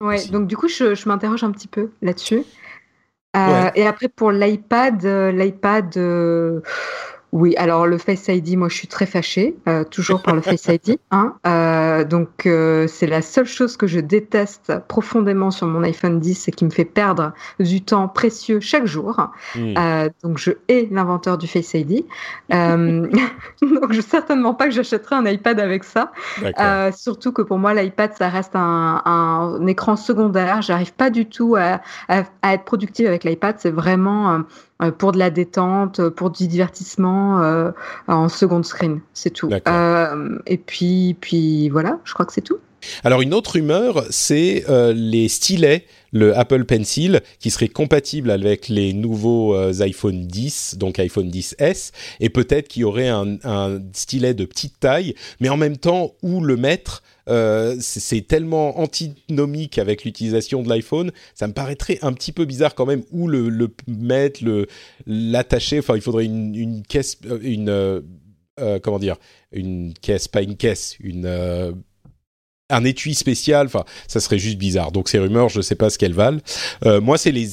Ouais, 0.00 0.24
donc 0.26 0.46
du 0.46 0.56
coup 0.56 0.68
je, 0.68 0.94
je 0.94 1.08
m'interroge 1.08 1.42
un 1.42 1.50
petit 1.50 1.68
peu 1.68 1.90
là-dessus. 2.02 2.44
Euh, 3.36 3.70
et 3.74 3.86
après 3.86 4.08
pour 4.08 4.32
l'iPad, 4.32 5.04
l'iPad 5.04 5.94
Oui, 7.32 7.54
alors 7.56 7.86
le 7.86 7.98
Face 7.98 8.28
ID, 8.28 8.56
moi 8.56 8.68
je 8.68 8.74
suis 8.74 8.88
très 8.88 9.04
fâchée, 9.04 9.54
euh, 9.68 9.84
toujours 9.84 10.22
par 10.22 10.34
le 10.34 10.40
Face 10.40 10.66
ID. 10.66 10.98
Hein, 11.10 11.34
euh, 11.46 12.04
donc 12.04 12.44
euh, 12.44 12.86
c'est 12.86 13.06
la 13.06 13.22
seule 13.22 13.46
chose 13.46 13.78
que 13.78 13.86
je 13.86 13.98
déteste 13.98 14.74
profondément 14.88 15.50
sur 15.50 15.66
mon 15.66 15.82
iPhone 15.82 16.20
10 16.20 16.48
et 16.48 16.50
qui 16.50 16.66
me 16.66 16.70
fait 16.70 16.84
perdre 16.84 17.32
du 17.60 17.82
temps 17.82 18.08
précieux 18.08 18.60
chaque 18.60 18.84
jour. 18.84 19.30
Euh, 19.56 20.10
donc 20.22 20.36
je 20.38 20.52
hais 20.68 20.86
l'inventeur 20.90 21.38
du 21.38 21.46
Face 21.46 21.72
ID. 21.72 22.04
Euh, 22.52 23.06
donc 23.62 23.92
je 23.92 24.00
certainement 24.02 24.54
pas 24.54 24.66
que 24.66 24.72
j'achèterai 24.72 25.16
un 25.16 25.24
iPad 25.24 25.58
avec 25.60 25.84
ça. 25.84 26.12
Euh, 26.60 26.92
surtout 26.92 27.32
que 27.32 27.42
pour 27.42 27.58
moi 27.58 27.72
l'iPad 27.72 28.12
ça 28.14 28.28
reste 28.28 28.54
un, 28.54 29.02
un 29.04 29.66
écran 29.66 29.96
secondaire. 29.96 30.60
J'arrive 30.60 30.92
pas 30.92 31.08
du 31.08 31.26
tout 31.26 31.56
à, 31.56 31.80
à, 32.08 32.24
à 32.42 32.54
être 32.54 32.64
productive 32.64 33.06
avec 33.06 33.24
l'iPad. 33.24 33.56
C'est 33.58 33.70
vraiment 33.70 34.42
pour 34.98 35.12
de 35.12 35.18
la 35.18 35.30
détente, 35.30 36.08
pour 36.10 36.30
du 36.30 36.46
divertissement 36.46 37.42
euh, 37.42 37.70
en 38.06 38.28
second 38.28 38.62
screen, 38.62 39.00
c'est 39.12 39.30
tout. 39.30 39.50
Euh, 39.66 40.38
et 40.46 40.58
puis, 40.58 41.16
puis 41.20 41.68
voilà, 41.68 41.98
je 42.04 42.14
crois 42.14 42.26
que 42.26 42.32
c'est 42.32 42.42
tout. 42.42 42.58
Alors 43.04 43.20
une 43.22 43.34
autre 43.34 43.52
rumeur, 43.52 44.04
c'est 44.10 44.64
euh, 44.68 44.92
les 44.94 45.28
stylets, 45.28 45.84
le 46.12 46.36
Apple 46.36 46.64
Pencil, 46.64 47.20
qui 47.40 47.50
serait 47.50 47.68
compatible 47.68 48.30
avec 48.30 48.68
les 48.68 48.92
nouveaux 48.92 49.54
euh, 49.54 49.72
iPhone 49.80 50.26
10, 50.26 50.76
donc 50.78 50.98
iPhone 50.98 51.28
10s, 51.28 51.92
et 52.20 52.30
peut-être 52.30 52.68
qu'il 52.68 52.82
y 52.82 52.84
aurait 52.84 53.08
un, 53.08 53.36
un 53.44 53.80
stylet 53.92 54.34
de 54.34 54.44
petite 54.44 54.78
taille, 54.80 55.14
mais 55.40 55.48
en 55.48 55.56
même 55.56 55.76
temps 55.76 56.12
où 56.22 56.40
le 56.40 56.56
mettre. 56.56 57.02
Euh, 57.28 57.76
c'est 57.80 58.26
tellement 58.26 58.78
antinomique 58.78 59.78
avec 59.78 60.04
l'utilisation 60.04 60.62
de 60.62 60.68
l'iPhone, 60.68 61.12
ça 61.34 61.46
me 61.46 61.52
paraîtrait 61.52 61.98
un 62.02 62.12
petit 62.12 62.32
peu 62.32 62.44
bizarre 62.44 62.74
quand 62.74 62.86
même 62.86 63.02
où 63.10 63.28
le, 63.28 63.70
mettre, 63.86 64.40
l'attacher. 65.06 65.78
Enfin, 65.78 65.96
il 65.96 66.02
faudrait 66.02 66.24
une, 66.24 66.82
caisse, 66.88 67.18
euh, 67.26 67.38
une 67.42 67.68
euh, 67.68 68.78
comment 68.82 68.98
dire, 68.98 69.16
une 69.52 69.92
caisse, 69.94 70.28
pas 70.28 70.42
une 70.42 70.56
caisse, 70.56 70.96
une 71.00 71.26
un 72.70 72.84
étui 72.84 73.14
spécial, 73.14 73.66
enfin, 73.66 73.84
ça 74.06 74.20
serait 74.20 74.38
juste 74.38 74.58
bizarre. 74.58 74.92
Donc 74.92 75.08
ces 75.08 75.18
rumeurs, 75.18 75.48
je 75.48 75.58
ne 75.58 75.62
sais 75.62 75.74
pas 75.74 75.90
ce 75.90 75.98
qu'elles 75.98 76.14
valent. 76.14 76.40
Euh, 76.84 77.00
moi, 77.00 77.18
c'est 77.18 77.32
les 77.32 77.48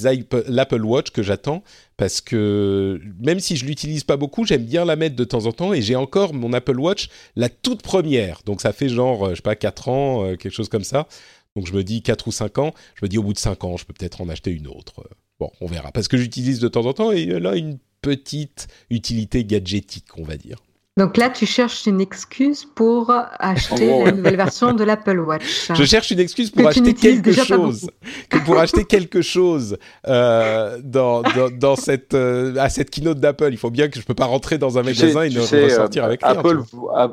l'Apple 0.47 0.83
Watch 0.83 1.11
que 1.11 1.23
j'attends 1.23 1.63
parce 1.97 2.21
que 2.21 2.99
même 3.19 3.39
si 3.39 3.55
je 3.55 3.65
l'utilise 3.65 4.03
pas 4.03 4.17
beaucoup, 4.17 4.45
j'aime 4.45 4.65
bien 4.65 4.83
la 4.85 4.95
mettre 4.95 5.15
de 5.15 5.23
temps 5.23 5.45
en 5.45 5.51
temps 5.51 5.73
et 5.73 5.81
j'ai 5.81 5.95
encore 5.95 6.33
mon 6.33 6.51
Apple 6.53 6.79
Watch, 6.79 7.09
la 7.35 7.49
toute 7.49 7.81
première. 7.81 8.41
Donc 8.45 8.61
ça 8.61 8.73
fait 8.73 8.89
genre, 8.89 9.27
euh, 9.27 9.29
je 9.31 9.35
sais 9.35 9.41
pas, 9.41 9.55
4 9.55 9.89
ans, 9.89 10.25
euh, 10.25 10.35
quelque 10.35 10.53
chose 10.53 10.69
comme 10.69 10.83
ça. 10.83 11.07
Donc 11.55 11.67
je 11.67 11.73
me 11.73 11.83
dis 11.83 12.01
4 12.01 12.27
ou 12.27 12.31
5 12.31 12.57
ans, 12.57 12.73
je 12.95 13.05
me 13.05 13.09
dis 13.09 13.17
au 13.17 13.23
bout 13.23 13.33
de 13.33 13.39
5 13.39 13.63
ans, 13.63 13.77
je 13.77 13.85
peux 13.85 13.93
peut-être 13.93 14.21
en 14.21 14.29
acheter 14.29 14.51
une 14.51 14.67
autre. 14.67 14.99
Euh, 14.99 15.15
Bon, 15.39 15.51
on 15.59 15.67
verra. 15.67 15.91
Parce 15.91 16.07
que 16.07 16.17
j'utilise 16.17 16.59
de 16.59 16.67
temps 16.67 16.85
en 16.85 16.93
temps 16.93 17.11
et 17.11 17.29
a 17.33 17.55
une 17.55 17.77
petite 18.01 18.67
utilité 18.89 19.43
gadgetique, 19.43 20.17
on 20.17 20.23
va 20.23 20.37
dire. 20.37 20.57
Donc 20.97 21.17
là, 21.17 21.29
tu 21.29 21.45
cherches 21.45 21.87
une 21.87 21.99
excuse 21.99 22.63
pour 22.63 23.11
acheter 23.39 23.87
gros, 23.87 24.05
la 24.05 24.13
nouvelle 24.13 24.37
version 24.37 24.71
de 24.71 24.81
l'Apple 24.85 25.19
Watch. 25.19 25.69
Je 25.73 25.83
cherche 25.83 26.09
une 26.11 26.21
excuse 26.21 26.49
pour 26.51 26.63
Que 26.63 26.69
acheter 26.69 26.93
quelque 26.93 27.33
chose, 27.33 27.89
que 28.29 28.37
pour 28.45 28.57
acheter 28.57 28.85
quelque 28.85 29.21
chose 29.21 29.77
euh, 30.07 30.79
dans, 30.81 31.21
dans, 31.21 31.49
dans 31.51 31.75
cette 31.75 32.13
euh, 32.13 32.55
à 32.57 32.69
cette 32.69 32.91
keynote 32.91 33.19
d'Apple. 33.19 33.49
Il 33.51 33.57
faut 33.57 33.71
bien 33.71 33.89
que 33.89 33.99
je 33.99 34.05
peux 34.05 34.13
pas 34.13 34.23
rentrer 34.23 34.57
dans 34.57 34.77
un 34.77 34.83
Tu 34.83 34.95
sais- 34.95 35.07
magasin 35.13 35.23
et 35.23 35.29
ne 35.37 35.41
sais, 35.41 35.65
ressortir 35.65 36.03
euh, 36.03 36.07
avec 36.07 36.23
rien. 36.23 36.31
Apple, 36.31 36.61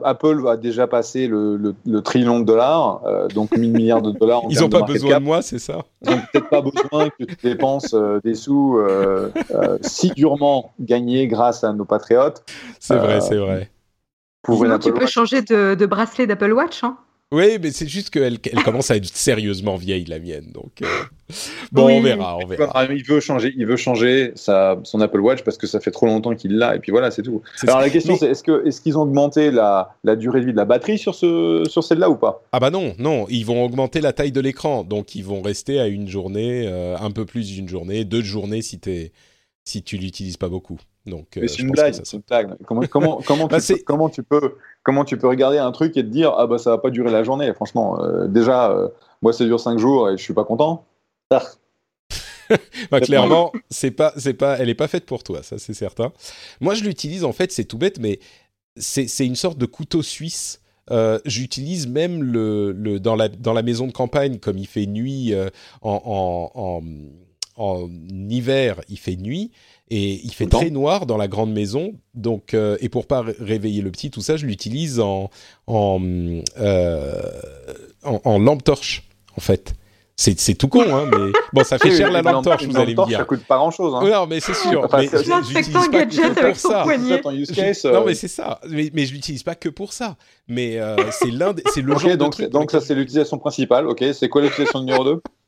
Apple 0.04 0.44
a 0.48 0.56
déjà 0.56 0.86
passé 0.86 1.26
le, 1.26 1.56
le, 1.56 1.74
le 1.84 2.02
trillion 2.02 2.38
de 2.38 2.44
dollars, 2.44 3.00
euh, 3.04 3.26
donc 3.26 3.50
1000 3.56 3.72
milliards 3.72 4.02
de 4.02 4.12
dollars. 4.12 4.44
En 4.44 4.48
Ils 4.48 4.54
termes 4.58 4.66
ont 4.66 4.68
de 4.68 4.78
pas 4.78 4.86
besoin 4.86 5.10
cap. 5.10 5.18
de 5.18 5.24
moi, 5.24 5.42
c'est 5.42 5.58
ça? 5.58 5.78
Ils 6.06 6.10
n'ont 6.12 6.20
peut-être 6.32 6.48
pas 6.50 6.60
besoin 6.62 7.08
que 7.18 7.24
tu 7.24 7.36
dépenses 7.42 7.94
euh, 7.94 8.20
des 8.22 8.36
sous 8.36 8.78
euh, 8.78 9.30
euh, 9.52 9.76
si 9.80 10.10
durement 10.10 10.72
gagnés 10.78 11.26
grâce 11.26 11.64
à 11.64 11.72
nos 11.72 11.84
patriotes 11.84 12.44
C'est 12.78 12.94
vrai, 12.96 13.20
c'est 13.20 13.34
vrai. 13.38 13.70
Pour 14.42 14.58
Sinon, 14.62 14.78
tu 14.78 14.92
peux 14.92 15.00
Watch. 15.00 15.10
changer 15.12 15.42
de, 15.42 15.74
de 15.74 15.86
bracelet 15.86 16.26
d'Apple 16.26 16.52
Watch. 16.52 16.82
Hein. 16.84 16.96
Oui, 17.34 17.58
mais 17.62 17.70
c'est 17.70 17.88
juste 17.88 18.10
qu'elle 18.10 18.36
elle 18.52 18.62
commence 18.62 18.90
à 18.90 18.96
être 18.96 19.06
sérieusement 19.06 19.76
vieille 19.76 20.04
la 20.04 20.18
mienne, 20.18 20.50
donc 20.52 20.82
euh, 20.82 20.86
bon, 21.72 21.86
Oui. 21.86 21.94
on 21.94 22.02
verra, 22.02 22.36
on 22.36 22.46
verra. 22.46 22.70
Ah, 22.74 22.84
Il 22.92 23.02
veut 23.04 23.20
changer, 23.20 23.54
il 23.56 23.64
veut 23.64 23.78
changer 23.78 24.32
sa, 24.34 24.78
son 24.82 25.00
Apple 25.00 25.20
Watch 25.20 25.42
parce 25.42 25.56
que 25.56 25.66
ça 25.66 25.80
fait 25.80 25.92
trop 25.92 26.04
longtemps 26.04 26.34
qu'il 26.34 26.58
l'a 26.58 26.76
et 26.76 26.78
puis 26.78 26.92
voilà, 26.92 27.10
c'est 27.10 27.22
tout. 27.22 27.40
Alors 27.62 27.76
ça. 27.76 27.80
la 27.80 27.88
question 27.88 28.12
Mais- 28.12 28.18
c'est 28.18 28.26
est-ce 28.32 28.42
que 28.42 28.66
est-ce 28.66 28.82
qu'ils 28.82 28.98
ont 28.98 29.02
augmenté 29.04 29.50
la, 29.50 29.94
la 30.04 30.14
durée 30.14 30.40
de 30.42 30.44
vie 30.44 30.52
de 30.52 30.58
la 30.58 30.66
batterie 30.66 30.98
sur 30.98 31.14
ce 31.14 31.64
sur 31.66 31.82
celle-là 31.82 32.10
ou 32.10 32.16
pas? 32.16 32.42
Ah 32.52 32.60
bah 32.60 32.68
non, 32.68 32.92
non, 32.98 33.24
ils 33.30 33.46
vont 33.46 33.64
augmenter 33.64 34.02
la 34.02 34.12
taille 34.12 34.32
de 34.32 34.40
l'écran, 34.42 34.84
donc 34.84 35.14
ils 35.14 35.24
vont 35.24 35.40
rester 35.40 35.80
à 35.80 35.86
une 35.86 36.08
journée, 36.08 36.64
euh, 36.66 36.98
un 37.00 37.12
peu 37.12 37.24
plus 37.24 37.48
d'une 37.48 37.66
journée, 37.68 38.04
deux 38.04 38.20
journées 38.22 38.60
si 38.60 38.78
t'es 38.78 39.10
si 39.64 39.82
tu 39.82 39.96
l'utilises 39.96 40.36
pas 40.36 40.50
beaucoup. 40.50 40.78
Donc, 41.06 41.36
euh, 41.36 41.40
Mais 41.42 41.48
c'est 41.48 41.62
une 41.62 41.70
blague, 41.72 41.94
c'est 41.94 42.16
une 42.16 42.22
blague. 42.28 42.56
Comment 42.66 42.82
comment 42.88 43.20
comment, 43.26 43.46
Bah, 43.46 43.58
tu 43.58 43.66
c'est- 43.66 43.74
peux, 43.78 43.82
comment 43.84 44.08
tu 44.08 44.22
peux 44.22 44.56
comment 44.84 45.04
tu 45.04 45.16
peux 45.18 45.28
regarder 45.28 45.58
un 45.58 45.72
truc 45.72 45.96
et 45.96 46.02
te 46.02 46.08
dire 46.08 46.32
ah 46.36 46.46
bah 46.46 46.58
ça 46.58 46.70
va 46.70 46.78
pas 46.78 46.90
durer 46.90 47.10
la 47.10 47.24
journée. 47.24 47.52
Franchement, 47.54 48.00
euh, 48.02 48.26
déjà 48.28 48.70
euh, 48.70 48.88
moi 49.20 49.32
ça 49.32 49.44
dure 49.44 49.58
cinq 49.60 49.78
jours 49.78 50.08
et 50.10 50.16
je 50.16 50.22
suis 50.22 50.34
pas 50.34 50.44
content. 50.44 50.84
Ah, 51.30 51.42
Bah, 52.90 53.00
clairement, 53.00 53.52
c'est 53.70 53.90
pas, 53.90 54.12
c'est 54.16 54.34
pas, 54.34 54.58
elle 54.58 54.68
est 54.68 54.74
pas 54.74 54.88
faite 54.88 55.06
pour 55.06 55.22
toi, 55.24 55.42
ça 55.42 55.58
c'est 55.58 55.74
certain. 55.74 56.12
Moi, 56.60 56.74
je 56.74 56.84
l'utilise 56.84 57.24
en 57.24 57.32
fait, 57.32 57.50
c'est 57.52 57.64
tout 57.64 57.78
bête, 57.78 57.98
mais 57.98 58.20
c'est, 58.76 59.06
c'est 59.08 59.26
une 59.26 59.36
sorte 59.36 59.58
de 59.58 59.66
couteau 59.66 60.02
suisse. 60.02 60.60
Euh, 60.90 61.18
j'utilise 61.24 61.86
même 61.86 62.22
le, 62.22 62.72
le 62.72 62.98
dans 63.00 63.14
la 63.14 63.28
dans 63.28 63.52
la 63.52 63.62
maison 63.62 63.86
de 63.86 63.92
campagne, 63.92 64.38
comme 64.38 64.58
il 64.58 64.66
fait 64.66 64.86
nuit 64.86 65.32
euh, 65.32 65.48
en, 65.80 66.50
en, 66.54 66.60
en, 66.60 66.82
en 67.56 67.88
hiver, 68.28 68.80
il 68.88 68.98
fait 68.98 69.16
nuit 69.16 69.52
et 69.90 70.20
il 70.24 70.32
fait 70.32 70.46
très 70.46 70.70
noir 70.70 71.06
dans 71.06 71.16
la 71.16 71.28
grande 71.28 71.52
maison. 71.52 71.94
Donc 72.14 72.54
euh, 72.54 72.76
et 72.80 72.88
pour 72.88 73.06
pas 73.06 73.22
ré- 73.22 73.36
réveiller 73.38 73.82
le 73.82 73.90
petit, 73.90 74.10
tout 74.10 74.20
ça, 74.22 74.36
je 74.36 74.46
l'utilise 74.46 75.00
en 75.00 75.30
en, 75.66 76.00
euh, 76.58 77.22
en 78.04 78.20
en 78.24 78.38
lampe 78.38 78.64
torche 78.64 79.04
en 79.36 79.40
fait. 79.40 79.74
C'est, 80.14 80.54
tout 80.54 80.68
con, 80.68 80.82
hein, 80.94 81.08
mais 81.10 81.32
bon, 81.52 81.64
ça 81.64 81.78
fait 81.78 81.90
oui, 81.90 81.96
cher 81.96 82.12
la 82.12 82.22
lampe 82.22 82.44
torche, 82.44 82.64
vous 82.64 82.76
allez 82.76 82.92
me 82.92 82.96
torche, 82.96 83.08
dire. 83.08 83.18
Ça 83.18 83.24
coûte 83.24 83.44
pas 83.44 83.56
grand 83.56 83.72
chose. 83.72 83.92
Hein. 83.96 84.08
Non, 84.08 84.26
mais 84.28 84.38
c'est 84.38 84.54
sûr. 84.54 84.84
Enfin, 84.84 84.98
mais 84.98 85.08
c'est- 85.08 85.24
je- 85.24 85.30
L'inspecteur 85.30 85.82
j'utilise 85.82 85.88
pas 85.88 86.04
gadget 86.04 86.34
que 86.34 86.40
avec 86.40 86.52
pour 86.52 86.60
son 86.60 86.68
ça. 86.68 86.82
poignet. 86.84 87.20
Euh, 87.86 87.92
Non, 87.92 88.04
mais 88.06 88.14
c'est 88.14 88.28
ça. 88.28 88.60
Mais, 88.68 88.90
mais 88.92 89.04
je 89.06 89.14
l'utilise 89.14 89.42
pas 89.42 89.56
que 89.56 89.68
pour 89.68 89.92
ça. 89.92 90.16
Mais 90.46 90.78
euh, 90.78 90.96
c'est 91.10 91.30
l'un, 91.32 91.54
des- 91.54 91.64
c'est 91.74 91.80
le 91.82 91.96
genre 91.98 92.10
de 92.10 92.16
donc, 92.16 92.32
truc. 92.34 92.50
donc 92.50 92.70
ça 92.70 92.80
c'est 92.80 92.94
l'utilisation 92.94 93.38
principale. 93.38 93.88
Ok, 93.88 94.04
c'est 94.12 94.28
quoi 94.28 94.42
l'utilisation 94.42 94.80
numéro 94.80 95.02
2 95.02 95.10
Lampe 95.10 95.22
torche, 95.22 95.41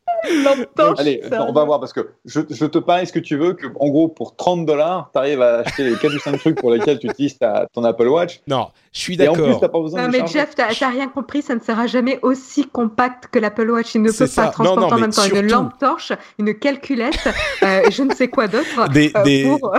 Allez, 0.99 1.23
on 1.33 1.53
va 1.53 1.65
voir 1.65 1.81
parce 1.81 1.93
que 1.93 2.11
je, 2.25 2.41
je 2.51 2.67
te 2.67 2.79
parie 2.79 3.07
ce 3.07 3.13
que 3.13 3.19
tu 3.19 3.37
veux 3.37 3.53
que 3.55 3.67
en 3.79 3.89
gros 3.89 4.09
pour 4.09 4.37
30 4.37 4.67
dollars, 4.67 5.11
tu 5.13 5.19
arrives 5.19 5.43
à 5.43 5.59
acheter 5.59 5.85
les 5.85 5.97
4 5.97 6.15
ou 6.15 6.19
5 6.19 6.39
trucs 6.39 6.57
pour 6.61 6.71
lesquels 6.71 6.99
tu 6.99 7.09
utilises 7.09 7.39
ta, 7.39 7.67
ton 7.73 7.85
Apple 7.85 8.09
Watch. 8.09 8.41
Non, 8.47 8.69
je 8.93 9.01
suis 9.01 9.21
Et 9.23 9.29
en 9.29 9.33
plus, 9.33 9.43
d'accord. 9.43 9.61
t'as 9.61 9.69
pas 9.69 9.81
besoin 9.81 10.01
Non, 10.03 10.07
de 10.09 10.13
mais 10.13 10.19
charger. 10.21 10.39
Jeff, 10.41 10.55
t'as 10.55 10.75
t'as 10.75 10.89
rien 10.91 11.09
compris, 11.09 11.43
ça 11.43 11.55
ne 11.55 11.61
sera 11.61 11.87
jamais 11.87 12.19
aussi 12.23 12.67
compact 12.67 13.29
que 13.31 13.39
l'Apple 13.39 13.71
Watch. 13.71 13.95
Il 13.95 14.03
ne 14.03 14.11
C'est 14.11 14.25
peut 14.25 14.27
ça. 14.31 14.45
pas 14.47 14.49
transporter 14.51 14.81
Non, 14.83 14.89
non, 14.89 14.97
en 14.97 15.01
même 15.01 15.11
temps 15.13 15.25
une 15.25 15.49
lampe 15.51 15.79
torche, 15.79 16.13
une 16.39 16.55
calculette, 16.59 17.29
euh, 17.63 17.83
je 17.91 18.03
ne 18.03 18.15
sais 18.15 18.29
quoi 18.29 18.49
d'autre. 18.49 18.89
Des, 18.93 19.13
euh, 19.17 19.23
des, 19.23 19.45
pour- 19.45 19.73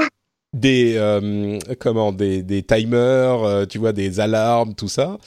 des, 0.53 0.93
euh, 0.97 1.59
comment, 1.79 2.11
des, 2.13 2.41
des 2.41 2.63
timers, 2.63 3.43
euh, 3.43 3.65
tu 3.65 3.77
vois, 3.77 3.91
des 3.91 4.19
alarmes, 4.21 4.73
tout 4.73 4.87
ça. 4.87 5.17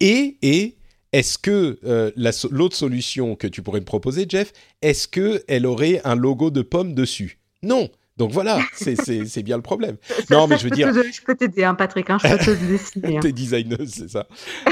Et, 0.00 0.36
et 0.42 0.74
est-ce 1.14 1.38
que 1.38 1.78
euh, 1.84 2.10
la 2.16 2.30
l'autre 2.50 2.76
solution 2.76 3.36
que 3.36 3.46
tu 3.46 3.62
pourrais 3.62 3.80
me 3.80 3.84
proposer, 3.84 4.26
Jeff, 4.28 4.52
est-ce 4.82 5.06
que 5.08 5.42
elle 5.48 5.64
aurait 5.64 6.00
un 6.04 6.16
logo 6.16 6.50
de 6.50 6.60
pomme 6.62 6.94
dessus? 6.94 7.38
Non. 7.62 7.88
Donc 8.16 8.30
voilà, 8.30 8.60
c'est 8.74 9.42
bien 9.42 9.56
le 9.56 9.62
problème. 9.62 9.96
Ça- 10.06 10.14
Non, 10.30 10.46
mais 10.46 10.56
je 10.58 10.64
veux 10.64 10.70
dire- 10.70 10.92
te- 10.92 11.02
je 11.12 11.22
peux 11.22 11.34
t'aider, 11.34 11.64
hein, 11.64 11.74
Patrick, 11.74 12.10
hein, 12.10 12.18
je 12.22 12.28
peux 12.28 12.56
te 12.56 12.64
dessiner. 12.70 13.16
hein. 13.16 13.20
T'es 13.20 13.32
designeuse, 13.32 13.90
c'est 13.90 14.08
ça. 14.10 14.28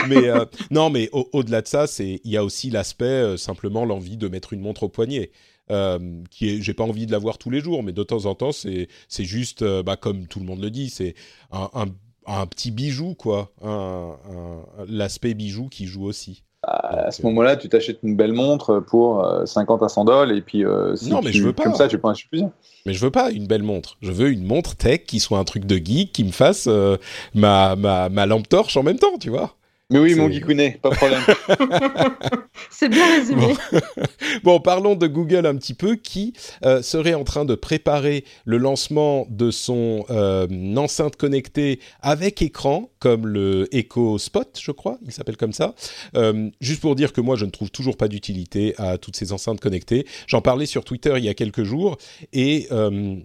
Mais 0.09 0.29
euh, 0.29 0.45
non, 0.71 0.91
mais 0.91 1.09
au- 1.13 1.29
au-delà 1.33 1.63
de 1.63 1.67
ça, 1.69 1.87
c'est 1.89 2.21
il 2.25 2.31
y 2.31 2.37
a 2.37 2.45
aussi 2.45 2.71
l'aspect 2.71 3.05
euh, 3.05 3.37
simplement 3.37 3.85
l'envie 3.85 4.17
de 4.17 4.29
mettre 4.29 4.53
une 4.53 4.61
montre 4.61 4.83
au 4.85 4.89
poignet. 4.89 5.31
Euh, 5.71 5.99
qui 6.31 6.51
est, 6.51 6.61
j'ai 6.63 6.75
pas 6.75 6.83
envie 6.85 7.07
de 7.07 7.13
la 7.13 7.19
voir 7.19 7.39
tous 7.39 7.49
les 7.51 7.61
jours, 7.61 7.83
mais 7.85 7.93
de 7.93 8.03
temps 8.03 8.27
en 8.27 8.35
temps, 8.35 8.53
c'est 8.53 8.89
c'est 9.09 9.25
juste, 9.25 9.65
bah, 9.83 9.97
comme 9.97 10.27
tout 10.27 10.39
le 10.41 10.45
monde 10.45 10.61
le 10.61 10.71
dit, 10.71 10.91
c'est 10.91 11.15
un, 11.53 11.71
un, 11.75 11.87
un 12.27 12.47
petit 12.47 12.71
bijou 12.71 13.15
quoi, 13.15 13.51
un, 13.63 14.13
un- 14.31 14.85
l'aspect 14.89 15.35
bijou 15.35 15.69
qui 15.69 15.87
joue 15.87 16.05
aussi. 16.05 16.43
À 16.65 17.11
ce 17.11 17.23
moment-là, 17.23 17.57
tu 17.57 17.69
t'achètes 17.69 17.99
une 18.05 18.15
belle 18.17 18.33
montre 18.35 18.79
pour 18.79 19.25
euh, 19.25 19.45
50 19.47 19.83
à 19.83 19.89
100 19.89 20.05
dollars 20.05 20.31
et 20.31 20.41
puis 20.43 20.65
euh, 20.65 20.95
si 20.95 21.11
Non, 21.11 21.21
mais 21.21 21.33
tu- 21.33 21.39
je 21.39 21.43
veux 21.43 21.53
pas. 21.53 21.65
comme 21.65 21.75
ça, 21.75 21.89
tu 21.89 21.99
peux 21.99 22.07
en 22.07 22.13
acheter 22.13 22.29
plusieurs. 22.29 22.51
Mais 22.87 22.93
je 22.93 23.01
veux 23.05 23.11
pas 23.11 23.33
une 23.33 23.49
belle 23.49 23.65
montre. 23.65 23.97
Je 24.01 24.13
veux 24.13 24.31
une 24.31 24.45
montre 24.45 24.77
tech 24.77 25.01
qui 25.05 25.19
soit 25.19 25.39
un 25.39 25.45
truc 25.45 25.65
de 25.65 25.77
geek, 25.85 26.13
qui 26.13 26.23
me 26.23 26.31
fasse 26.31 26.67
euh, 26.69 26.99
ma, 27.35 27.75
ma, 27.75 28.09
ma 28.11 28.27
lampe 28.27 28.49
torche 28.49 28.77
en 28.77 28.85
même 28.85 28.99
temps, 29.01 29.19
tu 29.19 29.29
vois. 29.31 29.57
Mais 29.93 29.99
oui, 29.99 30.11
C'est- 30.15 30.17
mon 30.21 30.31
geekounet, 30.31 30.79
pas 30.83 30.91
de 30.91 30.95
problème. 30.97 31.23
C'est 32.71 32.89
bien 32.89 33.07
résumé. 33.17 33.55
Bon, 34.45 34.61
parlons 34.61 34.95
de 34.95 35.07
Google 35.07 35.47
un 35.47 35.55
petit 35.57 35.75
peu, 35.75 35.95
qui 35.97 36.33
euh, 36.65 36.81
serait 36.83 37.15
en 37.15 37.23
train 37.25 37.45
de 37.45 37.55
préparer 37.55 38.25
le 38.45 38.57
lancement 38.57 39.27
de 39.29 39.51
son 39.51 40.05
euh, 40.11 40.47
enceinte 40.77 41.17
connectée 41.17 41.81
avec 42.01 42.41
écran, 42.43 42.91
comme 42.99 43.27
le 43.27 43.69
Echo 43.73 44.19
Spot, 44.19 44.59
je 44.61 44.73
crois, 44.73 44.99
il 45.05 45.13
s'appelle 45.13 45.37
comme 45.37 45.53
ça. 45.53 45.75
Euh, 46.17 46.51
juste 46.61 46.81
pour 46.81 46.95
dire 46.97 47.13
que 47.13 47.21
moi, 47.21 47.37
je 47.37 47.45
ne 47.45 47.51
trouve 47.51 47.71
toujours 47.71 47.97
pas 47.97 48.09
d'utilité 48.09 48.75
à 48.79 48.97
toutes 48.99 49.17
ces 49.17 49.33
enceintes 49.33 49.61
connectées. 49.61 50.07
J'en 50.27 50.41
parlais 50.41 50.67
sur 50.67 50.85
Twitter 50.85 51.13
il 51.19 51.25
y 51.25 51.29
a 51.29 51.35
quelques 51.35 51.65
jours, 51.65 51.99
et 52.33 52.69
euh, 52.73 53.17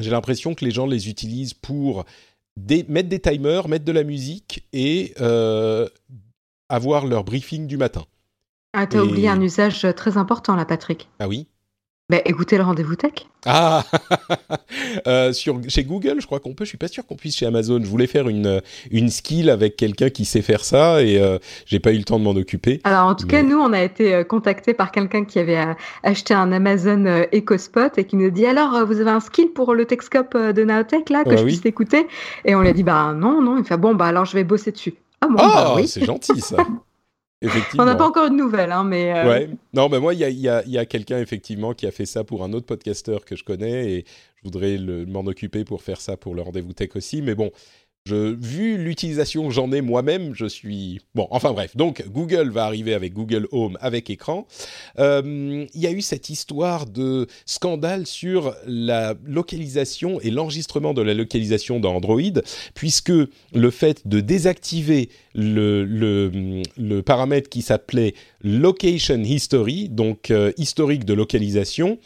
j'ai 0.00 0.10
l'impression 0.10 0.54
que 0.54 0.64
les 0.64 0.72
gens 0.72 0.86
les 0.86 1.08
utilisent 1.08 1.54
pour 1.54 2.04
mettre 2.56 3.08
des 3.08 3.20
timers, 3.20 3.68
mettre 3.68 3.84
de 3.84 3.92
la 3.92 4.04
musique 4.04 4.66
et 4.72 5.14
avoir 6.68 7.06
leur 7.06 7.24
briefing 7.24 7.66
du 7.66 7.76
matin. 7.76 8.04
Ah, 8.72 8.86
t'as 8.86 9.02
oublié 9.02 9.28
un 9.28 9.40
usage 9.40 9.86
très 9.96 10.16
important 10.16 10.56
là, 10.56 10.64
Patrick. 10.64 11.08
Ah 11.20 11.28
oui 11.28 11.46
bah, 12.10 12.18
écoutez 12.26 12.58
le 12.58 12.64
rendez-vous 12.64 12.96
tech. 12.96 13.12
Ah 13.46 13.82
euh, 15.06 15.32
sur, 15.32 15.58
Chez 15.68 15.84
Google, 15.84 16.16
je 16.20 16.26
crois 16.26 16.38
qu'on 16.38 16.52
peut, 16.52 16.64
je 16.64 16.68
suis 16.68 16.78
pas 16.78 16.88
sûr 16.88 17.06
qu'on 17.06 17.16
puisse 17.16 17.34
chez 17.34 17.46
Amazon. 17.46 17.80
Je 17.82 17.88
voulais 17.88 18.06
faire 18.06 18.28
une, 18.28 18.60
une 18.90 19.08
skill 19.08 19.48
avec 19.48 19.76
quelqu'un 19.76 20.10
qui 20.10 20.26
sait 20.26 20.42
faire 20.42 20.64
ça 20.64 21.02
et 21.02 21.18
euh, 21.18 21.38
j'ai 21.64 21.80
pas 21.80 21.92
eu 21.92 21.96
le 21.96 22.04
temps 22.04 22.18
de 22.18 22.24
m'en 22.24 22.32
occuper. 22.32 22.82
Alors 22.84 23.06
en 23.06 23.14
tout 23.14 23.26
cas, 23.26 23.42
nous, 23.42 23.56
on 23.56 23.72
a 23.72 23.82
été 23.82 24.14
euh, 24.14 24.22
contacté 24.22 24.74
par 24.74 24.92
quelqu'un 24.92 25.24
qui 25.24 25.38
avait 25.38 25.64
acheté 26.02 26.34
un 26.34 26.52
Amazon 26.52 27.24
EcoSpot 27.32 27.96
et 27.96 28.04
qui 28.04 28.16
nous 28.16 28.30
dit 28.30 28.44
alors, 28.44 28.84
vous 28.86 29.00
avez 29.00 29.10
un 29.10 29.20
skill 29.20 29.48
pour 29.54 29.72
le 29.72 29.86
Techscope 29.86 30.36
de 30.36 30.62
Naotech 30.62 31.08
là, 31.08 31.24
que 31.24 31.30
ah 31.30 31.36
je 31.38 31.44
puisse 31.44 31.64
écouter 31.64 32.06
Et 32.44 32.54
on 32.54 32.60
lui 32.60 32.68
a 32.68 32.74
dit 32.74 32.82
bah 32.82 33.14
non, 33.14 33.40
non. 33.40 33.56
Il 33.56 33.64
fait 33.64 33.78
bon, 33.78 33.94
bah 33.94 34.06
alors 34.06 34.26
je 34.26 34.34
vais 34.34 34.44
bosser 34.44 34.72
dessus. 34.72 34.92
Ah, 35.22 35.28
bon, 35.28 35.36
bah, 35.36 35.72
oui. 35.76 35.88
c'est 35.88 36.04
gentil 36.04 36.38
ça. 36.42 36.58
On 37.78 37.84
n'a 37.84 37.94
pas 37.94 38.06
encore 38.06 38.30
de 38.30 38.34
nouvelles, 38.34 38.72
hein, 38.72 38.84
mais. 38.84 39.12
Euh, 39.12 39.28
ouais. 39.28 39.50
Non, 39.72 39.88
mais 39.88 40.00
moi, 40.00 40.14
il 40.14 40.20
y 40.20 40.48
a, 40.48 40.86
quelqu'un 40.86 41.18
effectivement 41.18 41.74
qui 41.74 41.86
a 41.86 41.90
fait 41.90 42.06
ça 42.06 42.24
pour 42.24 42.44
un 42.44 42.52
autre 42.52 42.66
podcasteur 42.66 43.24
que 43.24 43.36
je 43.36 43.44
connais 43.44 43.92
et 43.92 44.04
je 44.36 44.42
voudrais 44.44 44.78
m'en 44.78 45.20
occuper 45.20 45.64
pour 45.64 45.82
faire 45.82 46.00
ça 46.00 46.16
pour 46.16 46.34
le 46.34 46.42
rendez-vous 46.42 46.72
tech 46.72 46.90
aussi. 46.96 47.22
Mais 47.22 47.34
bon, 47.34 47.50
vu 48.06 48.76
l'utilisation 48.76 49.48
que 49.48 49.54
j'en 49.54 49.72
ai 49.72 49.80
moi-même, 49.80 50.34
je 50.34 50.44
suis... 50.44 51.00
Bon, 51.14 51.26
enfin 51.30 51.52
bref, 51.52 51.74
donc 51.74 52.04
Google 52.08 52.50
va 52.50 52.66
arriver 52.66 52.92
avec 52.92 53.14
Google 53.14 53.48
Home 53.50 53.78
avec 53.80 54.10
écran. 54.10 54.46
Euh, 54.98 55.64
il 55.72 55.80
y 55.80 55.86
a 55.86 55.90
eu 55.90 56.02
cette 56.02 56.28
histoire 56.28 56.84
de 56.84 57.26
scandale 57.46 58.06
sur 58.06 58.54
la 58.66 59.14
localisation 59.24 60.20
et 60.20 60.30
l'enregistrement 60.30 60.92
de 60.92 61.00
la 61.00 61.14
localisation 61.14 61.80
dans 61.80 61.94
Android, 61.94 62.20
puisque 62.74 63.12
le 63.54 63.70
fait 63.70 64.06
de 64.06 64.20
désactiver 64.20 65.08
le, 65.34 65.84
le, 65.84 67.02
paramètre 67.02 67.48
qui 67.48 67.62
s'appelait 67.62 68.12
Location 68.42 69.22
History, 69.22 69.88
donc 69.88 70.30
euh, 70.30 70.52
historique 70.58 71.06
de 71.06 71.14
localisation, 71.14 71.98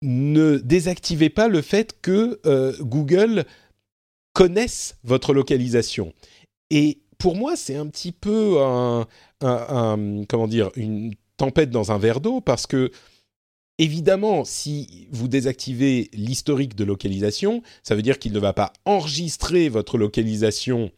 ne 0.00 0.58
désactivait 0.58 1.30
pas 1.30 1.48
le 1.48 1.62
fait 1.62 1.96
que 2.02 2.38
euh, 2.46 2.72
Google 2.80 3.44
connaissent 4.34 4.98
votre 5.04 5.32
localisation. 5.32 6.12
Et 6.70 7.00
pour 7.18 7.34
moi, 7.36 7.56
c'est 7.56 7.76
un 7.76 7.86
petit 7.86 8.12
peu 8.12 8.56
comment 9.40 10.48
dire, 10.48 10.70
une 10.76 11.14
tempête 11.38 11.70
dans 11.70 11.90
un 11.92 11.98
verre 11.98 12.20
d'eau 12.20 12.42
parce 12.42 12.66
que 12.66 12.90
Évidemment, 13.78 14.44
si 14.44 15.08
vous 15.10 15.26
désactivez 15.26 16.08
l'historique 16.12 16.76
de 16.76 16.84
localisation, 16.84 17.62
ça 17.82 17.96
veut 17.96 18.02
dire 18.02 18.20
qu'il 18.20 18.32
ne 18.32 18.38
va 18.38 18.52
pas 18.52 18.72
enregistrer 18.84 19.68
votre 19.68 19.98
localisation 19.98 20.92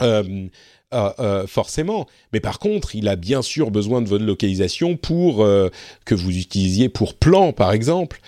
euh, 0.00 0.48
euh, 0.92 1.10
euh, 1.20 1.46
forcément. 1.46 2.06
Mais 2.32 2.40
par 2.40 2.58
contre, 2.58 2.94
il 2.94 3.08
a 3.08 3.16
bien 3.16 3.40
sûr 3.40 3.70
besoin 3.70 4.02
de 4.02 4.08
votre 4.08 4.24
localisation 4.24 4.96
pour 4.96 5.42
euh, 5.42 5.70
que 6.04 6.14
vous 6.14 6.36
utilisiez 6.36 6.90
pour 6.90 7.14
plan, 7.14 7.52
par 7.52 7.72
exemple, 7.72 8.20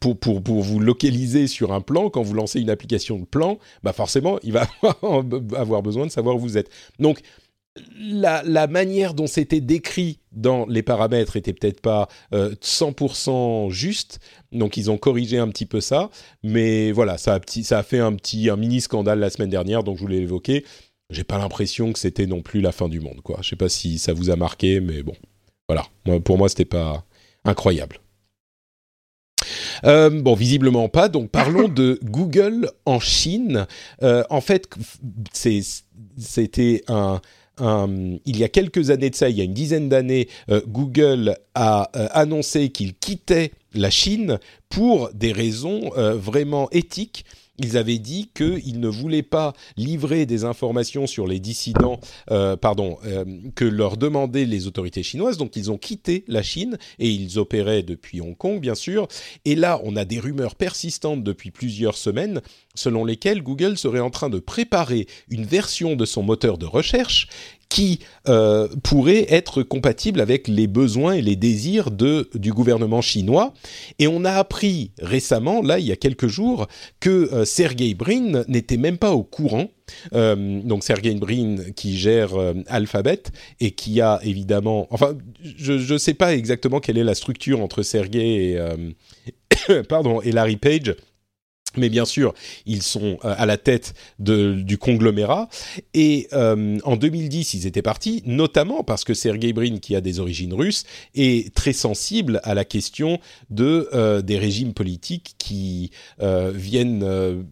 pour, 0.00 0.18
pour, 0.18 0.42
pour, 0.42 0.62
vous 0.62 0.80
localiser 0.80 1.46
sur 1.46 1.74
un 1.74 1.82
plan. 1.82 2.08
Quand 2.08 2.22
vous 2.22 2.32
lancez 2.32 2.60
une 2.60 2.70
application 2.70 3.18
de 3.18 3.26
plan, 3.26 3.58
bah 3.82 3.92
forcément, 3.92 4.38
il 4.42 4.52
va 4.52 4.66
avoir 5.54 5.82
besoin 5.82 6.06
de 6.06 6.10
savoir 6.10 6.36
où 6.36 6.38
vous 6.38 6.56
êtes. 6.56 6.70
Donc, 6.98 7.20
la, 7.98 8.42
la, 8.44 8.66
manière 8.66 9.12
dont 9.12 9.26
c'était 9.26 9.60
décrit 9.60 10.20
dans 10.32 10.66
les 10.66 10.82
paramètres 10.82 11.36
était 11.36 11.52
peut-être 11.54 11.80
pas 11.80 12.08
100% 12.32 13.70
juste, 13.70 14.20
donc 14.52 14.76
ils 14.76 14.90
ont 14.90 14.98
corrigé 14.98 15.38
un 15.38 15.48
petit 15.48 15.64
peu 15.64 15.80
ça, 15.80 16.10
mais 16.42 16.92
voilà, 16.92 17.16
ça 17.16 17.32
a, 17.32 17.40
petit, 17.40 17.64
ça 17.64 17.78
a 17.78 17.82
fait 17.82 17.98
un 17.98 18.14
petit, 18.14 18.50
un 18.50 18.56
mini 18.56 18.82
scandale 18.82 19.20
la 19.20 19.30
semaine 19.30 19.48
dernière, 19.48 19.84
donc 19.84 19.96
je 19.96 20.02
voulais 20.02 20.20
l'évoquer 20.20 20.64
j'ai 21.12 21.24
pas 21.24 21.38
l'impression 21.38 21.92
que 21.92 21.98
c'était 21.98 22.26
non 22.26 22.42
plus 22.42 22.60
la 22.60 22.72
fin 22.72 22.88
du 22.88 23.00
monde, 23.00 23.20
quoi. 23.22 23.38
Je 23.42 23.50
sais 23.50 23.56
pas 23.56 23.68
si 23.68 23.98
ça 23.98 24.12
vous 24.12 24.30
a 24.30 24.36
marqué, 24.36 24.80
mais 24.80 25.02
bon, 25.02 25.14
voilà. 25.68 25.86
pour 26.20 26.38
moi, 26.38 26.48
c'était 26.48 26.64
pas 26.64 27.04
incroyable. 27.44 27.98
Euh, 29.84 30.10
bon, 30.10 30.34
visiblement 30.34 30.88
pas. 30.88 31.08
Donc, 31.08 31.30
parlons 31.30 31.68
de 31.68 31.98
Google 32.04 32.70
en 32.86 33.00
Chine. 33.00 33.66
Euh, 34.02 34.24
en 34.30 34.40
fait, 34.40 34.68
c'était 35.32 36.82
un, 36.88 37.20
il 38.24 38.38
y 38.38 38.44
a 38.44 38.48
quelques 38.48 38.90
années 38.90 39.10
de 39.10 39.14
ça, 39.14 39.28
il 39.28 39.36
y 39.36 39.40
a 39.40 39.44
une 39.44 39.54
dizaine 39.54 39.88
d'années, 39.88 40.28
euh, 40.50 40.62
Google 40.66 41.36
a 41.54 41.82
annoncé 42.12 42.70
qu'il 42.70 42.94
quittait 42.94 43.52
la 43.74 43.90
Chine 43.90 44.38
pour 44.68 45.10
des 45.12 45.32
raisons 45.32 45.90
vraiment 45.94 46.68
éthiques 46.70 47.24
ils 47.58 47.76
avaient 47.76 47.98
dit 47.98 48.30
qu'ils 48.34 48.80
ne 48.80 48.88
voulaient 48.88 49.22
pas 49.22 49.52
livrer 49.76 50.26
des 50.26 50.44
informations 50.44 51.06
sur 51.06 51.26
les 51.26 51.38
dissidents, 51.38 52.00
euh, 52.30 52.56
euh, 52.64 53.24
que 53.54 53.64
leur 53.64 53.96
demandaient 53.96 54.46
les 54.46 54.66
autorités 54.66 55.02
chinoises. 55.02 55.36
Donc 55.36 55.56
ils 55.56 55.70
ont 55.70 55.78
quitté 55.78 56.24
la 56.28 56.42
Chine 56.42 56.78
et 56.98 57.10
ils 57.10 57.38
opéraient 57.38 57.82
depuis 57.82 58.20
Hong 58.20 58.36
Kong, 58.36 58.60
bien 58.60 58.74
sûr. 58.74 59.06
Et 59.44 59.54
là, 59.54 59.80
on 59.84 59.96
a 59.96 60.04
des 60.04 60.18
rumeurs 60.18 60.54
persistantes 60.54 61.22
depuis 61.22 61.50
plusieurs 61.50 61.96
semaines 61.96 62.40
selon 62.74 63.04
lesquelles 63.04 63.42
Google 63.42 63.76
serait 63.76 64.00
en 64.00 64.10
train 64.10 64.30
de 64.30 64.38
préparer 64.38 65.06
une 65.28 65.44
version 65.44 65.94
de 65.94 66.04
son 66.04 66.22
moteur 66.22 66.56
de 66.56 66.66
recherche 66.66 67.28
qui 67.72 68.00
euh, 68.28 68.68
pourrait 68.84 69.24
être 69.30 69.62
compatible 69.62 70.20
avec 70.20 70.46
les 70.46 70.66
besoins 70.66 71.14
et 71.14 71.22
les 71.22 71.36
désirs 71.36 71.90
de, 71.90 72.28
du 72.34 72.52
gouvernement 72.52 73.00
chinois. 73.00 73.54
Et 73.98 74.06
on 74.06 74.26
a 74.26 74.32
appris 74.32 74.90
récemment, 75.00 75.62
là, 75.62 75.78
il 75.78 75.86
y 75.86 75.92
a 75.92 75.96
quelques 75.96 76.26
jours, 76.26 76.66
que 77.00 77.32
euh, 77.32 77.46
Sergey 77.46 77.94
Brin 77.94 78.44
n'était 78.46 78.76
même 78.76 78.98
pas 78.98 79.12
au 79.12 79.22
courant. 79.22 79.70
Euh, 80.12 80.60
donc 80.62 80.84
Sergey 80.84 81.14
Brin 81.14 81.56
qui 81.74 81.96
gère 81.96 82.32
Alphabet 82.66 83.22
et 83.58 83.70
qui 83.70 84.02
a 84.02 84.20
évidemment, 84.22 84.86
enfin, 84.90 85.16
je 85.42 85.92
ne 85.94 85.98
sais 85.98 86.14
pas 86.14 86.34
exactement 86.34 86.78
quelle 86.78 86.98
est 86.98 87.04
la 87.04 87.14
structure 87.14 87.62
entre 87.62 87.82
Sergey 87.82 88.58
et, 89.70 89.82
pardon, 89.88 90.20
et 90.20 90.32
Larry 90.32 90.56
Page 90.56 90.94
mais 91.76 91.88
bien 91.88 92.04
sûr, 92.04 92.34
ils 92.66 92.82
sont 92.82 93.18
euh, 93.24 93.34
à 93.36 93.46
la 93.46 93.56
tête 93.56 93.94
du 94.18 94.78
conglomérat. 94.78 95.48
Et 95.94 96.28
euh, 96.32 96.78
en 96.84 96.96
2010, 96.96 97.54
ils 97.54 97.66
étaient 97.66 97.82
partis, 97.82 98.22
notamment 98.26 98.82
parce 98.82 99.04
que 99.04 99.14
Sergey 99.14 99.52
Brin, 99.52 99.78
qui 99.78 99.96
a 99.96 100.00
des 100.00 100.20
origines 100.20 100.54
russes, 100.54 100.84
est 101.14 101.54
très 101.54 101.72
sensible 101.72 102.40
à 102.44 102.54
la 102.54 102.64
question 102.64 103.18
de 103.50 103.88
euh, 103.92 104.22
des 104.22 104.38
régimes 104.38 104.74
politiques 104.74 105.34
qui 105.38 105.90
viennent 106.54 107.44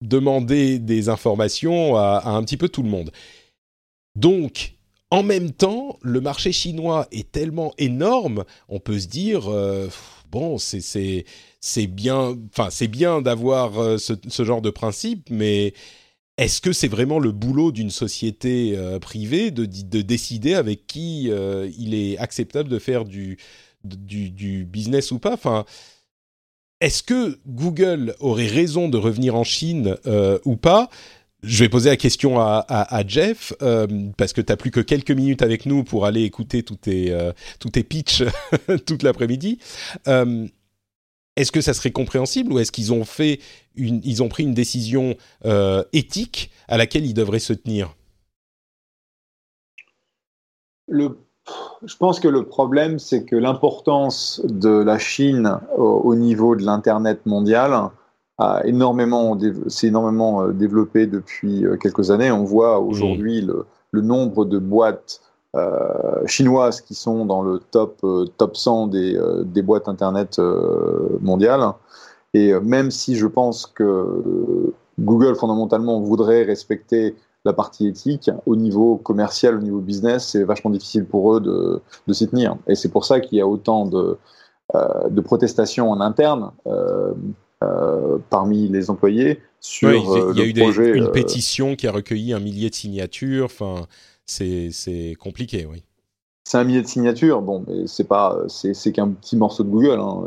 demander 0.00 0.78
des 0.78 1.08
informations 1.08 1.96
à, 1.96 2.22
un 2.26 2.42
petit 2.42 2.56
peu 2.56 2.68
tout 2.68 2.82
le 2.82 2.90
monde. 2.90 3.10
Donc, 4.16 4.74
en 5.10 5.22
même 5.22 5.52
temps, 5.52 5.98
le 6.02 6.20
marché 6.20 6.52
chinois 6.52 7.08
est 7.10 7.30
tellement 7.32 7.72
énorme, 7.78 8.44
on 8.68 8.78
peut 8.78 8.98
se 8.98 9.06
dire 9.06 9.48
bon, 10.30 10.58
c'est 10.58 11.24
c'est 11.60 11.86
bien, 11.86 12.36
enfin 12.50 12.70
c'est 12.70 12.88
bien 12.88 13.20
d'avoir 13.20 13.78
euh, 13.78 13.98
ce, 13.98 14.44
genre 14.44 14.62
de 14.62 14.70
principe, 14.70 15.28
mais 15.30 15.74
est-ce 16.36 16.60
que 16.60 16.72
c'est 16.72 16.88
vraiment 16.88 17.18
le 17.18 17.32
boulot 17.32 17.72
d'une 17.72 17.90
société 17.90 18.74
euh, 18.76 18.98
privée 18.98 19.50
de, 19.50 19.64
décider 20.02 20.54
avec 20.54 20.86
qui 20.86 21.30
euh, 21.30 21.68
il 21.76 21.94
est 21.94 22.16
acceptable 22.18 22.68
de 22.68 22.78
faire 22.78 23.04
du, 23.04 23.38
business 23.84 25.10
ou 25.10 25.18
pas? 25.18 25.32
Enfin, 25.32 25.64
est-ce 26.80 27.02
que 27.02 27.40
Google 27.46 28.14
aurait 28.20 28.46
raison 28.46 28.88
de 28.88 28.96
revenir 28.96 29.34
en 29.34 29.44
Chine 29.44 29.96
ou 30.44 30.56
pas? 30.56 30.90
Je 31.42 31.64
vais 31.64 31.68
poser 31.68 31.90
la 31.90 31.96
question 31.96 32.38
à, 32.40 33.02
Jeff, 33.06 33.52
parce 34.16 34.32
que 34.32 34.40
tu 34.40 34.52
n'as 34.52 34.56
plus 34.56 34.70
que 34.70 34.80
quelques 34.80 35.10
minutes 35.10 35.42
avec 35.42 35.66
nous 35.66 35.82
pour 35.82 36.06
aller 36.06 36.22
écouter 36.22 36.62
tous 36.62 36.76
tes, 36.76 37.16
tous 37.58 37.70
tes 37.70 37.82
pitchs 37.82 38.22
toute 38.86 39.02
l'après-midi. 39.02 39.58
Est-ce 41.38 41.52
que 41.52 41.60
ça 41.60 41.72
serait 41.72 41.92
compréhensible 41.92 42.52
ou 42.52 42.58
est-ce 42.58 42.72
qu'ils 42.72 42.92
ont 42.92 43.04
fait 43.04 43.38
une, 43.76 44.00
ils 44.02 44.24
ont 44.24 44.28
pris 44.28 44.42
une 44.42 44.54
décision 44.54 45.16
euh, 45.44 45.84
éthique 45.92 46.50
à 46.66 46.76
laquelle 46.76 47.06
ils 47.06 47.14
devraient 47.14 47.38
se 47.38 47.52
tenir? 47.52 47.94
Le, 50.88 51.16
Je 51.84 51.96
pense 51.96 52.18
que 52.18 52.26
le 52.26 52.44
problème, 52.44 52.98
c'est 52.98 53.24
que 53.24 53.36
l'importance 53.36 54.40
de 54.44 54.82
la 54.82 54.98
Chine 54.98 55.60
au, 55.76 56.16
niveau 56.16 56.56
de 56.56 56.64
l'Internet 56.64 57.24
mondial 57.24 57.90
a 58.38 58.62
énormément, 58.64 59.38
s'est 59.68 59.86
énormément 59.86 60.42
euh, 60.42 60.52
développé 60.52 61.06
depuis 61.06 61.64
euh, 61.64 61.76
quelques 61.76 62.10
années. 62.10 62.32
On 62.32 62.42
voit 62.42 62.80
aujourd'hui 62.80 63.42
le, 63.42 63.64
le, 63.92 64.00
nombre 64.00 64.44
de 64.44 64.58
boîtes 64.58 65.20
chinoises 66.26 66.80
qui 66.80 66.94
sont 66.94 67.24
dans 67.24 67.42
le 67.42 67.58
top, 67.58 67.98
euh, 68.04 68.26
top 68.36 68.56
100 68.56 68.88
des, 68.88 69.16
euh, 69.16 69.42
des 69.44 69.62
boîtes 69.62 69.88
Internet 69.88 70.40
mondiales. 71.20 71.72
Et 72.34 72.52
même 72.60 72.90
si 72.90 73.16
je 73.16 73.26
pense 73.26 73.66
que 73.66 74.72
Google, 75.00 75.34
fondamentalement, 75.34 76.00
voudrait 76.00 76.42
respecter 76.42 77.16
la 77.44 77.54
partie 77.54 77.86
éthique, 77.86 78.30
au 78.44 78.56
niveau 78.56 78.96
commercial, 78.96 79.56
au 79.56 79.60
niveau 79.60 79.78
business, 79.78 80.28
c'est 80.28 80.44
vachement 80.44 80.70
difficile 80.70 81.06
pour 81.06 81.34
eux 81.34 81.40
de, 81.40 81.80
de 82.06 82.12
s'y 82.12 82.28
tenir. 82.28 82.56
Et 82.66 82.74
c'est 82.74 82.90
pour 82.90 83.06
ça 83.06 83.20
qu'il 83.20 83.38
y 83.38 83.40
a 83.40 83.46
autant 83.46 83.86
de, 83.86 84.18
de 85.08 85.20
protestations 85.22 85.90
en 85.90 86.00
interne. 86.02 86.50
parmi 88.28 88.68
les 88.68 88.90
employés 88.90 89.40
sur 89.60 89.90
il 89.90 90.38
y 90.38 90.42
a, 90.42 90.44
eu 90.44 90.96
une 90.96 91.10
pétition 91.10 91.74
qui 91.74 91.86
a 91.86 91.92
recueilli 91.92 92.34
un 92.34 92.40
millier 92.40 92.68
de 92.68 92.74
signatures. 92.74 93.46
Enfin, 93.46 93.86
c'est 94.28 95.16
compliqué, 95.18 95.66
oui 95.66 95.82
c'est 96.44 96.56
un 96.56 96.64
millier 96.64 96.80
de 96.80 96.86
signatures, 96.86 97.42
bon, 97.42 97.62
mais 97.68 97.86
c'est 97.86 98.08
pas, 98.08 98.38
c'est 98.48 98.90
qu'un 98.90 99.10
petit 99.10 99.36
morceau 99.36 99.64
de 99.64 99.68
Google. 99.68 100.00
Hein, 100.00 100.22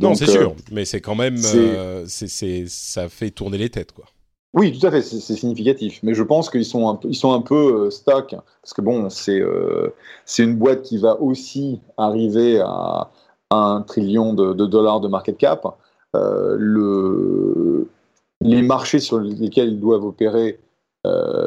non, 0.00 0.14
c'est 0.14 0.24
sûr, 0.24 0.54
mais 0.72 0.86
c'est 0.86 1.02
quand 1.02 1.14
même, 1.14 1.36
c'est 1.36 2.64
ça 2.68 3.10
fait 3.10 3.30
tourner 3.30 3.58
les 3.58 3.68
têtes, 3.68 3.92
quoi. 3.92 4.06
Oui, 4.54 4.76
tout 4.76 4.86
à 4.86 4.90
fait, 4.90 5.02
c'est 5.02 5.36
significatif. 5.36 6.00
Mais 6.02 6.14
je 6.14 6.22
pense 6.22 6.48
qu'ils 6.48 6.64
sont 6.64 6.88
un 6.88 6.94
peu, 6.94 7.08
ils 7.08 7.14
sont 7.14 7.32
un 7.32 7.42
peu 7.42 7.86
euh, 7.86 7.90
stock, 7.90 8.34
parce 8.62 8.72
que 8.72 8.80
bon, 8.80 9.10
c'est 9.10 9.40
euh, 9.40 9.94
c'est 10.24 10.42
une 10.42 10.56
boîte 10.56 10.82
qui 10.82 10.96
va 10.96 11.20
aussi 11.20 11.80
arriver 11.98 12.60
à, 12.60 13.10
un 13.50 13.82
trillion 13.82 14.34
de, 14.34 14.52
dollars 14.52 15.00
de 15.00 15.08
market 15.08 15.36
cap. 15.38 15.66
Euh, 16.16 16.56
le, 16.58 17.88
les 18.40 18.62
marchés 18.62 19.00
sur 19.00 19.20
lesquels 19.20 19.68
ils 19.68 19.80
doivent 19.80 20.04
opérer 20.04 20.60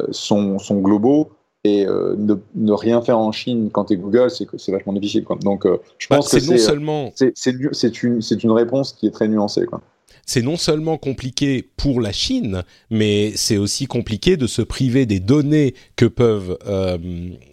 sont, 0.10 0.58
sont, 0.58 0.80
globaux 0.80 1.30
et 1.64 1.86
ne, 1.86 2.36
ne, 2.56 2.72
rien 2.72 3.02
faire 3.02 3.20
en 3.20 3.32
Chine 3.32 3.70
quand 3.72 3.86
tu 3.86 3.94
es 3.94 3.98
Google, 3.98 4.32
c'est 4.32 4.48
c'est 4.58 4.72
vachement 4.72 4.94
difficile. 4.94 5.24
Quoi. 5.24 5.38
Donc, 5.44 5.66
je 6.00 6.08
bah, 6.10 6.18
pense 6.18 6.30
que 6.30 6.40
c'est 6.40 6.58
seulement... 6.58 7.12
c'est 7.16 8.04
une, 8.04 8.20
une 8.44 8.52
réponse 8.52 8.94
qui 8.94 9.06
est 9.06 9.12
très 9.12 9.28
nuancée. 9.28 9.66
Quoi 9.66 9.82
c'est 10.26 10.42
non 10.42 10.58
seulement 10.58 10.98
compliqué 10.98 11.68
pour 11.76 12.02
la 12.02 12.12
Chine, 12.12 12.64
mais 12.90 13.34
c'est 13.36 13.58
aussi 13.58 13.86
compliqué 13.86 14.38
de 14.38 14.48
se 14.48 14.62
priver 14.62 15.06
des 15.06 15.20
données 15.20 15.74
que 15.96 16.06
peuvent 16.06 16.58
euh, 16.66 16.98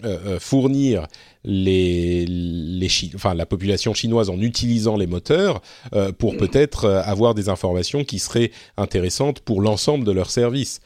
euh, 0.05 0.19
euh, 0.25 0.39
fournir 0.39 1.07
les, 1.45 2.27
les 2.27 2.89
enfin, 3.15 3.35
la 3.35 3.47
population 3.47 3.95
chinoise 3.95 4.29
en 4.31 4.41
utilisant 4.41 4.97
les 4.97 5.07
moteurs 5.07 5.63
pour 6.19 6.37
peut-être 6.37 6.87
avoir 6.89 7.35
des 7.35 7.49
informations 7.49 8.05
qui 8.05 8.19
seraient 8.19 8.51
intéressantes 8.77 9.41
pour 9.41 9.63
l'ensemble 9.63 10.05
de 10.05 10.13
leurs 10.13 10.31
services. 10.31 10.81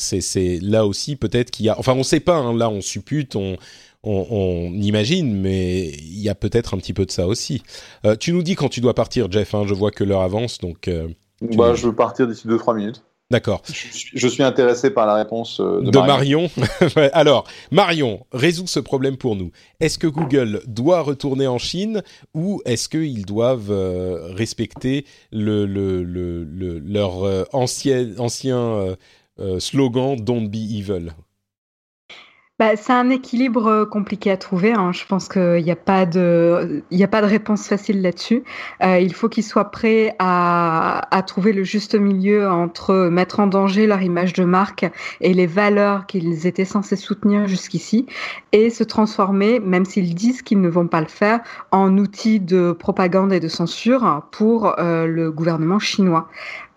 C'est 0.00 0.58
là 0.60 0.86
aussi 0.86 1.16
peut-être 1.16 1.50
qu'il 1.50 1.66
y 1.66 1.68
a, 1.68 1.78
enfin 1.78 1.92
on 1.92 1.98
ne 1.98 2.02
sait 2.02 2.20
pas, 2.20 2.36
hein, 2.36 2.56
là 2.56 2.70
on 2.70 2.80
suppute, 2.80 3.36
on 3.36 3.56
on, 4.02 4.72
imagine, 4.74 5.34
mais 5.34 5.88
il 5.88 6.20
y 6.20 6.28
a 6.28 6.34
peut-être 6.34 6.74
un 6.74 6.78
petit 6.78 6.92
peu 6.92 7.04
de 7.04 7.10
ça 7.10 7.26
aussi. 7.26 7.62
Euh, 8.04 8.16
tu 8.16 8.32
nous 8.32 8.42
dis 8.42 8.54
quand 8.54 8.68
tu 8.68 8.80
dois 8.80 8.94
partir, 8.94 9.30
Jeff. 9.30 9.54
Hein, 9.54 9.64
je 9.66 9.74
vois 9.74 9.90
que 9.90 10.04
l'heure 10.04 10.22
avance, 10.22 10.58
donc. 10.58 10.88
Euh, 10.88 11.08
bah, 11.40 11.74
je 11.74 11.86
veux 11.86 11.94
partir 11.94 12.26
d'ici 12.26 12.46
2-3 12.46 12.76
minutes. 12.76 13.02
D'accord. 13.30 13.62
Je, 13.68 14.26
suis 14.26 14.42
intéressé 14.42 14.90
par 14.90 15.06
la 15.06 15.14
réponse 15.14 15.60
euh, 15.60 15.82
de, 15.82 15.98
Marion. 15.98 16.50
Alors, 17.12 17.46
Marion, 17.70 18.26
résous 18.32 18.66
ce 18.66 18.80
problème 18.80 19.16
pour 19.16 19.36
nous. 19.36 19.52
Est-ce 19.78 19.98
que 19.98 20.08
Google 20.08 20.62
doit 20.66 21.02
retourner 21.02 21.46
en 21.46 21.58
Chine 21.58 22.02
ou 22.34 22.60
est-ce 22.64 22.88
qu'ils 22.88 23.24
doivent 23.24 23.72
respecter 24.34 25.06
le, 25.30 25.64
leur 25.64 27.46
ancien, 27.54 28.18
ancien 28.18 28.96
slogan 29.58 30.16
Don't 30.16 30.48
be 30.48 30.56
evil 30.56 31.12
bah, 32.60 32.76
c'est 32.76 32.92
un 32.92 33.08
équilibre 33.08 33.66
euh, 33.68 33.86
compliqué 33.86 34.30
à 34.30 34.36
trouver. 34.36 34.74
Hein. 34.74 34.92
Je 34.92 35.06
pense 35.06 35.30
qu'il 35.30 35.64
n'y 35.64 35.70
a 35.70 35.76
pas 35.76 36.04
de, 36.04 36.82
a 36.92 37.06
pas 37.06 37.22
de 37.22 37.26
réponse 37.26 37.66
facile 37.66 38.02
là-dessus. 38.02 38.44
Euh, 38.82 38.98
il 38.98 39.14
faut 39.14 39.30
qu'ils 39.30 39.44
soient 39.44 39.70
prêts 39.70 40.14
à, 40.18 41.08
à, 41.10 41.22
trouver 41.22 41.54
le 41.54 41.64
juste 41.64 41.94
milieu 41.94 42.50
entre 42.50 43.08
mettre 43.08 43.40
en 43.40 43.46
danger 43.46 43.86
leur 43.86 44.02
image 44.02 44.34
de 44.34 44.44
marque 44.44 44.84
et 45.22 45.32
les 45.32 45.46
valeurs 45.46 46.04
qu'ils 46.04 46.46
étaient 46.46 46.66
censés 46.66 46.96
soutenir 46.96 47.46
jusqu'ici, 47.46 48.04
et 48.52 48.68
se 48.68 48.84
transformer, 48.84 49.58
même 49.58 49.86
s'ils 49.86 50.14
disent 50.14 50.42
qu'ils 50.42 50.60
ne 50.60 50.68
vont 50.68 50.86
pas 50.86 51.00
le 51.00 51.08
faire, 51.08 51.40
en 51.70 51.96
outil 51.96 52.40
de 52.40 52.72
propagande 52.72 53.32
et 53.32 53.40
de 53.40 53.48
censure 53.48 54.26
pour 54.32 54.78
euh, 54.78 55.06
le 55.06 55.32
gouvernement 55.32 55.78
chinois. 55.78 56.28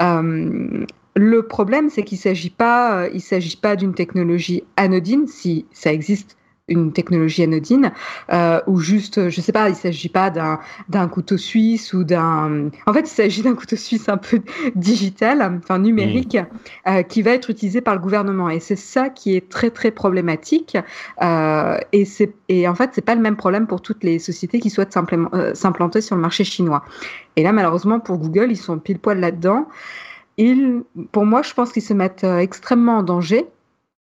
Euh, 0.01 0.85
le 1.15 1.43
problème, 1.43 1.89
c'est 1.89 2.03
qu'il 2.03 2.17
ne 2.17 2.21
s'agit 2.21 2.49
pas, 2.49 3.03
euh, 3.03 3.09
il 3.13 3.21
s'agit 3.21 3.57
pas 3.57 3.75
d'une 3.75 3.93
technologie 3.93 4.63
anodine, 4.77 5.27
si 5.27 5.65
ça 5.71 5.91
existe 5.91 6.37
une 6.69 6.93
technologie 6.93 7.43
anodine, 7.43 7.91
euh, 8.31 8.61
ou 8.67 8.79
juste, 8.79 9.29
je 9.29 9.41
sais 9.41 9.51
pas, 9.51 9.67
il 9.67 9.75
s'agit 9.75 10.07
pas 10.07 10.29
d'un 10.29 10.59
d'un 10.87 11.09
couteau 11.09 11.37
suisse 11.37 11.93
ou 11.93 12.05
d'un. 12.05 12.69
En 12.85 12.93
fait, 12.93 13.01
il 13.01 13.07
s'agit 13.07 13.41
d'un 13.41 13.53
couteau 13.53 13.75
suisse 13.75 14.07
un 14.07 14.17
peu 14.17 14.39
digital, 14.75 15.59
enfin 15.61 15.79
numérique, 15.79 16.35
mmh. 16.35 16.89
euh, 16.89 17.03
qui 17.03 17.21
va 17.21 17.31
être 17.31 17.49
utilisé 17.49 17.81
par 17.81 17.95
le 17.95 17.99
gouvernement. 17.99 18.49
Et 18.49 18.61
c'est 18.61 18.77
ça 18.77 19.09
qui 19.09 19.35
est 19.35 19.49
très 19.49 19.71
très 19.71 19.91
problématique. 19.91 20.77
Euh, 21.21 21.77
et 21.91 22.05
c'est 22.05 22.33
et 22.47 22.67
en 22.67 22.75
fait, 22.75 22.91
c'est 22.93 23.05
pas 23.05 23.15
le 23.15 23.21
même 23.21 23.35
problème 23.35 23.67
pour 23.67 23.81
toutes 23.81 24.03
les 24.03 24.19
sociétés 24.19 24.59
qui 24.59 24.69
souhaitent 24.69 24.95
euh, 24.95 25.53
s'implanter 25.53 25.99
sur 25.99 26.15
le 26.15 26.21
marché 26.21 26.45
chinois. 26.45 26.85
Et 27.35 27.43
là, 27.43 27.51
malheureusement, 27.51 27.99
pour 27.99 28.17
Google, 28.19 28.51
ils 28.51 28.57
sont 28.57 28.77
pile 28.79 28.99
poil 28.99 29.19
là-dedans 29.19 29.67
pour 31.11 31.25
moi, 31.25 31.41
je 31.41 31.53
pense 31.53 31.71
qu'ils 31.71 31.83
se 31.83 31.93
mettent 31.93 32.23
euh, 32.23 32.37
extrêmement 32.39 32.97
en 32.97 33.03
danger. 33.03 33.45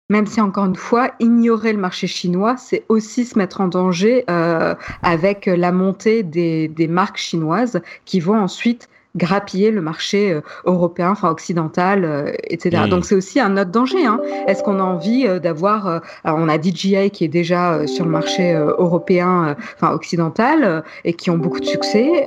Même 0.09 0.27
si, 0.27 0.41
encore 0.41 0.65
une 0.65 0.75
fois, 0.75 1.11
ignorer 1.19 1.71
le 1.71 1.79
marché 1.79 2.05
chinois, 2.05 2.57
c'est 2.57 2.83
aussi 2.89 3.23
se 3.23 3.37
mettre 3.37 3.61
en 3.61 3.69
danger 3.69 4.25
euh, 4.29 4.75
avec 5.03 5.45
la 5.45 5.71
montée 5.71 6.21
des 6.21 6.87
marques 6.89 7.17
chinoises 7.17 7.81
qui 8.03 8.19
vont 8.19 8.37
ensuite 8.37 8.89
grappiller 9.15 9.71
le 9.71 9.81
marché 9.81 10.31
euh, 10.31 10.41
européen, 10.65 11.11
enfin 11.11 11.29
occidental, 11.29 12.05
euh, 12.05 12.31
etc. 12.45 12.83
Donc 12.89 13.05
c'est 13.05 13.15
aussi 13.15 13.39
un 13.39 13.57
autre 13.57 13.71
danger. 13.71 14.05
Hein. 14.05 14.21
Est-ce 14.47 14.63
qu'on 14.63 14.79
a 14.79 14.83
envie 14.83 15.25
euh, 15.27 15.39
d'avoir, 15.39 16.01
on 16.23 16.47
a 16.47 16.61
DJI 16.61 17.11
qui 17.11 17.25
est 17.25 17.29
déjà 17.29 17.85
sur 17.87 18.05
le 18.05 18.11
marché 18.11 18.53
européen, 18.53 19.55
enfin 19.75 19.93
occidental, 19.93 20.83
et 21.03 21.13
qui 21.13 21.29
ont 21.29 21.37
beaucoup 21.37 21.59
de 21.59 21.65
succès. 21.65 22.25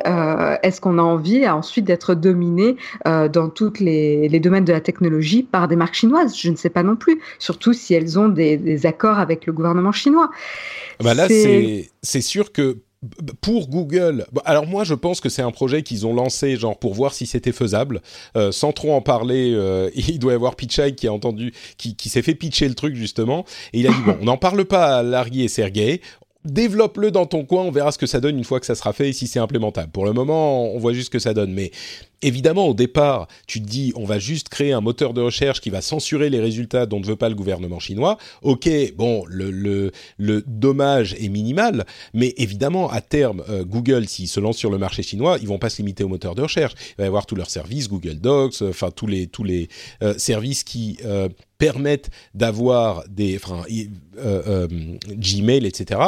Est-ce 0.62 0.80
qu'on 0.80 0.98
a 0.98 1.02
envie 1.02 1.48
ensuite 1.48 1.84
d'être 1.84 2.14
dominé 2.14 2.76
dans 3.04 3.48
tous 3.48 3.74
les, 3.80 4.28
les, 4.28 4.40
domaines 4.40 4.64
de 4.64 4.72
la 4.72 4.80
technologie 4.80 5.42
par 5.42 5.68
des 5.68 5.76
marques 5.76 5.94
chinoises? 5.94 6.36
Je 6.36 6.50
ne 6.50 6.56
sais 6.56 6.70
pas 6.70 6.82
non 6.82 6.96
plus. 6.96 7.20
Surtout 7.38 7.72
si 7.72 7.94
elles 7.94 8.18
ont 8.18 8.28
des, 8.28 8.56
des 8.56 8.86
accords 8.86 9.18
avec 9.18 9.46
le 9.46 9.52
gouvernement 9.52 9.92
chinois. 9.92 10.30
Bah 11.02 11.14
là, 11.14 11.28
c'est 11.28 12.20
sûr 12.20 12.52
que 12.52 12.78
pour 13.40 13.68
Google, 13.68 14.26
alors 14.44 14.66
moi 14.66 14.84
je 14.84 14.94
pense 14.94 15.20
que 15.20 15.28
c'est 15.28 15.42
un 15.42 15.50
projet 15.50 15.82
qu'ils 15.82 16.06
ont 16.06 16.14
lancé 16.14 16.56
genre 16.56 16.78
pour 16.78 16.94
voir 16.94 17.12
si 17.12 17.26
c'était 17.26 17.52
faisable, 17.52 18.00
euh, 18.36 18.52
sans 18.52 18.72
trop 18.72 18.92
en 18.92 19.00
parler. 19.00 19.52
Euh, 19.54 19.90
il 19.94 20.18
doit 20.18 20.32
y 20.32 20.34
avoir 20.34 20.56
Pichai 20.56 20.94
qui 20.94 21.06
a 21.06 21.12
entendu, 21.12 21.52
qui, 21.78 21.96
qui 21.96 22.08
s'est 22.08 22.22
fait 22.22 22.34
pitcher 22.34 22.68
le 22.68 22.74
truc 22.74 22.94
justement, 22.94 23.44
et 23.72 23.80
il 23.80 23.86
a 23.86 23.90
dit 23.90 24.02
bon, 24.04 24.16
on 24.20 24.24
n'en 24.24 24.36
parle 24.36 24.64
pas 24.64 24.98
à 24.98 25.02
Larry 25.02 25.42
et 25.42 25.48
Sergey, 25.48 26.00
développe-le 26.44 27.10
dans 27.10 27.26
ton 27.26 27.44
coin, 27.44 27.62
on 27.62 27.70
verra 27.70 27.92
ce 27.92 27.98
que 27.98 28.06
ça 28.06 28.20
donne 28.20 28.36
une 28.36 28.44
fois 28.44 28.60
que 28.60 28.66
ça 28.66 28.74
sera 28.74 28.92
fait 28.92 29.10
et 29.10 29.12
si 29.12 29.26
c'est 29.26 29.38
implémentable. 29.38 29.90
Pour 29.90 30.04
le 30.04 30.12
moment, 30.12 30.72
on 30.72 30.78
voit 30.78 30.92
juste 30.92 31.06
ce 31.06 31.10
que 31.10 31.18
ça 31.18 31.34
donne. 31.34 31.52
Mais 31.52 31.70
évidemment, 32.22 32.68
au 32.68 32.74
départ, 32.74 33.28
tu 33.46 33.60
te 33.60 33.66
dis, 33.66 33.92
on 33.96 34.04
va 34.04 34.18
juste 34.18 34.48
créer 34.48 34.72
un 34.72 34.80
moteur 34.80 35.14
de 35.14 35.20
recherche 35.20 35.60
qui 35.60 35.70
va 35.70 35.80
censurer 35.80 36.30
les 36.30 36.40
résultats 36.40 36.86
dont 36.86 37.00
ne 37.00 37.06
veut 37.06 37.16
pas 37.16 37.28
le 37.28 37.34
gouvernement 37.34 37.78
chinois. 37.78 38.18
Ok, 38.42 38.68
bon, 38.96 39.24
le, 39.28 39.92
dommage 40.46 41.14
est 41.14 41.28
minimal, 41.28 41.84
mais 42.12 42.34
évidemment, 42.36 42.90
à 42.90 43.00
terme, 43.00 43.42
euh, 43.48 43.64
Google, 43.64 44.06
s'ils 44.08 44.28
se 44.28 44.40
lancent 44.40 44.58
sur 44.58 44.70
le 44.70 44.78
marché 44.78 45.02
chinois, 45.02 45.38
ils 45.40 45.48
vont 45.48 45.58
pas 45.58 45.70
se 45.70 45.78
limiter 45.78 46.04
au 46.04 46.08
moteur 46.08 46.34
de 46.34 46.42
recherche. 46.42 46.74
Il 46.90 46.94
va 46.98 47.04
y 47.04 47.06
avoir 47.06 47.26
tous 47.26 47.34
leurs 47.34 47.50
services, 47.50 47.88
Google 47.88 48.16
Docs, 48.20 48.62
euh, 48.62 48.70
enfin 48.70 48.90
tous 48.90 49.06
les 49.06 49.26
tous 49.26 49.44
les 49.44 49.68
euh, 50.02 50.14
services 50.18 50.64
qui 50.64 50.98
permettent 51.58 52.10
d'avoir 52.34 53.04
des, 53.08 53.36
enfin, 53.36 53.62
Gmail, 55.08 55.66
etc. 55.66 56.00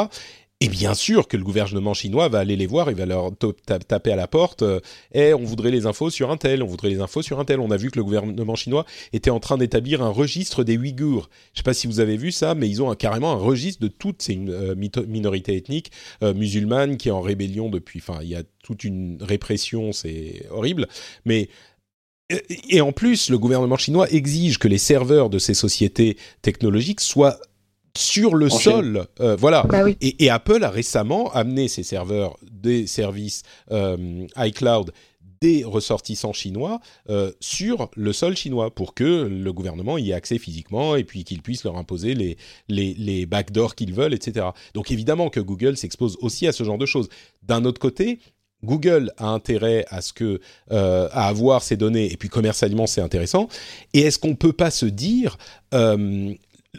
Et 0.59 0.69
bien 0.69 0.95
sûr 0.95 1.27
que 1.27 1.37
le 1.37 1.43
gouvernement 1.43 1.93
chinois 1.93 2.29
va 2.29 2.39
aller 2.39 2.55
les 2.55 2.65
voir, 2.65 2.89
il 2.89 2.97
va 2.97 3.05
leur 3.05 3.31
taper 3.87 4.11
à 4.11 4.15
la 4.15 4.27
porte. 4.27 4.63
et 5.13 5.31
on 5.35 5.43
voudrait 5.43 5.69
les 5.69 5.85
infos 5.85 6.09
sur 6.09 6.31
un 6.31 6.37
tel, 6.37 6.63
on 6.63 6.65
voudrait 6.65 6.89
les 6.89 6.99
infos 6.99 7.21
sur 7.21 7.39
un 7.39 7.45
tel. 7.45 7.59
On 7.59 7.69
a 7.69 7.77
vu 7.77 7.91
que 7.91 7.99
le 7.99 8.03
gouvernement 8.03 8.55
chinois 8.55 8.83
était 9.13 9.29
en 9.29 9.39
train 9.39 9.57
d'établir 9.59 10.01
un 10.01 10.09
registre 10.09 10.63
des 10.63 10.75
Ouïghours. 10.77 11.29
Je 11.53 11.53
ne 11.53 11.57
sais 11.57 11.63
pas 11.63 11.75
si 11.75 11.85
vous 11.85 11.99
avez 11.99 12.17
vu 12.17 12.31
ça, 12.31 12.55
mais 12.55 12.67
ils 12.67 12.81
ont 12.81 12.93
carrément 12.95 13.31
un 13.33 13.35
registre 13.35 13.83
de 13.83 13.87
toutes 13.87 14.23
ces 14.23 14.35
euh, 14.35 14.73
minorités 14.75 15.55
ethniques 15.55 15.91
euh, 16.23 16.33
musulmanes 16.33 16.97
qui 16.97 17.09
est 17.09 17.11
en 17.11 17.21
rébellion 17.21 17.69
depuis. 17.69 17.99
Enfin, 17.99 18.19
il 18.23 18.29
y 18.29 18.35
a 18.35 18.41
toute 18.63 18.83
une 18.83 19.19
répression, 19.21 19.91
c'est 19.91 20.47
horrible. 20.49 20.87
Mais 21.25 21.49
euh, 22.31 22.39
et 22.69 22.81
en 22.81 22.91
plus, 22.91 23.29
le 23.29 23.37
gouvernement 23.37 23.77
chinois 23.77 24.09
exige 24.11 24.57
que 24.57 24.67
les 24.67 24.77
serveurs 24.79 25.29
de 25.29 25.37
ces 25.39 25.53
sociétés 25.53 26.17
technologiques 26.41 27.01
soient 27.01 27.37
sur 27.97 28.35
le 28.35 28.49
sol. 28.49 29.07
Euh, 29.19 29.35
voilà. 29.35 29.63
Bah 29.63 29.83
et, 30.01 30.29
Apple 30.29 30.63
a 30.63 30.69
récemment 30.69 31.31
amené 31.33 31.67
ses 31.67 31.83
serveurs 31.83 32.37
des 32.49 32.87
services 32.87 33.43
euh, 33.71 34.25
iCloud 34.37 34.91
des 35.39 35.63
ressortissants 35.63 36.33
chinois 36.33 36.79
euh, 37.09 37.31
sur 37.39 37.91
le 37.95 38.11
sol 38.11 38.35
chinois 38.35 38.73
pour 38.73 38.95
que 38.95 39.03
le 39.03 39.53
gouvernement 39.53 39.99
y 39.99 40.09
ait 40.09 40.13
accès 40.13 40.39
physiquement 40.39 40.95
et 40.95 41.03
puis 41.03 41.23
qu'il 41.23 41.43
puisse 41.43 41.63
leur 41.63 41.77
imposer 41.77 42.15
les, 42.15 42.37
les, 42.69 42.95
les 42.95 43.27
backdoors 43.27 43.75
qu'ils 43.75 43.93
veulent, 43.93 44.15
etc. 44.15 44.47
Donc 44.73 44.89
évidemment 44.89 45.29
que 45.29 45.39
Google 45.39 45.77
s'expose 45.77 46.17
aussi 46.21 46.47
à 46.47 46.51
ce 46.51 46.63
genre 46.63 46.79
de 46.79 46.87
choses. 46.87 47.07
D'un 47.43 47.65
autre 47.65 47.79
côté, 47.79 48.17
Google 48.63 49.11
a 49.17 49.27
intérêt 49.27 49.85
à 49.89 50.01
ce 50.01 50.11
que 50.11 50.41
à 50.71 51.27
avoir 51.27 51.61
ces 51.61 51.77
données 51.77 52.11
et 52.11 52.17
puis 52.17 52.29
commercialement 52.29 52.87
c'est 52.87 53.01
intéressant. 53.01 53.47
Et 53.93 54.01
est-ce 54.01 54.17
qu'on 54.17 54.35
peut 54.35 54.53
pas 54.53 54.71
se 54.71 54.87
dire 54.87 55.37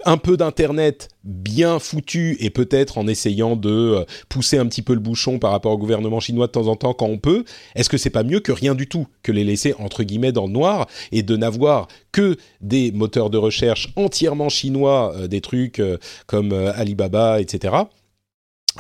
un 0.05 0.17
peu 0.17 0.37
d'internet 0.37 1.09
bien 1.25 1.79
foutu 1.79 2.37
et 2.41 2.51
peut-être 2.51 2.99
en 2.99 3.07
essayant 3.07 3.57
de 3.57 3.71
euh, 3.71 4.05
pousser 4.29 4.59
un 4.59 4.67
petit 4.67 4.83
peu 4.83 4.95
le 4.95 5.01
bouchon 5.01 5.39
par 5.39 5.51
rapport 5.51 5.73
au 5.73 5.79
gouvernement 5.79 6.21
chinois 6.21 6.47
de 6.47 6.53
temps 6.53 6.69
en 6.69 6.77
temps 6.77 6.95
quand 6.95 7.07
on 7.07 7.19
peut, 7.19 7.45
est-ce 7.75 7.89
que 7.89 7.99
c'est 7.99 8.11
pas 8.11 8.23
mieux 8.23 8.41
que 8.41 8.53
rien 8.53 8.75
du 8.75 8.89
tout 8.89 9.07
que 9.23 9.33
les 9.33 9.45
laisser 9.45 9.75
entre 9.79 10.03
guillemets 10.03 10.33
dans 10.33 10.47
le 10.47 10.53
noir 10.53 10.87
et 11.13 11.23
de 11.23 11.37
n'avoir 11.37 11.89
que 12.13 12.37
des 12.61 12.93
moteurs 12.93 13.31
de 13.31 13.39
recherche 13.39 13.93
entièrement 13.97 14.49
chinois, 14.49 15.13
euh, 15.17 15.29
des 15.29 15.41
trucs 15.41 15.81
euh, 15.81 15.99
comme 16.27 16.53
Alibaba, 16.53 17.41
etc. 17.41 17.75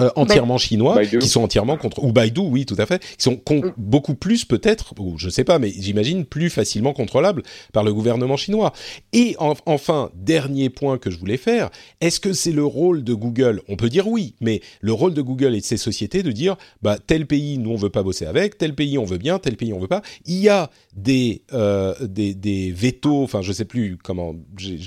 Euh, 0.00 0.10
entièrement 0.16 0.58
chinois, 0.58 1.04
qui 1.04 1.28
sont 1.28 1.42
entièrement 1.42 1.76
contre 1.76 2.04
ou 2.04 2.12
Baidu, 2.12 2.40
oui, 2.40 2.66
tout 2.66 2.76
à 2.78 2.86
fait, 2.86 3.02
qui 3.02 3.22
sont 3.22 3.40
mm. 3.50 3.72
beaucoup 3.76 4.14
plus 4.14 4.44
peut-être, 4.44 4.94
ou 4.98 5.18
je 5.18 5.28
sais 5.28 5.44
pas, 5.44 5.58
mais 5.58 5.72
j'imagine 5.76 6.24
plus 6.24 6.50
facilement 6.50 6.92
contrôlables 6.92 7.42
par 7.72 7.82
le 7.82 7.92
gouvernement 7.92 8.36
chinois. 8.36 8.72
Et 9.12 9.36
enfin, 9.38 10.10
dernier 10.14 10.70
point 10.70 10.98
que 10.98 11.10
je 11.10 11.18
voulais 11.18 11.36
faire, 11.36 11.70
est-ce 12.00 12.20
que 12.20 12.32
c'est 12.32 12.52
le 12.52 12.64
rôle 12.64 13.02
de 13.02 13.14
Google? 13.14 13.62
On 13.68 13.76
peut 13.76 13.88
dire 13.88 14.06
oui, 14.06 14.34
mais 14.40 14.60
le 14.80 14.92
rôle 14.92 15.14
de 15.14 15.22
Google 15.22 15.54
et 15.54 15.60
de 15.60 15.64
ces 15.64 15.76
sociétés 15.76 16.22
de 16.22 16.32
dire, 16.32 16.56
bah 16.82 16.98
tel 17.04 17.26
pays 17.26 17.58
nous 17.58 17.70
on 17.70 17.76
veut 17.76 17.90
pas 17.90 18.02
bosser 18.02 18.26
avec, 18.26 18.58
tel 18.58 18.74
pays 18.74 18.98
on 18.98 19.04
veut 19.04 19.18
bien, 19.18 19.38
tel 19.38 19.56
pays 19.56 19.72
on 19.72 19.80
veut 19.80 19.88
pas. 19.88 20.02
Il 20.26 20.38
y 20.38 20.48
a 20.48 20.70
des 20.96 21.42
euh, 21.52 21.94
des, 22.00 22.34
des 22.34 22.72
vétos, 22.72 23.22
enfin 23.22 23.42
je 23.42 23.52
sais 23.52 23.64
plus 23.64 23.96
comment 24.02 24.34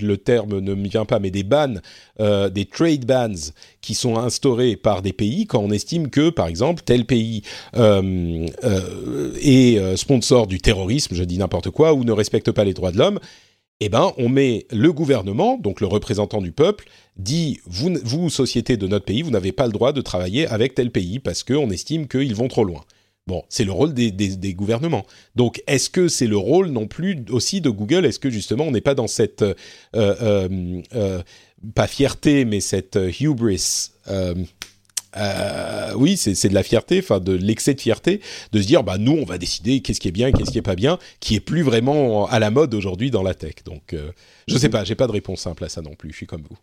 le 0.01 0.15
terme 0.15 0.59
ne 0.59 0.73
me 0.73 0.87
vient 0.87 1.05
pas, 1.05 1.19
mais 1.19 1.31
des 1.31 1.43
bans, 1.43 1.75
euh, 2.19 2.49
des 2.49 2.65
trade 2.65 3.05
bans 3.05 3.33
qui 3.81 3.95
sont 3.95 4.17
instaurés 4.17 4.75
par 4.75 5.00
des 5.01 5.13
pays 5.13 5.47
quand 5.47 5.59
on 5.59 5.71
estime 5.71 6.09
que, 6.09 6.29
par 6.29 6.47
exemple, 6.47 6.83
tel 6.85 7.05
pays 7.05 7.43
euh, 7.75 8.47
euh, 8.63 9.33
est 9.41 9.77
euh, 9.77 9.95
sponsor 9.95 10.47
du 10.47 10.59
terrorisme, 10.59 11.15
je 11.15 11.23
dis 11.23 11.37
n'importe 11.37 11.69
quoi, 11.69 11.93
ou 11.93 12.03
ne 12.03 12.11
respecte 12.11 12.51
pas 12.51 12.63
les 12.63 12.73
droits 12.73 12.91
de 12.91 12.97
l'homme, 12.97 13.19
eh 13.79 13.89
ben, 13.89 14.13
on 14.17 14.29
met 14.29 14.67
le 14.71 14.93
gouvernement, 14.93 15.57
donc 15.57 15.81
le 15.81 15.87
représentant 15.87 16.41
du 16.41 16.51
peuple, 16.51 16.85
dit 17.17 17.59
vous, 17.65 17.91
vous 18.03 18.29
société 18.29 18.77
de 18.77 18.87
notre 18.87 19.05
pays, 19.05 19.23
vous 19.23 19.31
n'avez 19.31 19.51
pas 19.51 19.65
le 19.65 19.73
droit 19.73 19.91
de 19.91 20.01
travailler 20.01 20.47
avec 20.47 20.75
tel 20.75 20.91
pays 20.91 21.19
parce 21.19 21.43
qu'on 21.43 21.69
estime 21.71 22.07
qu'ils 22.07 22.35
vont 22.35 22.47
trop 22.47 22.63
loin. 22.63 22.81
Bon, 23.27 23.43
c'est 23.49 23.63
le 23.63 23.71
rôle 23.71 23.93
des, 23.93 24.11
des, 24.11 24.53
gouvernements. 24.53 25.05
Donc, 25.35 25.61
est-ce 25.67 25.91
que 25.91 26.07
c'est 26.07 26.27
le 26.27 26.37
rôle 26.37 26.69
non 26.69 26.87
plus 26.87 27.23
aussi 27.29 27.61
de 27.61 27.69
Google? 27.69 28.05
Est-ce 28.05 28.19
que 28.19 28.31
justement 28.31 28.65
on 28.65 28.71
n'est 28.71 28.81
pas 28.81 28.95
dans 28.95 29.07
cette 29.07 29.45
pas 31.75 31.87
fierté, 31.87 32.45
mais 32.45 32.59
cette 32.59 32.99
hubris. 33.19 33.91
Euh, 35.17 35.91
euh, 35.91 35.93
oui, 35.95 36.17
c'est 36.17 36.49
de 36.49 36.53
la 36.53 36.63
fierté, 36.63 36.99
enfin 36.99 37.19
de 37.19 37.33
l'excès 37.33 37.73
de 37.73 37.81
fierté, 37.81 38.21
de 38.51 38.61
se 38.61 38.67
dire 38.67 38.83
bah 38.83 38.97
nous 38.97 39.13
on 39.13 39.25
va 39.25 39.37
décider 39.37 39.81
qu'est-ce 39.81 39.99
qui 39.99 40.07
est 40.07 40.11
bien, 40.11 40.31
qu'est-ce 40.31 40.51
qui 40.51 40.57
est 40.57 40.63
pas 40.63 40.75
bien, 40.75 40.99
qui 41.19 41.35
est 41.35 41.39
plus 41.39 41.63
vraiment 41.63 42.27
à 42.27 42.39
la 42.39 42.51
mode 42.51 42.73
aujourd'hui 42.73 43.11
dans 43.11 43.23
la 43.23 43.33
tech. 43.33 43.55
Donc 43.65 43.95
je 44.47 44.57
sais 44.57 44.69
pas, 44.69 44.83
j'ai 44.83 44.95
pas 44.95 45.07
de 45.07 45.11
réponse 45.11 45.41
simple 45.41 45.63
à 45.63 45.69
ça 45.69 45.81
non 45.81 45.95
plus. 45.95 46.11
Je 46.11 46.17
suis 46.17 46.27
comme 46.27 46.43
vous. 46.49 46.57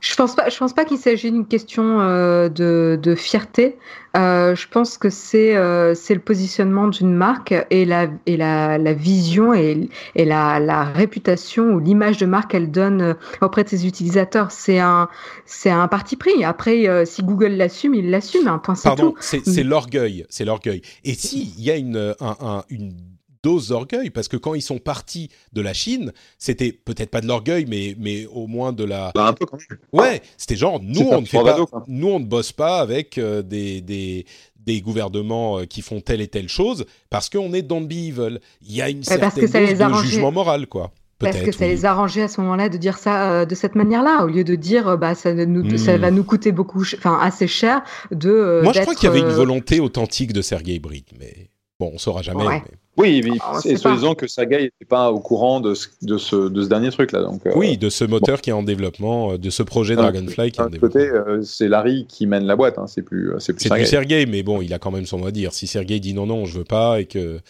Je 0.00 0.14
pense 0.14 0.34
pas. 0.34 0.48
Je 0.48 0.56
pense 0.56 0.72
pas 0.72 0.86
qu'il 0.86 0.96
s'agit 0.96 1.30
d'une 1.30 1.46
question 1.46 2.00
euh, 2.00 2.48
de, 2.48 2.98
de, 3.00 3.14
fierté. 3.14 3.76
Euh, 4.16 4.54
je 4.54 4.66
pense 4.66 4.96
que 4.96 5.10
c'est 5.10 5.54
euh, 5.56 5.94
c'est 5.94 6.14
le 6.14 6.20
positionnement 6.20 6.88
d'une 6.88 7.14
marque 7.14 7.54
et 7.70 7.84
la 7.84 8.08
et 8.24 8.38
la, 8.38 8.78
la 8.78 8.92
vision 8.94 9.52
et, 9.52 9.90
et 10.16 10.24
la, 10.24 10.58
la 10.58 10.84
réputation 10.84 11.72
ou 11.74 11.78
l'image 11.78 12.16
de 12.16 12.26
marque 12.26 12.52
qu'elle 12.52 12.70
donne 12.70 13.02
euh, 13.02 13.14
auprès 13.42 13.62
de 13.62 13.68
ses 13.68 13.86
utilisateurs. 13.86 14.50
C'est 14.50 14.78
un 14.78 15.08
c'est 15.44 15.70
un 15.70 15.86
parti 15.86 16.16
pris. 16.16 16.44
Après, 16.44 16.88
euh, 16.88 17.04
si 17.04 17.22
Google 17.22 17.52
l'assume, 17.52 17.94
il 17.94 18.10
l'assume. 18.10 18.48
Un 18.48 18.58
point. 18.58 18.74
Pardon, 18.82 19.14
c'est 19.20 19.62
l'orgueil. 19.62 20.24
C'est 20.30 20.46
l'orgueil. 20.46 20.80
Et 21.04 21.12
si 21.12 21.54
il 21.58 21.64
y 21.64 21.70
a 21.70 21.76
une 21.76 22.14
un, 22.20 22.36
un, 22.40 22.64
une 22.70 22.94
dose 23.42 23.68
d'orgueil 23.68 24.10
parce 24.10 24.28
que 24.28 24.36
quand 24.36 24.54
ils 24.54 24.62
sont 24.62 24.78
partis 24.78 25.30
de 25.52 25.60
la 25.60 25.72
Chine, 25.72 26.12
c'était 26.38 26.72
peut-être 26.72 27.10
pas 27.10 27.20
de 27.20 27.26
l'orgueil, 27.26 27.66
mais 27.68 27.96
mais 27.98 28.26
au 28.26 28.46
moins 28.46 28.72
de 28.72 28.84
la. 28.84 29.12
Bah, 29.14 29.26
un 29.26 29.32
peu 29.32 29.46
quand 29.46 29.58
même. 29.58 29.78
Ouais, 29.92 30.22
c'était 30.36 30.56
genre 30.56 30.80
nous 30.82 31.08
on 31.08 31.20
ne 31.20 31.26
fait 31.26 31.42
pas, 31.42 31.56
nous 31.86 32.08
on 32.08 32.20
ne 32.20 32.24
bosse 32.24 32.52
pas 32.52 32.78
avec 32.78 33.18
euh, 33.18 33.42
des, 33.42 33.80
des 33.80 34.26
des 34.56 34.80
gouvernements 34.80 35.60
euh, 35.60 35.64
qui 35.64 35.82
font 35.82 36.00
telle 36.00 36.20
et 36.20 36.28
telle 36.28 36.48
chose 36.48 36.84
parce 37.08 37.28
qu'on 37.28 37.52
est 37.52 37.62
dans 37.62 37.80
le 37.80 37.86
evil. 37.86 38.40
Il 38.62 38.74
y 38.74 38.82
a 38.82 38.90
une 38.90 39.02
certaine 39.02 39.30
dose 39.30 39.50
de 39.50 39.94
jugement 40.02 40.32
moral, 40.32 40.66
quoi. 40.66 40.92
Parce 41.18 41.36
que 41.36 41.52
ça 41.52 41.66
les 41.66 41.84
arrangeait 41.84 42.22
à 42.22 42.28
ce 42.28 42.40
moment-là 42.40 42.70
de 42.70 42.78
dire 42.78 42.96
ça 42.96 43.30
euh, 43.30 43.44
de 43.44 43.54
cette 43.54 43.74
manière-là, 43.74 44.24
au 44.24 44.28
lieu 44.28 44.42
de 44.42 44.54
dire 44.54 44.96
bah 44.96 45.14
ça, 45.14 45.34
nous, 45.34 45.76
ça 45.76 45.98
hmm. 45.98 46.00
va 46.00 46.10
nous 46.10 46.24
coûter 46.24 46.50
beaucoup, 46.50 46.82
enfin 46.82 47.18
assez 47.20 47.46
cher 47.46 47.82
de. 48.10 48.60
Moi, 48.62 48.72
je 48.72 48.80
crois 48.80 48.94
qu'il 48.94 49.04
y 49.04 49.08
avait 49.08 49.20
une 49.20 49.26
volonté 49.26 49.80
authentique 49.80 50.32
de 50.32 50.40
Sergey 50.40 50.78
Brin, 50.78 51.00
mais 51.18 51.50
bon, 51.78 51.90
on 51.92 51.98
saura 51.98 52.22
jamais. 52.22 52.46
Mais... 52.48 52.62
Oui, 52.96 53.22
mais 53.24 53.38
oh, 53.40 53.58
c'est 53.62 53.76
soi-disant 53.76 54.14
que 54.14 54.26
Saga 54.26 54.58
n'était 54.58 54.84
pas 54.84 55.10
au 55.10 55.20
courant 55.20 55.60
de 55.60 55.74
ce, 55.74 55.88
de 56.02 56.18
ce, 56.18 56.48
de 56.48 56.62
ce 56.62 56.68
dernier 56.68 56.90
truc-là. 56.90 57.22
Donc, 57.22 57.46
euh, 57.46 57.52
oui, 57.54 57.78
de 57.78 57.88
ce 57.88 58.04
moteur 58.04 58.40
qui 58.40 58.50
est 58.50 58.52
en 58.52 58.62
développement, 58.62 59.32
euh, 59.32 59.38
de 59.38 59.48
ce 59.48 59.62
projet 59.62 59.94
Dragonfly 59.94 60.50
qui 60.50 60.60
est 60.60 60.64
en 60.64 60.68
développement. 60.68 61.00
côté, 61.00 61.08
euh, 61.08 61.42
c'est 61.42 61.68
Larry 61.68 62.06
qui 62.06 62.26
mène 62.26 62.44
la 62.44 62.56
boîte, 62.56 62.78
hein, 62.78 62.86
c'est 62.86 63.02
plus, 63.02 63.32
c'est 63.38 63.52
plus, 63.52 63.86
Sergei. 63.86 64.26
mais 64.26 64.42
bon, 64.42 64.60
il 64.60 64.74
a 64.74 64.78
quand 64.78 64.90
même 64.90 65.06
son 65.06 65.18
mot 65.18 65.28
à 65.28 65.30
dire. 65.30 65.52
Si 65.52 65.66
Sergei 65.66 66.00
dit 66.00 66.14
non, 66.14 66.26
non, 66.26 66.44
je 66.46 66.58
veux 66.58 66.64
pas, 66.64 67.00
et 67.00 67.06
que. 67.06 67.40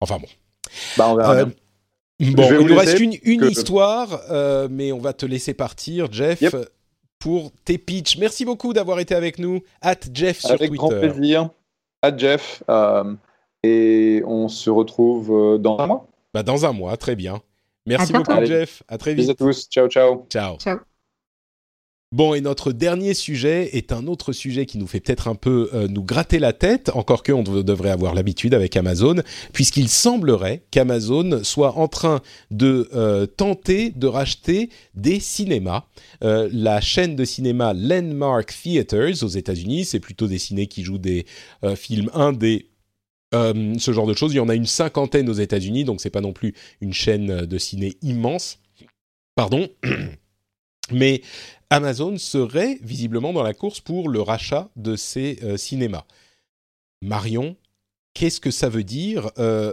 Enfin 0.00 0.18
bon. 0.18 0.26
Bah, 0.98 1.08
on 1.08 1.16
verra 1.16 1.44
bien. 1.44 1.52
Bon, 2.32 2.48
il 2.60 2.66
nous 2.66 2.76
reste 2.76 3.00
une, 3.00 3.16
une 3.22 3.44
histoire, 3.44 4.20
mais 4.70 4.92
on 4.92 4.98
va 4.98 5.12
te 5.12 5.26
laisser 5.26 5.54
partir, 5.54 6.12
Jeff. 6.12 6.54
Pour 7.18 7.52
tes 7.64 7.78
pitchs. 7.78 8.18
Merci 8.18 8.44
beaucoup 8.44 8.72
d'avoir 8.72 8.98
été 8.98 9.14
avec 9.14 9.38
nous. 9.38 9.62
At 9.80 9.94
Jeff 10.12 10.40
sur 10.40 10.50
avec 10.50 10.70
Twitter. 10.70 10.84
Avec 10.84 11.00
grand 11.00 11.12
plaisir. 11.14 11.50
At 12.02 12.18
Jeff. 12.18 12.64
Et 13.62 14.22
on 14.26 14.48
se 14.48 14.70
retrouve 14.70 15.30
euh, 15.32 15.58
dans 15.58 15.78
un 15.78 15.86
mois. 15.86 16.08
Bah 16.34 16.42
dans 16.42 16.66
un 16.66 16.72
mois, 16.72 16.96
très 16.96 17.14
bien. 17.14 17.40
Merci 17.86 18.12
beaucoup, 18.12 18.44
Jeff. 18.44 18.82
À 18.88 18.98
très 18.98 19.14
vite. 19.14 19.20
Bisous 19.20 19.32
à 19.32 19.34
tous. 19.34 19.68
Ciao, 19.68 19.88
ciao. 19.88 20.26
Ciao. 20.28 20.56
Ciao. 20.58 20.78
Bon, 22.10 22.34
et 22.34 22.42
notre 22.42 22.72
dernier 22.72 23.14
sujet 23.14 23.70
est 23.72 23.90
un 23.90 24.06
autre 24.06 24.34
sujet 24.34 24.66
qui 24.66 24.76
nous 24.76 24.86
fait 24.86 25.00
peut-être 25.00 25.28
un 25.28 25.34
peu 25.34 25.70
euh, 25.72 25.88
nous 25.88 26.02
gratter 26.02 26.38
la 26.38 26.52
tête, 26.52 26.90
encore 26.94 27.22
qu'on 27.22 27.42
devrait 27.42 27.90
avoir 27.90 28.14
l'habitude 28.14 28.52
avec 28.52 28.76
Amazon, 28.76 29.14
puisqu'il 29.54 29.88
semblerait 29.88 30.62
qu'Amazon 30.70 31.42
soit 31.42 31.78
en 31.78 31.88
train 31.88 32.20
de 32.50 32.90
euh, 32.92 33.24
tenter 33.24 33.90
de 33.96 34.06
racheter 34.06 34.68
des 34.94 35.20
cinémas. 35.20 35.84
la 36.20 36.80
chaîne 36.82 37.16
de 37.16 37.24
cinéma 37.24 37.72
Landmark 37.72 38.52
Theaters 38.62 39.22
aux 39.22 39.28
États-Unis, 39.28 39.86
c'est 39.86 40.00
plutôt 40.00 40.26
des 40.26 40.38
ciné 40.38 40.66
qui 40.66 40.82
jouent 40.82 40.98
des 40.98 41.24
films 41.76 42.10
indés 42.12 42.71
euh, 43.34 43.74
ce 43.78 43.92
genre 43.92 44.06
de 44.06 44.14
choses. 44.14 44.32
Il 44.32 44.36
y 44.36 44.40
en 44.40 44.48
a 44.48 44.54
une 44.54 44.66
cinquantaine 44.66 45.28
aux 45.28 45.34
États-Unis, 45.34 45.84
donc 45.84 46.00
c'est 46.00 46.10
pas 46.10 46.20
non 46.20 46.32
plus 46.32 46.54
une 46.80 46.92
chaîne 46.92 47.46
de 47.46 47.58
ciné 47.58 47.96
immense. 48.02 48.58
Pardon. 49.34 49.68
Mais 50.90 51.22
Amazon 51.70 52.18
serait 52.18 52.78
visiblement 52.82 53.32
dans 53.32 53.42
la 53.42 53.54
course 53.54 53.80
pour 53.80 54.08
le 54.08 54.20
rachat 54.20 54.68
de 54.76 54.96
ces 54.96 55.38
euh, 55.42 55.56
cinémas. 55.56 56.04
Marion, 57.00 57.56
qu'est-ce 58.14 58.40
que 58.40 58.50
ça 58.50 58.68
veut 58.68 58.84
dire? 58.84 59.30
Euh, 59.38 59.72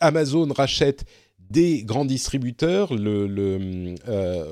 Amazon 0.00 0.52
rachète 0.52 1.04
des 1.38 1.84
grands 1.84 2.04
distributeurs, 2.04 2.94
le, 2.94 3.94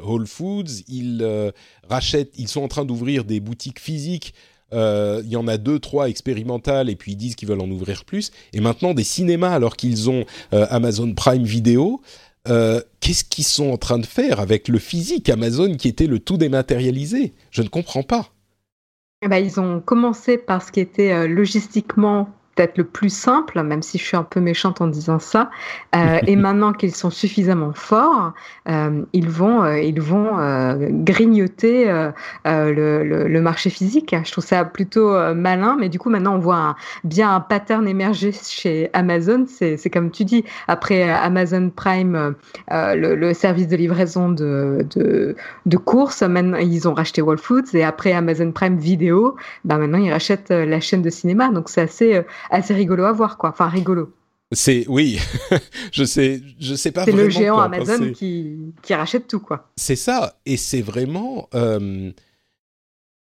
Whole 0.05 0.27
Foods, 0.27 0.83
ils 0.89 1.53
rachètent, 1.89 2.35
ils 2.37 2.49
sont 2.49 2.63
en 2.63 2.69
train 2.69 2.85
d'ouvrir 2.85 3.25
des 3.25 3.41
boutiques 3.41 3.81
physiques 3.81 4.35
euh, 4.35 4.43
il 4.73 5.29
y 5.29 5.37
en 5.37 5.49
a 5.49 5.57
deux, 5.57 5.79
trois 5.79 6.09
expérimentales, 6.09 6.91
et 6.91 6.97
puis 6.97 7.13
ils 7.13 7.17
disent 7.17 7.35
qu'ils 7.35 7.49
veulent 7.49 7.61
en 7.61 7.71
ouvrir 7.71 8.05
plus. 8.05 8.31
Et 8.53 8.61
maintenant, 8.61 8.95
des 8.95 9.05
cinémas, 9.05 9.53
alors 9.53 9.77
qu'ils 9.77 10.11
ont 10.11 10.25
euh, 10.53 10.67
Amazon 10.71 11.13
Prime 11.15 11.45
Video, 11.45 12.01
euh, 12.49 12.81
qu'est-ce 13.01 13.25
qu'ils 13.25 13.45
sont 13.45 13.71
en 13.71 13.77
train 13.77 13.99
de 13.99 14.07
faire 14.07 14.41
avec 14.41 14.69
le 14.69 14.79
physique 14.79 15.29
Amazon 15.29 15.77
qui 15.77 15.89
était 15.89 16.07
le 16.07 16.19
tout 16.19 16.37
dématérialisé? 16.37 17.33
Je 17.51 17.63
ne 17.63 17.69
comprends 17.69 18.03
pas. 18.03 18.29
Eh 19.25 19.29
ben, 19.29 19.37
ils 19.37 19.61
ont 19.61 19.81
commencé 19.81 20.37
par 20.37 20.63
ce 20.63 20.73
qui 20.73 20.81
était 20.81 21.29
logistiquement 21.29 22.29
peut-être 22.55 22.77
le 22.79 22.85
plus 22.85 23.09
simple, 23.09 23.63
même 23.63 23.83
si 23.83 23.99
je 23.99 24.05
suis 24.05 24.17
un 24.17 24.23
peu 24.25 24.41
méchante 24.41 24.81
en 24.81 24.87
disant 24.87 25.19
ça. 25.19 25.51
Euh, 25.95 26.19
et 26.27 26.37
maintenant 26.37 26.73
qu'ils 26.73 26.95
sont 26.95 27.11
suffisamment 27.11 27.73
forts, 27.75 28.33
euh, 28.69 29.03
ils 29.13 29.29
vont, 29.29 29.63
euh, 29.63 29.79
ils 29.79 30.01
vont 30.01 30.33
grignoter 31.03 31.87
le, 32.45 32.73
le, 32.73 33.29
le, 33.29 33.41
marché 33.41 33.71
physique. 33.71 34.15
Je 34.25 34.31
trouve 34.31 34.45
ça 34.45 34.65
plutôt 34.65 35.13
malin, 35.35 35.77
mais 35.79 35.89
du 35.89 35.99
coup 35.99 36.11
maintenant 36.11 36.37
on 36.37 36.39
voit 36.39 36.57
un, 36.57 36.77
bien 37.05 37.35
un 37.35 37.41
pattern 37.41 37.87
émerger 37.89 38.33
chez 38.33 38.91
Amazon. 38.93 39.47
C'est 39.49 39.91
comme 39.91 40.11
tu 40.11 40.25
dis, 40.25 40.45
après 40.69 41.11
Amazon 41.11 41.71
Prime, 41.75 42.35
le, 42.71 43.15
le, 43.15 43.35
service 43.35 43.69
de 43.69 43.77
livraison 43.77 44.29
de, 44.29 44.87
de, 44.95 45.35
de 45.67 45.77
courses, 45.77 46.23
maintenant 46.23 46.59
ils 46.59 46.89
ont 46.89 46.95
racheté 46.95 47.23
Whole 47.23 47.39
Foods, 47.39 47.75
et 47.75 47.85
après 47.85 48.13
Amazon 48.13 48.53
Prime 48.53 48.77
Vidéo, 48.77 49.37
ben 49.65 49.79
maintenant 49.79 49.99
ils 49.99 50.13
rachètent 50.13 50.51
la 50.51 50.81
chaîne 50.81 51.03
de 51.03 51.11
cinéma. 51.11 51.49
Donc 51.49 51.69
c'est 51.69 51.83
assez 51.83 52.23
assez 52.51 52.75
rigolo 52.75 53.05
à 53.05 53.13
voir, 53.13 53.39
quoi. 53.39 53.51
Enfin, 53.51 53.69
rigolo. 53.69 54.15
C'est 54.53 54.85
oui, 54.87 55.19
je 55.93 56.05
sais, 56.05 56.43
je 56.61 56.75
sais 56.75 56.93
pas. 56.93 57.05
C'est 57.07 57.13
le 57.13 57.31
géant 57.31 57.59
Amazon 57.59 58.13
qui, 58.13 58.59
qui 58.83 58.95
rachète 58.95 59.27
tout, 59.27 59.41
quoi. 59.41 59.71
C'est 59.77 59.97
ça, 59.97 60.39
et 60.45 60.57
c'est 60.57 60.83
vraiment. 60.83 61.49
Euh, 61.55 62.13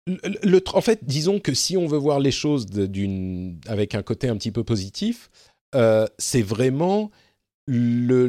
le, 0.07 0.61
en 0.73 0.81
fait, 0.81 0.99
disons 1.03 1.39
que 1.39 1.53
si 1.53 1.77
on 1.77 1.87
veut 1.87 1.97
voir 1.97 2.19
les 2.19 2.31
choses 2.31 2.67
d'une 2.67 3.59
avec 3.67 3.95
un 3.95 4.03
côté 4.03 4.27
un 4.27 4.35
petit 4.37 4.51
peu 4.51 4.63
positif, 4.63 5.29
euh, 5.73 6.05
c'est 6.17 6.43
vraiment 6.43 7.11
le, 7.67 8.27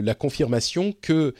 la 0.00 0.14
confirmation 0.14 0.92
que 1.00 1.34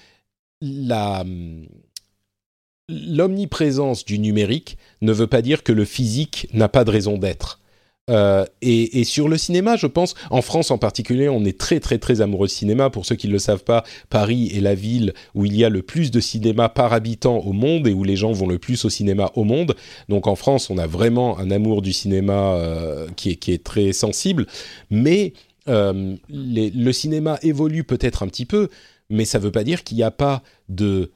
l'omniprésence 2.89 4.05
du 4.05 4.19
numérique 4.19 4.79
ne 5.03 5.13
veut 5.13 5.27
pas 5.27 5.43
dire 5.43 5.63
que 5.63 5.73
le 5.73 5.85
physique 5.85 6.49
n'a 6.55 6.69
pas 6.69 6.85
de 6.85 6.91
raison 6.91 7.19
d'être. 7.19 7.61
Euh, 8.09 8.45
et, 8.63 9.03
sur 9.03 9.29
le 9.29 9.37
cinéma, 9.37 9.77
je 9.77 9.89
pense, 9.89 10.15
en 10.31 10.41
France 10.41 10.71
en 10.71 10.79
particulier, 10.79 11.29
on 11.29 11.45
est 11.45 11.59
très 11.59 11.81
très 11.81 11.99
très 11.99 12.21
amoureux 12.21 12.47
de 12.47 12.53
cinéma. 12.53 12.89
Pour 12.89 13.05
ceux 13.05 13.17
qui 13.17 13.27
ne 13.27 13.33
le 13.33 13.41
savent 13.41 13.65
pas, 13.65 13.83
Paris 14.11 14.51
est 14.55 14.61
la 14.61 14.75
ville 14.75 15.13
où 15.35 15.45
il 15.45 15.57
y 15.57 15.65
a 15.65 15.69
le 15.69 15.83
plus 15.83 16.11
de 16.11 16.21
cinéma 16.21 16.69
par 16.69 16.93
habitant 16.93 17.39
au 17.39 17.53
monde 17.53 17.89
et 17.89 17.93
où 17.93 18.05
les 18.05 18.17
gens 18.17 18.33
vont 18.33 18.47
le 18.47 18.59
plus 18.59 18.85
au 18.85 18.91
cinéma 18.91 19.33
au 19.35 19.43
monde. 19.43 19.75
Donc 20.09 20.29
en 20.29 20.37
France, 20.37 20.71
on 20.71 20.79
a 20.79 20.87
vraiment 20.87 21.39
un 21.39 21.51
amour 21.51 21.83
du 21.83 21.93
cinéma 21.93 22.55
euh, 22.55 23.09
qui, 23.17 23.31
est, 23.31 23.65
très 23.65 23.93
sensible. 23.93 24.47
Mais 24.91 25.33
euh, 25.69 26.15
le 26.29 26.93
cinéma 26.93 27.39
évolue 27.43 27.83
peut-être 27.83 28.23
un 28.23 28.29
petit 28.29 28.47
peu, 28.47 28.69
mais 29.11 29.25
ça 29.25 29.39
ne 29.39 29.45
veut 29.45 29.53
pas 29.53 29.65
dire 29.65 29.83
qu'il 29.83 29.97
n'y 29.97 30.05
a 30.05 30.13
pas 30.13 30.45
de, 30.69 31.11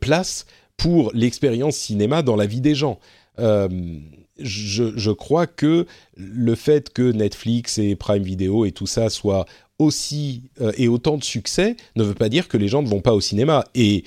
place 0.00 0.46
pour 0.76 1.10
l'expérience 1.14 1.76
cinéma 1.76 2.22
dans 2.22 2.36
la 2.36 2.46
vie 2.46 2.60
des 2.60 2.76
gens 2.76 3.00
je, 4.38 5.10
crois 5.10 5.46
que 5.46 5.86
le 6.16 6.54
fait 6.54 6.92
que 6.92 7.12
Netflix 7.12 7.78
et 7.78 7.96
Prime 7.96 8.22
Video 8.22 8.64
et 8.64 8.72
tout 8.72 8.86
ça 8.86 9.10
soient 9.10 9.46
aussi 9.78 10.42
euh, 10.60 10.72
et 10.76 10.88
autant 10.88 11.16
de 11.16 11.24
succès 11.24 11.76
ne 11.96 12.04
veut 12.04 12.14
pas 12.14 12.28
dire 12.28 12.48
que 12.48 12.56
les 12.56 12.68
gens 12.68 12.82
ne 12.82 12.88
vont 12.88 13.00
pas 13.00 13.14
au 13.14 13.20
cinéma. 13.20 13.64
Et 13.74 14.04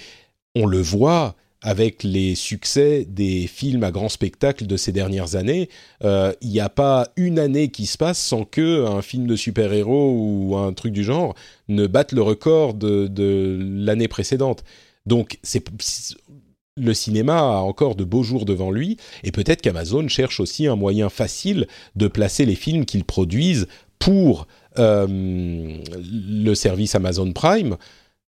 on 0.56 0.66
le 0.66 0.82
voit 0.82 1.36
avec 1.62 2.04
les 2.04 2.36
succès 2.36 3.06
des 3.10 3.48
films 3.48 3.84
à 3.84 3.92
grand 3.92 4.10
spectacle 4.10 4.68
de 4.68 4.78
ces 4.78 4.92
dernières 4.92 5.36
années. 5.36 5.70
Euh, 6.04 6.32
il 6.42 6.50
n'y 6.50 6.60
a 6.60 6.70
pas 6.70 7.08
une 7.16 7.40
année 7.40 7.70
qui 7.70 7.88
se 7.88 7.98
passe 7.98 8.20
sans 8.20 8.46
que 8.46 8.86
un 8.86 9.02
film 9.02 9.28
de 9.28 9.36
super-héros 9.36 10.14
ou 10.16 10.56
un 10.56 10.74
truc 10.74 10.94
du 10.94 11.04
genre 11.04 11.36
ne 11.68 11.88
batte 11.88 12.12
le 12.12 12.22
record 12.22 12.74
de, 12.74 13.08
de 13.08 13.58
l'année 13.60 14.08
précédente. 14.08 14.64
Donc, 15.06 15.40
c'est 15.42 15.64
le 16.78 16.94
cinéma 16.94 17.38
a 17.38 17.58
encore 17.58 17.96
de 17.96 18.04
beaux 18.04 18.24
jours 18.24 18.46
devant 18.46 18.72
lui, 18.72 18.98
et 19.24 19.32
peut-être 19.32 19.62
qu'Amazon 19.62 20.08
cherche 20.08 20.40
aussi 20.40 20.68
un 20.68 20.76
moyen 20.76 21.10
facile 21.10 21.68
de 21.96 22.08
placer 22.08 22.46
les 22.46 22.56
films 22.56 22.86
qu'ils 22.86 23.06
produisent 23.06 23.68
pour 24.00 24.48
euh, 24.80 25.08
le 25.10 26.54
service 26.54 26.96
Amazon 26.96 27.32
Prime 27.34 27.78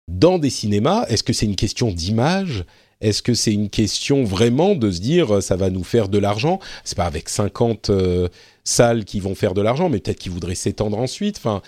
dans 0.07 0.39
des 0.39 0.49
cinémas. 0.49 1.05
Est-ce 1.07 1.23
que 1.23 1.33
c'est 1.33 1.45
une 1.45 1.55
question 1.55 1.91
d'image? 1.91 2.63
Est-ce 3.01 3.21
que 3.21 3.33
c'est 3.33 3.53
une 3.53 3.69
question 3.69 4.23
vraiment 4.23 4.73
de 4.73 4.89
se 4.89 4.99
dire 4.99 5.43
ça 5.43 5.55
va 5.55 5.69
nous 5.69 5.83
faire 5.83 6.09
de 6.09 6.17
l'argent? 6.17 6.59
C'est 6.83 6.97
pas 6.97 7.05
avec 7.05 7.29
50 7.29 7.89
euh, 7.89 8.27
salles 8.63 9.05
qui 9.05 9.19
vont 9.19 9.35
faire 9.35 9.53
de 9.53 9.61
l'argent, 9.61 9.89
mais 9.89 9.99
peut-être 9.99 10.19
qu'ils 10.19 10.31
voudraient 10.31 10.55
s'étendre 10.55 10.97
ensuite. 10.97 11.37
Enfin, 11.37 11.61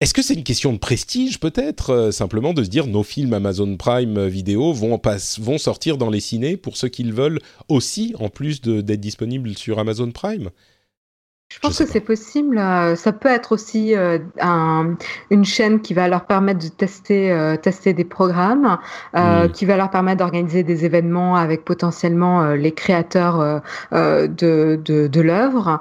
est-ce 0.00 0.14
que 0.14 0.22
c'est 0.22 0.34
une 0.34 0.44
question 0.44 0.72
de 0.72 0.78
prestige 0.78 1.40
peut-être 1.40 1.90
euh, 1.90 2.10
Simplement 2.10 2.54
de 2.54 2.62
se 2.62 2.68
dire 2.68 2.86
nos 2.86 3.02
films 3.02 3.32
Amazon 3.32 3.76
Prime 3.76 4.26
Vidéo 4.26 4.72
vont, 4.72 5.00
vont 5.40 5.58
sortir 5.58 5.98
dans 5.98 6.10
les 6.10 6.20
ciné 6.20 6.56
pour 6.56 6.76
ceux 6.76 6.88
qui 6.88 7.02
le 7.02 7.12
veulent 7.12 7.40
aussi, 7.68 8.14
en 8.18 8.28
plus 8.28 8.60
d'être 8.60 9.00
disponibles 9.00 9.56
sur 9.56 9.78
Amazon 9.78 10.10
Prime? 10.10 10.50
Je 11.50 11.58
pense 11.60 11.78
que 11.78 11.86
c'est 11.86 12.00
possible. 12.00 12.58
Euh, 12.58 12.94
ça 12.94 13.12
peut 13.12 13.30
être 13.30 13.52
aussi 13.52 13.96
euh, 13.96 14.18
une 15.30 15.44
chaîne 15.44 15.80
qui 15.80 15.94
va 15.94 16.06
leur 16.06 16.26
permettre 16.26 16.62
de 16.62 16.68
tester, 16.68 17.32
euh, 17.32 17.56
tester 17.56 17.94
des 17.94 18.04
programmes, 18.04 18.78
hmm. 19.14 19.48
qui 19.52 19.64
va 19.64 19.78
leur 19.78 19.90
permettre 19.90 20.18
d'organiser 20.18 20.62
des 20.62 20.84
événements 20.84 21.36
avec 21.36 21.64
potentiellement 21.64 22.52
les 22.52 22.72
créateurs 22.72 23.62
de, 23.92 24.28
de, 24.28 25.06
de 25.06 25.20
l'œuvre. 25.20 25.80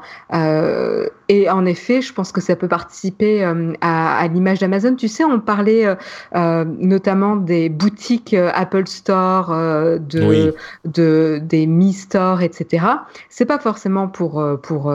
Et 1.29 1.49
en 1.49 1.65
effet, 1.65 2.01
je 2.01 2.13
pense 2.13 2.31
que 2.31 2.41
ça 2.41 2.55
peut 2.55 2.67
participer 2.67 3.43
à, 3.81 4.17
à 4.17 4.27
l'image 4.27 4.59
d'Amazon. 4.59 4.95
Tu 4.95 5.07
sais, 5.07 5.23
on 5.23 5.39
parlait 5.39 5.85
notamment 6.33 7.35
des 7.35 7.69
boutiques 7.69 8.33
Apple 8.33 8.87
Store, 8.87 9.49
de, 9.49 10.55
de, 10.85 11.39
des 11.43 11.67
Mi 11.67 11.93
Store, 11.93 12.41
etc. 12.41 12.85
C'est 13.29 13.45
pas 13.45 13.59
forcément 13.59 14.07
pour, 14.07 14.43
pour 14.61 14.93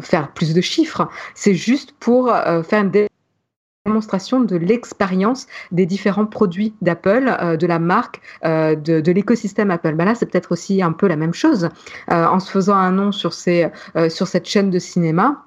faire 0.00 0.32
plus 0.32 0.54
de 0.54 0.60
chiffres, 0.60 1.08
c'est 1.34 1.54
juste 1.54 1.92
pour 1.98 2.32
euh, 2.32 2.62
faire 2.62 2.82
une 2.82 3.08
démonstration 3.84 4.40
de 4.40 4.56
l'expérience 4.56 5.46
des 5.72 5.86
différents 5.86 6.26
produits 6.26 6.74
d'Apple, 6.82 7.36
euh, 7.40 7.56
de 7.56 7.66
la 7.66 7.78
marque, 7.78 8.20
euh, 8.44 8.74
de, 8.74 9.12
l'écosystème 9.12 9.70
Apple. 9.70 9.94
Ben 9.94 10.04
là, 10.04 10.14
c'est 10.14 10.26
peut-être 10.26 10.52
aussi 10.52 10.82
un 10.82 10.92
peu 10.92 11.06
la 11.06 11.16
même 11.16 11.34
chose. 11.34 11.68
en 12.08 12.40
se 12.40 12.50
faisant 12.50 12.76
un 12.76 12.92
nom 12.92 13.12
sur, 13.12 13.32
ces, 13.32 13.68
sur 14.08 14.26
cette 14.26 14.46
chaîne 14.46 14.70
de 14.70 14.78
cinéma, 14.78 15.44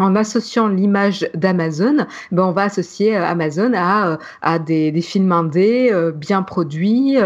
en 0.00 0.16
associant 0.16 0.68
l'image 0.68 1.28
d'Amazon, 1.34 2.06
ben 2.32 2.44
on 2.44 2.52
va 2.52 2.62
associer 2.62 3.16
euh, 3.16 3.24
Amazon 3.24 3.72
à, 3.74 4.08
euh, 4.08 4.16
à 4.42 4.58
des, 4.58 4.90
des 4.90 5.02
films 5.02 5.30
indés 5.30 5.90
euh, 5.92 6.10
bien 6.10 6.42
produits 6.42 7.18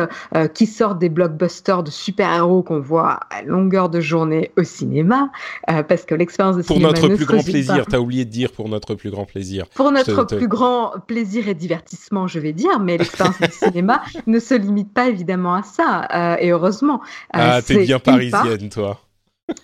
qui 0.54 0.66
sortent 0.66 0.98
des 0.98 1.08
blockbusters 1.08 1.82
de 1.82 1.90
super-héros 1.90 2.62
qu'on 2.62 2.80
voit 2.80 3.20
à 3.30 3.42
longueur 3.42 3.88
de 3.88 4.00
journée 4.00 4.50
au 4.56 4.64
cinéma 4.64 5.30
parce 5.66 6.04
que 6.04 6.14
l'expérience 6.14 6.56
de 6.56 6.62
pour 6.62 6.76
cinéma 6.76 6.92
notre 6.92 7.08
plus 7.14 7.24
grand 7.24 7.44
plaisir, 7.44 7.86
tu 7.86 7.94
as 7.94 8.00
oublié 8.00 8.24
de 8.24 8.30
dire 8.30 8.50
pour 8.50 8.68
notre 8.68 8.94
plus 8.94 9.10
grand 9.10 9.24
plaisir. 9.24 9.66
Pour 9.74 9.92
notre 9.92 10.24
plus 10.24 10.48
grand 10.48 10.94
plaisir 11.06 11.48
et 11.48 11.54
divertissement, 11.54 12.26
je 12.26 12.40
vais 12.40 12.52
dire, 12.52 12.80
mais 12.80 12.98
l'expérience 12.98 13.40
du 13.40 13.50
cinéma 13.50 14.02
ne 14.26 14.38
se 14.38 14.54
limite 14.54 14.92
pas 14.92 15.08
évidemment 15.08 15.54
à 15.54 15.62
ça 15.62 16.36
et 16.40 16.50
heureusement. 16.50 17.00
ah, 17.32 17.62
t'es 17.62 17.84
bien 17.84 17.98
parisienne, 17.98 18.68
toi. 18.68 18.98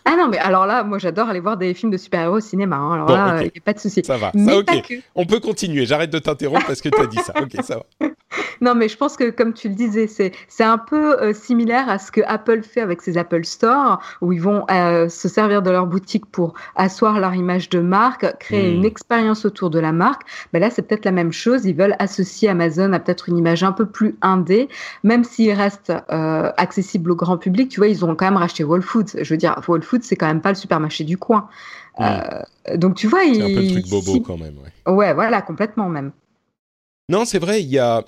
Ah 0.04 0.16
non, 0.16 0.28
mais 0.28 0.38
alors 0.38 0.66
là, 0.66 0.84
moi 0.84 0.98
j'adore 0.98 1.28
aller 1.28 1.40
voir 1.40 1.56
des 1.56 1.72
films 1.72 1.90
de 1.90 1.96
super-héros 1.96 2.36
au 2.36 2.40
cinéma. 2.40 2.76
Hein. 2.76 2.94
Alors 2.94 3.10
là, 3.10 3.42
il 3.42 3.44
n'y 3.44 3.58
a 3.58 3.64
pas 3.64 3.72
de 3.72 3.78
souci. 3.78 4.02
Ça 4.04 4.18
va, 4.18 4.32
ça, 4.32 4.58
ok. 4.58 4.94
On 5.14 5.24
peut 5.24 5.40
continuer. 5.40 5.86
J'arrête 5.86 6.10
de 6.10 6.18
t'interrompre 6.18 6.66
parce 6.66 6.80
que 6.80 6.88
tu 6.90 7.00
as 7.00 7.06
dit 7.06 7.18
ça. 7.18 7.32
Ok, 7.40 7.56
ça 7.62 7.76
va. 7.76 8.09
Non, 8.60 8.74
mais 8.74 8.88
je 8.88 8.96
pense 8.96 9.16
que, 9.16 9.30
comme 9.30 9.52
tu 9.52 9.68
le 9.68 9.74
disais, 9.74 10.06
c'est, 10.06 10.32
c'est 10.48 10.64
un 10.64 10.78
peu 10.78 11.20
euh, 11.20 11.32
similaire 11.32 11.88
à 11.88 11.98
ce 11.98 12.12
que 12.12 12.20
Apple 12.26 12.62
fait 12.62 12.80
avec 12.80 13.02
ses 13.02 13.18
Apple 13.18 13.44
Store, 13.44 14.00
où 14.20 14.32
ils 14.32 14.40
vont 14.40 14.64
euh, 14.70 15.08
se 15.08 15.28
servir 15.28 15.62
de 15.62 15.70
leur 15.70 15.86
boutique 15.86 16.26
pour 16.26 16.54
asseoir 16.76 17.20
leur 17.20 17.34
image 17.34 17.68
de 17.68 17.80
marque, 17.80 18.38
créer 18.38 18.72
une 18.72 18.82
hmm. 18.82 18.86
expérience 18.86 19.44
autour 19.44 19.70
de 19.70 19.78
la 19.78 19.92
marque. 19.92 20.22
Ben 20.52 20.60
là, 20.60 20.70
c'est 20.70 20.82
peut-être 20.82 21.04
la 21.04 21.12
même 21.12 21.32
chose. 21.32 21.64
Ils 21.64 21.74
veulent 21.74 21.96
associer 21.98 22.48
Amazon 22.48 22.92
à 22.92 23.00
peut-être 23.00 23.28
une 23.28 23.38
image 23.38 23.62
un 23.62 23.72
peu 23.72 23.86
plus 23.86 24.16
indé, 24.22 24.68
même 25.02 25.24
s'il 25.24 25.52
reste 25.52 25.92
euh, 26.10 26.50
accessible 26.56 27.10
au 27.12 27.16
grand 27.16 27.38
public. 27.38 27.68
Tu 27.70 27.80
vois, 27.80 27.88
ils 27.88 28.04
ont 28.04 28.14
quand 28.14 28.26
même 28.26 28.36
racheté 28.36 28.64
Whole 28.64 28.82
Foods. 28.82 29.16
Je 29.20 29.34
veux 29.34 29.38
dire, 29.38 29.60
Whole 29.66 29.82
Foods, 29.82 30.02
c'est 30.02 30.16
quand 30.16 30.26
même 30.26 30.40
pas 30.40 30.50
le 30.50 30.56
supermarché 30.56 31.04
du 31.04 31.16
coin. 31.16 31.48
Hmm. 31.98 32.76
donc, 32.76 32.94
tu 32.94 33.08
vois, 33.08 33.20
c'est 33.24 33.42
un 33.42 33.46
peu 33.46 33.60
le 33.60 33.70
truc 33.72 33.88
bobo 33.88 34.20
quand 34.20 34.38
même. 34.38 34.54
Ouais. 34.86 34.92
ouais, 34.92 35.14
voilà, 35.14 35.42
complètement 35.42 35.88
même. 35.88 36.12
Non, 37.10 37.24
c'est 37.24 37.40
vrai, 37.40 37.60
il 37.60 37.68
y 37.68 37.78
a 37.78 38.04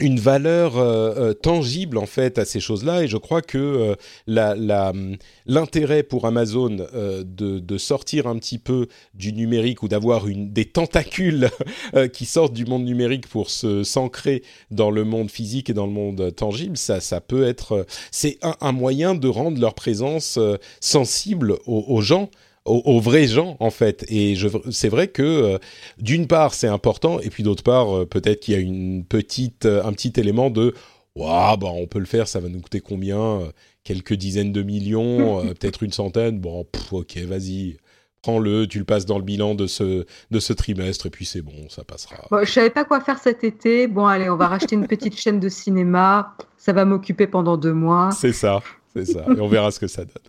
une 0.00 0.18
valeur 0.18 0.78
euh, 0.78 1.14
euh, 1.16 1.34
tangible 1.34 1.98
en 1.98 2.06
fait 2.06 2.38
à 2.38 2.44
ces 2.44 2.60
choses-là. 2.60 3.04
Et 3.04 3.08
je 3.08 3.16
crois 3.16 3.42
que 3.42 3.96
euh, 4.28 5.16
l'intérêt 5.46 6.02
pour 6.02 6.26
Amazon 6.26 6.76
de, 6.92 7.78
sortir 7.78 8.26
un 8.26 8.36
petit 8.36 8.58
peu 8.58 8.86
du 9.14 9.32
numérique 9.32 9.82
ou 9.82 9.88
d'avoir 9.88 10.26
des 10.26 10.66
tentacules 10.66 11.50
qui 12.12 12.26
sortent 12.26 12.52
du 12.52 12.64
monde 12.64 12.84
numérique 12.84 13.26
pour 13.26 13.50
se 13.50 13.82
s'ancrer 13.82 14.42
dans 14.70 14.90
le 14.90 15.04
monde 15.04 15.30
physique 15.30 15.70
et 15.70 15.74
dans 15.74 15.86
le 15.86 15.92
monde 15.92 16.34
tangible, 16.36 16.76
ça, 16.76 17.00
ça 17.00 17.20
peut 17.20 17.44
être 17.44 17.86
c'est 18.10 18.38
un, 18.42 18.72
moyen 18.72 19.14
de 19.14 19.28
rendre 19.28 19.60
leur 19.60 19.74
présence 19.74 20.38
sensible 20.80 21.56
aux 21.66 22.00
gens 22.02 22.30
aux, 22.64 23.00
vrais 23.00 23.26
gens 23.26 23.56
en 23.60 23.70
fait. 23.70 24.04
Et 24.08 24.36
c'est 24.70 24.88
vrai 24.88 25.08
que 25.08 25.22
euh, 25.22 25.58
d'une 25.98 26.26
part 26.26 26.54
c'est 26.54 26.68
important 26.68 27.20
et 27.20 27.30
puis 27.30 27.42
d'autre 27.42 27.62
part 27.62 27.96
euh, 27.96 28.06
peut-être 28.06 28.40
qu'il 28.40 28.54
y 28.54 28.56
a 28.56 28.60
une 28.60 29.04
petite, 29.04 29.66
euh, 29.66 29.84
un 29.84 29.92
petit 29.92 30.12
élément 30.16 30.50
de 30.50 30.74
waouh 31.16 31.56
bah 31.56 31.68
on 31.72 31.86
peut 31.86 31.98
le 31.98 32.06
faire, 32.06 32.28
ça 32.28 32.40
va 32.40 32.48
nous 32.48 32.60
coûter 32.60 32.80
combien 32.80 33.40
Quelques 33.84 34.14
dizaines 34.14 34.52
de 34.52 34.62
millions, 34.62 35.44
peut-être 35.60 35.82
une 35.82 35.90
centaine. 35.90 36.38
Bon, 36.38 36.64
ok, 36.92 37.16
vas-y 37.18 37.78
prends-le, 38.22 38.68
tu 38.68 38.78
le 38.78 38.84
passes 38.84 39.04
dans 39.04 39.18
le 39.18 39.24
bilan 39.24 39.56
de 39.56 39.66
ce, 39.66 40.06
de 40.30 40.38
ce 40.38 40.52
trimestre 40.52 41.06
et 41.06 41.10
puis 41.10 41.26
c'est 41.26 41.42
bon, 41.42 41.68
ça 41.68 41.82
passera. 41.82 42.28
Bon, 42.30 42.44
je 42.44 42.50
savais 42.52 42.70
pas 42.70 42.84
quoi 42.84 43.00
faire 43.00 43.18
cet 43.18 43.42
été. 43.42 43.88
Bon, 43.88 44.06
allez, 44.06 44.30
on 44.30 44.36
va 44.36 44.46
racheter 44.46 44.76
une 44.76 44.86
petite 44.86 45.18
chaîne 45.18 45.40
de 45.40 45.48
cinéma. 45.48 46.36
Ça 46.56 46.72
va 46.72 46.84
m'occuper 46.84 47.26
pendant 47.26 47.56
deux 47.56 47.72
mois. 47.72 48.10
C'est 48.12 48.32
ça, 48.32 48.62
c'est 48.94 49.04
ça. 49.04 49.26
Et 49.36 49.40
on 49.40 49.48
verra 49.48 49.72
ce 49.72 49.80
que 49.80 49.88
ça 49.88 50.04
donne. 50.04 50.22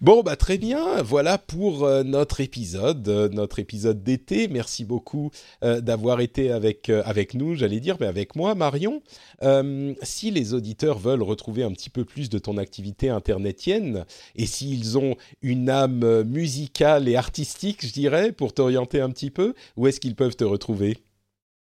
Bon, 0.00 0.22
bah 0.22 0.36
très 0.36 0.58
bien, 0.58 1.02
voilà 1.02 1.38
pour 1.38 1.84
euh, 1.84 2.02
notre 2.02 2.40
épisode, 2.40 3.06
euh, 3.08 3.28
notre 3.28 3.58
épisode 3.58 4.02
d'été. 4.02 4.48
Merci 4.48 4.84
beaucoup 4.84 5.30
euh, 5.62 5.80
d'avoir 5.80 6.20
été 6.20 6.50
avec, 6.50 6.88
avec 6.88 7.34
nous, 7.34 7.54
j'allais 7.54 7.80
dire, 7.80 7.96
mais 8.00 8.06
avec 8.06 8.36
moi, 8.36 8.54
Marion. 8.54 9.02
si 10.02 10.30
les 10.30 10.54
auditeurs 10.54 10.98
veulent 10.98 11.22
retrouver 11.22 11.62
un 11.62 11.72
petit 11.72 11.90
peu 11.90 12.04
plus 12.04 12.28
de 12.28 12.38
ton 12.38 12.56
activité 12.58 13.10
internetienne, 13.10 14.04
et 14.34 14.46
s'ils 14.46 14.98
ont 14.98 15.16
une 15.42 15.68
âme 15.68 16.22
musicale 16.22 17.08
et 17.08 17.16
artistique, 17.16 17.86
je 17.86 17.92
dirais, 17.92 18.32
pour 18.32 18.52
t'orienter 18.54 19.00
un 19.00 19.10
petit 19.10 19.30
peu, 19.30 19.54
où 19.76 19.86
est-ce 19.86 20.00
qu'ils 20.00 20.16
peuvent 20.16 20.36
te 20.36 20.44
retrouver? 20.44 21.03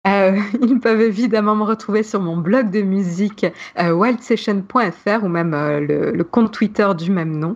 Euh, 0.07 0.39
ils 0.61 0.79
peuvent 0.79 1.01
évidemment 1.01 1.55
me 1.55 1.63
retrouver 1.63 2.03
sur 2.03 2.21
mon 2.21 2.37
blog 2.37 2.71
de 2.71 2.81
musique 2.81 3.45
euh, 3.79 3.91
wildsession.fr 3.91 5.23
ou 5.23 5.27
même 5.27 5.53
euh, 5.53 6.13
le, 6.13 6.23
compte 6.23 6.51
Twitter 6.51 6.87
du 6.97 7.11
même 7.11 7.37
nom. 7.37 7.55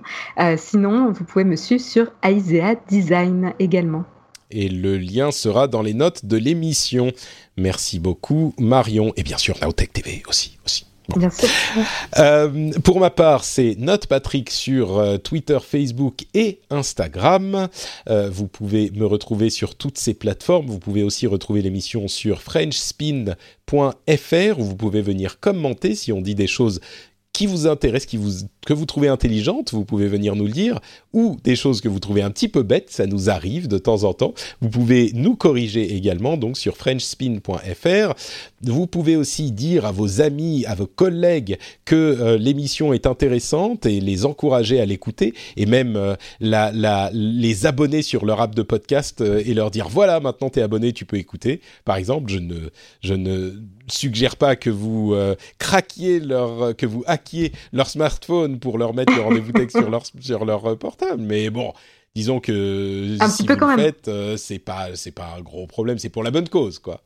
sinon, 0.58 1.12
vous 1.12 1.24
pouvez 1.24 1.43
me 1.43 1.56
suivre 1.56 1.84
sur 1.84 2.08
Aisea 2.24 2.76
Design 2.88 3.54
également. 3.60 4.06
et 4.49 4.70
le 4.70 4.97
lien 4.97 5.32
sera 5.32 5.68
dans 5.68 5.82
les 5.82 5.93
notes 5.93 6.26
de 6.26 6.38
l'émission. 6.38 7.12
Merci 7.58 7.99
beaucoup 7.99 8.54
Marion 8.58 9.14
et 9.18 9.24
bien 9.24 9.38
sûr 9.38 9.58
Naotech 9.62 9.93
TV 9.93 10.24
aussi 10.28 10.58
aussi. 10.66 10.91
Euh, 12.18 12.72
pour 12.84 12.99
ma 12.99 13.09
part, 13.09 13.43
c'est 13.43 13.76
Note 13.78 14.07
Patrick 14.07 14.49
sur 14.49 14.97
euh, 14.97 15.18
Twitter, 15.18 15.57
Facebook 15.66 16.26
et 16.34 16.59
Instagram. 16.70 17.68
Euh, 18.09 18.30
vous 18.30 18.47
pouvez 18.47 18.91
me 18.91 19.05
retrouver 19.05 19.49
sur 19.49 19.76
toutes 19.76 19.97
ces 19.97 20.14
plateformes. 20.14 20.68
Vous 20.68 20.80
pouvez 20.80 21.03
aussi 21.03 21.28
retrouver 21.28 21.62
l'émission 21.62 22.07
sur 22.07 22.41
FrenchSpin.fr 22.41 24.59
où 24.59 24.64
vous 24.64 24.76
pouvez 24.76 25.01
venir 25.01 25.39
commenter 25.39 25.95
si 25.95 26.12
on 26.12 26.22
dit 26.22 26.36
des 26.36 26.47
choses 26.47 26.82
qui 27.34 27.48
vous 27.48 27.66
intéressent, 27.66 28.10
qui 28.10 28.18
vous, 28.18 28.46
que 28.66 28.74
vous 28.74 28.86
trouvez 28.86 29.08
intelligentes, 29.08 29.72
vous 29.72 29.86
pouvez 29.86 30.08
venir 30.08 30.36
nous 30.36 30.46
le 30.46 30.52
dire, 30.52 30.80
ou 31.14 31.38
des 31.44 31.56
choses 31.56 31.82
que 31.82 31.88
vous 31.88 32.00
trouvez 32.00 32.22
un 32.22 32.30
petit 32.30 32.50
peu 32.50 32.62
bêtes, 32.62 32.90
ça 32.90 33.06
nous 33.06 33.30
arrive 33.30 33.68
de 33.68 33.78
temps 33.78 34.04
en 34.04 34.14
temps. 34.14 34.34
Vous 34.62 34.70
pouvez 34.70 35.12
nous 35.14 35.36
corriger 35.36 35.96
également, 35.96 36.36
donc 36.36 36.58
sur 36.58 36.76
frenchspin.fr. 36.76 38.14
Vous 38.64 38.86
pouvez 38.86 39.16
aussi 39.16 39.52
dire 39.52 39.86
à 39.86 39.92
vos 39.92 40.22
amis, 40.22 40.66
à 40.66 40.76
vos 40.76 40.88
collègues 40.88 41.58
que 41.86 41.96
euh, 41.96 42.38
l'émission 42.38 42.94
est 42.94 43.08
intéressante 43.08 43.86
et 43.86 44.02
les 44.02 44.26
encourager 44.26 44.82
à 44.82 44.86
l'écouter, 44.86 45.34
et 45.56 45.66
même 45.66 45.96
euh, 45.96 46.16
les 46.42 47.66
abonner 47.66 48.02
sur 48.02 48.26
leur 48.26 48.42
app 48.42 48.56
de 48.56 48.62
podcast 48.62 49.22
euh, 49.22 49.42
et 49.46 49.54
leur 49.54 49.72
dire 49.72 49.88
voilà, 49.88 50.20
maintenant 50.20 50.50
tu 50.50 50.60
es 50.60 50.62
abonné, 50.62 50.92
tu 50.92 51.06
peux 51.06 51.18
écouter. 51.18 51.62
Par 51.86 51.96
exemple, 51.96 52.30
je 52.30 52.40
ne, 52.40 52.70
je 53.02 53.14
ne 53.14 53.54
suggère 53.92 54.36
pas 54.36 54.56
que 54.56 54.70
vous 54.70 55.14
euh, 55.14 55.36
craquiez 55.60 56.20
leur, 56.20 56.76
que 56.76 56.86
vous 56.86 57.04
hackiez 57.08 57.52
leur 57.74 57.89
smartphone 57.89 58.60
pour 58.60 58.78
leur 58.78 58.94
mettre 58.94 59.14
le 59.16 59.22
rendez-vous 59.22 59.52
texte 59.52 59.78
sur 59.78 59.89
leur, 59.89 60.04
sur 60.20 60.46
leur 60.46 60.66
euh, 60.66 60.76
portable. 60.76 61.22
Mais 61.22 61.50
bon, 61.50 61.74
disons 62.16 62.39
que 62.39 63.18
Un 63.20 63.30
si 63.30 63.46
vous 63.46 63.56
le 63.56 63.76
faites, 63.78 64.08
euh, 64.08 64.38
c'est 64.38 64.60
pas 64.60 64.96
c'est 64.96 65.12
pas 65.12 65.36
un 65.38 65.42
gros 65.42 65.68
problème, 65.68 65.98
c'est 65.98 66.10
pour 66.10 66.24
la 66.24 66.32
bonne 66.32 66.50
cause 66.50 66.80
quoi. 66.80 67.02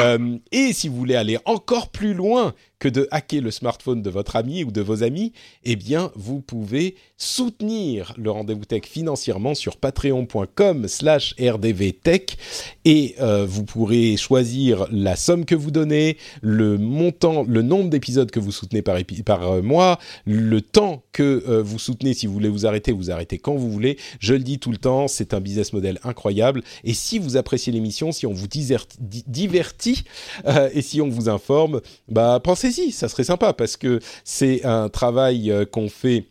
Euh, 0.00 0.38
et 0.52 0.72
si 0.72 0.88
vous 0.88 0.96
voulez 0.96 1.16
aller 1.16 1.38
encore 1.44 1.88
plus 1.88 2.14
loin 2.14 2.54
que 2.78 2.88
de 2.88 3.08
hacker 3.10 3.42
le 3.42 3.50
smartphone 3.50 4.02
de 4.02 4.10
votre 4.10 4.36
ami 4.36 4.62
ou 4.64 4.70
de 4.70 4.80
vos 4.80 5.02
amis, 5.02 5.32
eh 5.64 5.74
bien 5.76 6.12
vous 6.14 6.40
pouvez 6.40 6.94
soutenir 7.16 8.12
le 8.18 8.30
rendez-vous 8.30 8.66
tech 8.66 8.82
financièrement 8.84 9.54
sur 9.54 9.78
patreon.com/rdvtech 9.78 12.36
et 12.84 13.14
euh, 13.20 13.46
vous 13.48 13.64
pourrez 13.64 14.16
choisir 14.16 14.86
la 14.90 15.16
somme 15.16 15.44
que 15.44 15.54
vous 15.54 15.70
donnez, 15.70 16.16
le 16.42 16.78
montant, 16.78 17.44
le 17.48 17.62
nombre 17.62 17.90
d'épisodes 17.90 18.30
que 18.30 18.40
vous 18.40 18.52
soutenez 18.52 18.82
par, 18.82 18.96
euh, 18.96 19.62
mois, 19.62 19.98
le 20.24 20.60
temps 20.60 21.02
que 21.12 21.44
euh, 21.48 21.62
vous 21.62 21.78
soutenez. 21.78 22.14
Si 22.14 22.26
vous 22.26 22.34
voulez 22.34 22.48
vous 22.48 22.66
arrêter, 22.66 22.92
vous 22.92 23.10
arrêtez 23.10 23.38
quand 23.38 23.54
vous 23.54 23.70
voulez. 23.70 23.98
Je 24.20 24.34
le 24.34 24.40
dis 24.40 24.58
tout 24.58 24.70
le 24.70 24.76
temps, 24.76 25.08
c'est 25.08 25.34
un 25.34 25.40
business 25.40 25.72
model 25.72 25.98
incroyable. 26.04 26.62
Et 26.84 26.94
si 26.94 27.18
vous 27.18 27.36
appréciez 27.36 27.72
l'émission, 27.72 28.12
si 28.12 28.26
on 28.26 28.32
vous 28.32 28.48
divertit 28.48 30.04
euh, 30.46 30.70
et 30.72 30.82
si 30.82 31.00
on 31.00 31.08
vous 31.08 31.28
informe, 31.28 31.80
bah 32.08 32.40
pensez-y, 32.66 32.92
ça 32.92 33.08
serait 33.08 33.24
sympa 33.24 33.52
parce 33.52 33.76
que 33.76 34.00
c'est 34.24 34.64
un 34.64 34.88
travail 34.88 35.50
euh, 35.50 35.64
qu'on 35.64 35.88
fait 35.88 36.24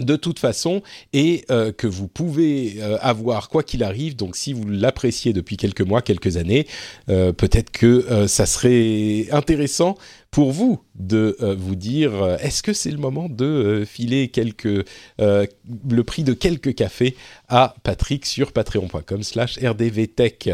de 0.00 0.16
toute 0.16 0.38
façon 0.38 0.82
et 1.12 1.44
euh, 1.50 1.70
que 1.70 1.86
vous 1.86 2.08
pouvez 2.08 2.76
euh, 2.78 2.96
avoir 3.00 3.48
quoi 3.50 3.62
qu'il 3.62 3.84
arrive. 3.84 4.16
Donc 4.16 4.36
si 4.36 4.54
vous 4.54 4.66
l'appréciez 4.66 5.32
depuis 5.32 5.56
quelques 5.56 5.82
mois, 5.82 6.02
quelques 6.02 6.36
années, 6.36 6.66
peut-être 7.06 7.70
que 7.70 8.26
ça 8.26 8.46
serait 8.46 9.26
intéressant 9.30 9.96
pour 10.30 10.50
vous 10.50 10.80
de 10.94 11.36
vous 11.58 11.76
dire 11.76 12.38
est-ce 12.40 12.62
que 12.62 12.72
c'est 12.72 12.90
le 12.90 12.96
moment 12.96 13.28
de 13.28 13.84
filer 13.86 14.28
quelques 14.28 14.86
le 15.18 16.00
prix 16.02 16.24
de 16.24 16.32
quelques 16.32 16.74
cafés 16.74 17.14
à 17.48 17.74
Patrick 17.82 18.24
sur 18.24 18.52
patreon.com 18.52 19.22
slash 19.22 19.58
rdvtech 19.58 20.48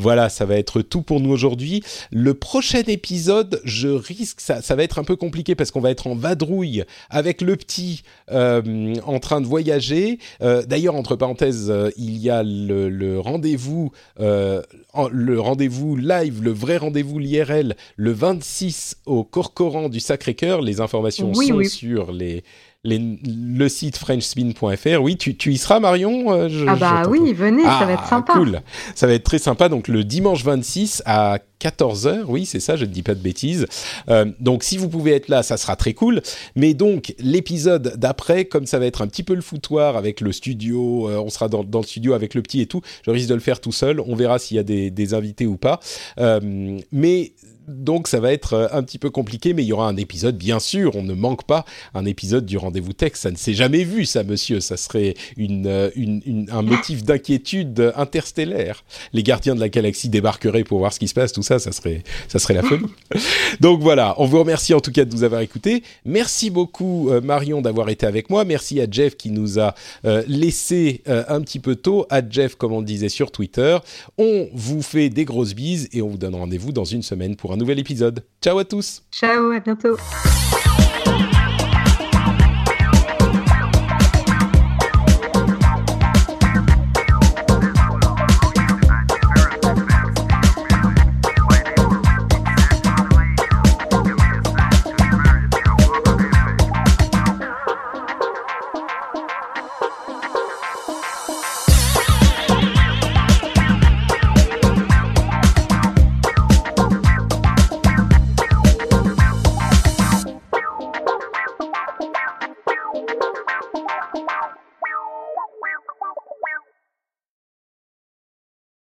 voilà, 0.00 0.28
ça 0.28 0.46
va 0.46 0.56
être 0.56 0.82
tout 0.82 1.02
pour 1.02 1.20
nous 1.20 1.30
aujourd'hui. 1.30 1.82
Le 2.10 2.34
prochain 2.34 2.82
épisode, 2.86 3.60
je 3.64 3.88
risque, 3.88 4.40
ça, 4.40 4.62
ça 4.62 4.74
va 4.74 4.82
être 4.82 4.98
un 4.98 5.04
peu 5.04 5.16
compliqué 5.16 5.54
parce 5.54 5.70
qu'on 5.70 5.80
va 5.80 5.90
être 5.90 6.06
en 6.06 6.14
vadrouille 6.14 6.84
avec 7.10 7.42
le 7.42 7.56
petit 7.56 8.02
euh, 8.32 8.94
en 9.04 9.18
train 9.20 9.40
de 9.40 9.46
voyager. 9.46 10.18
Euh, 10.42 10.62
D'ailleurs, 10.66 10.94
entre 10.94 11.16
parenthèses, 11.16 11.70
euh, 11.70 11.90
il 11.96 12.16
y 12.18 12.30
a 12.30 12.42
le, 12.42 12.88
le 12.88 13.20
rendez-vous, 13.20 13.90
euh, 14.20 14.62
en- 14.92 15.08
le 15.08 15.40
rendez-vous 15.40 15.96
live, 15.96 16.42
le 16.42 16.50
vrai 16.52 16.76
rendez-vous 16.76 17.18
l'IRL, 17.18 17.76
le 17.96 18.12
26 18.12 18.96
au 19.06 19.24
Corcoran 19.24 19.88
du 19.88 20.00
Sacré-Cœur. 20.00 20.62
Les 20.62 20.80
informations 20.80 21.32
Oui, 21.34 21.48
sont 21.48 21.54
oui. 21.54 21.68
sur 21.68 22.12
les, 22.12 22.42
les, 22.82 23.18
le 23.26 23.68
site 23.68 23.98
frenchspin.fr. 23.98 25.02
Oui, 25.02 25.16
tu, 25.16 25.36
tu 25.36 25.52
y 25.52 25.58
seras, 25.58 25.80
Marion 25.80 26.32
Euh, 26.32 26.48
je- 26.48 26.64
Ah 26.66 26.76
bah 26.76 27.02
oui, 27.08 27.32
venez, 27.34 27.62
ça 27.62 27.84
va 27.84 27.92
être 27.92 28.02
Ah, 28.06 28.08
sympa. 28.08 28.32
Cool. 28.32 28.60
Ça 28.94 29.06
va 29.06 29.12
être 29.12 29.24
très 29.24 29.38
sympa. 29.38 29.68
Donc 29.68 29.86
le 29.88 30.02
dimanche 30.04 30.44
26 30.44 31.02
à 31.04 31.38
14h, 31.60 32.22
oui 32.26 32.46
c'est 32.46 32.58
ça, 32.60 32.76
je 32.76 32.86
ne 32.86 32.90
dis 32.90 33.02
pas 33.02 33.14
de 33.14 33.20
bêtises. 33.20 33.66
Euh, 34.08 34.24
donc 34.40 34.62
si 34.62 34.78
vous 34.78 34.88
pouvez 34.88 35.12
être 35.12 35.28
là, 35.28 35.42
ça 35.42 35.58
sera 35.58 35.76
très 35.76 35.92
cool. 35.92 36.22
Mais 36.56 36.72
donc 36.72 37.14
l'épisode 37.18 37.94
d'après, 37.98 38.46
comme 38.46 38.64
ça 38.64 38.78
va 38.78 38.86
être 38.86 39.02
un 39.02 39.08
petit 39.08 39.24
peu 39.24 39.34
le 39.34 39.42
foutoir 39.42 39.98
avec 39.98 40.22
le 40.22 40.32
studio, 40.32 41.08
euh, 41.10 41.18
on 41.18 41.28
sera 41.28 41.48
dans, 41.48 41.62
dans 41.64 41.80
le 41.80 41.86
studio 41.86 42.14
avec 42.14 42.34
le 42.34 42.40
petit 42.40 42.62
et 42.62 42.66
tout, 42.66 42.80
je 43.04 43.10
risque 43.10 43.28
de 43.28 43.34
le 43.34 43.40
faire 43.40 43.60
tout 43.60 43.72
seul. 43.72 44.00
On 44.00 44.14
verra 44.16 44.38
s'il 44.38 44.56
y 44.56 44.60
a 44.60 44.62
des, 44.62 44.90
des 44.90 45.12
invités 45.12 45.46
ou 45.46 45.58
pas. 45.58 45.80
Euh, 46.18 46.78
mais 46.92 47.32
donc 47.68 48.08
ça 48.08 48.20
va 48.20 48.32
être 48.32 48.54
euh, 48.54 48.68
un 48.72 48.82
petit 48.82 48.98
peu 48.98 49.10
compliqué, 49.10 49.54
mais 49.54 49.62
il 49.62 49.66
y 49.66 49.72
aura 49.72 49.88
un 49.88 49.96
épisode, 49.96 50.36
bien 50.36 50.58
sûr, 50.60 50.96
on 50.96 51.02
ne 51.02 51.14
manque 51.14 51.44
pas 51.44 51.64
un 51.94 52.04
épisode 52.04 52.46
du 52.46 52.56
rendez-vous 52.58 52.92
tech. 52.92 53.12
Ça 53.14 53.30
ne 53.30 53.36
s'est 53.36 53.54
jamais 53.54 53.84
vu, 53.84 54.04
ça, 54.04 54.22
monsieur. 54.24 54.60
Ça 54.60 54.76
serait 54.76 55.14
une, 55.36 55.66
euh, 55.66 55.90
une- 55.96 56.22
une- 56.26 56.50
un 56.50 56.62
motif 56.62 57.04
d'inquiétude 57.04 57.92
interstellaire. 57.96 58.84
Les 59.12 59.22
gardiens 59.22 59.54
de 59.54 59.60
la 59.60 59.68
galaxie 59.68 60.08
débarqueraient 60.08 60.64
pour 60.64 60.78
voir 60.78 60.92
ce 60.92 60.98
qui 60.98 61.08
se 61.08 61.14
passe, 61.14 61.32
tout 61.32 61.42
ça, 61.42 61.58
ça 61.58 61.72
serait, 61.72 62.02
ça 62.28 62.38
serait 62.38 62.54
la 62.54 62.62
folie. 62.62 62.86
Donc 63.60 63.80
voilà, 63.80 64.14
on 64.18 64.26
vous 64.26 64.38
remercie 64.38 64.74
en 64.74 64.80
tout 64.80 64.92
cas 64.92 65.04
de 65.04 65.12
nous 65.14 65.22
avoir 65.22 65.40
écoutés. 65.40 65.82
Merci 66.04 66.50
beaucoup 66.50 67.10
euh, 67.10 67.20
Marion 67.20 67.60
d'avoir 67.60 67.88
été 67.88 68.06
avec 68.06 68.30
moi. 68.30 68.44
Merci 68.44 68.80
à 68.80 68.86
Jeff 68.90 69.16
qui 69.16 69.30
nous 69.30 69.58
a 69.58 69.74
euh, 70.04 70.22
laissé 70.26 71.02
euh, 71.08 71.24
un 71.28 71.40
petit 71.40 71.58
peu 71.58 71.76
tôt. 71.76 72.06
À 72.10 72.20
Jeff, 72.28 72.54
comme 72.54 72.72
on 72.72 72.80
le 72.80 72.86
disait 72.86 73.08
sur 73.08 73.30
Twitter. 73.30 73.78
On 74.18 74.48
vous 74.52 74.82
fait 74.82 75.08
des 75.10 75.24
grosses 75.24 75.54
bises 75.54 75.88
et 75.92 76.02
on 76.02 76.08
vous 76.08 76.18
donne 76.18 76.34
rendez-vous 76.34 76.72
dans 76.72 76.84
une 76.84 77.02
semaine 77.02 77.36
un 77.52 77.56
nouvel 77.56 77.78
épisode. 77.78 78.24
Ciao 78.42 78.58
à 78.58 78.64
tous 78.64 79.02
Ciao, 79.10 79.50
à 79.50 79.60
bientôt. 79.60 79.96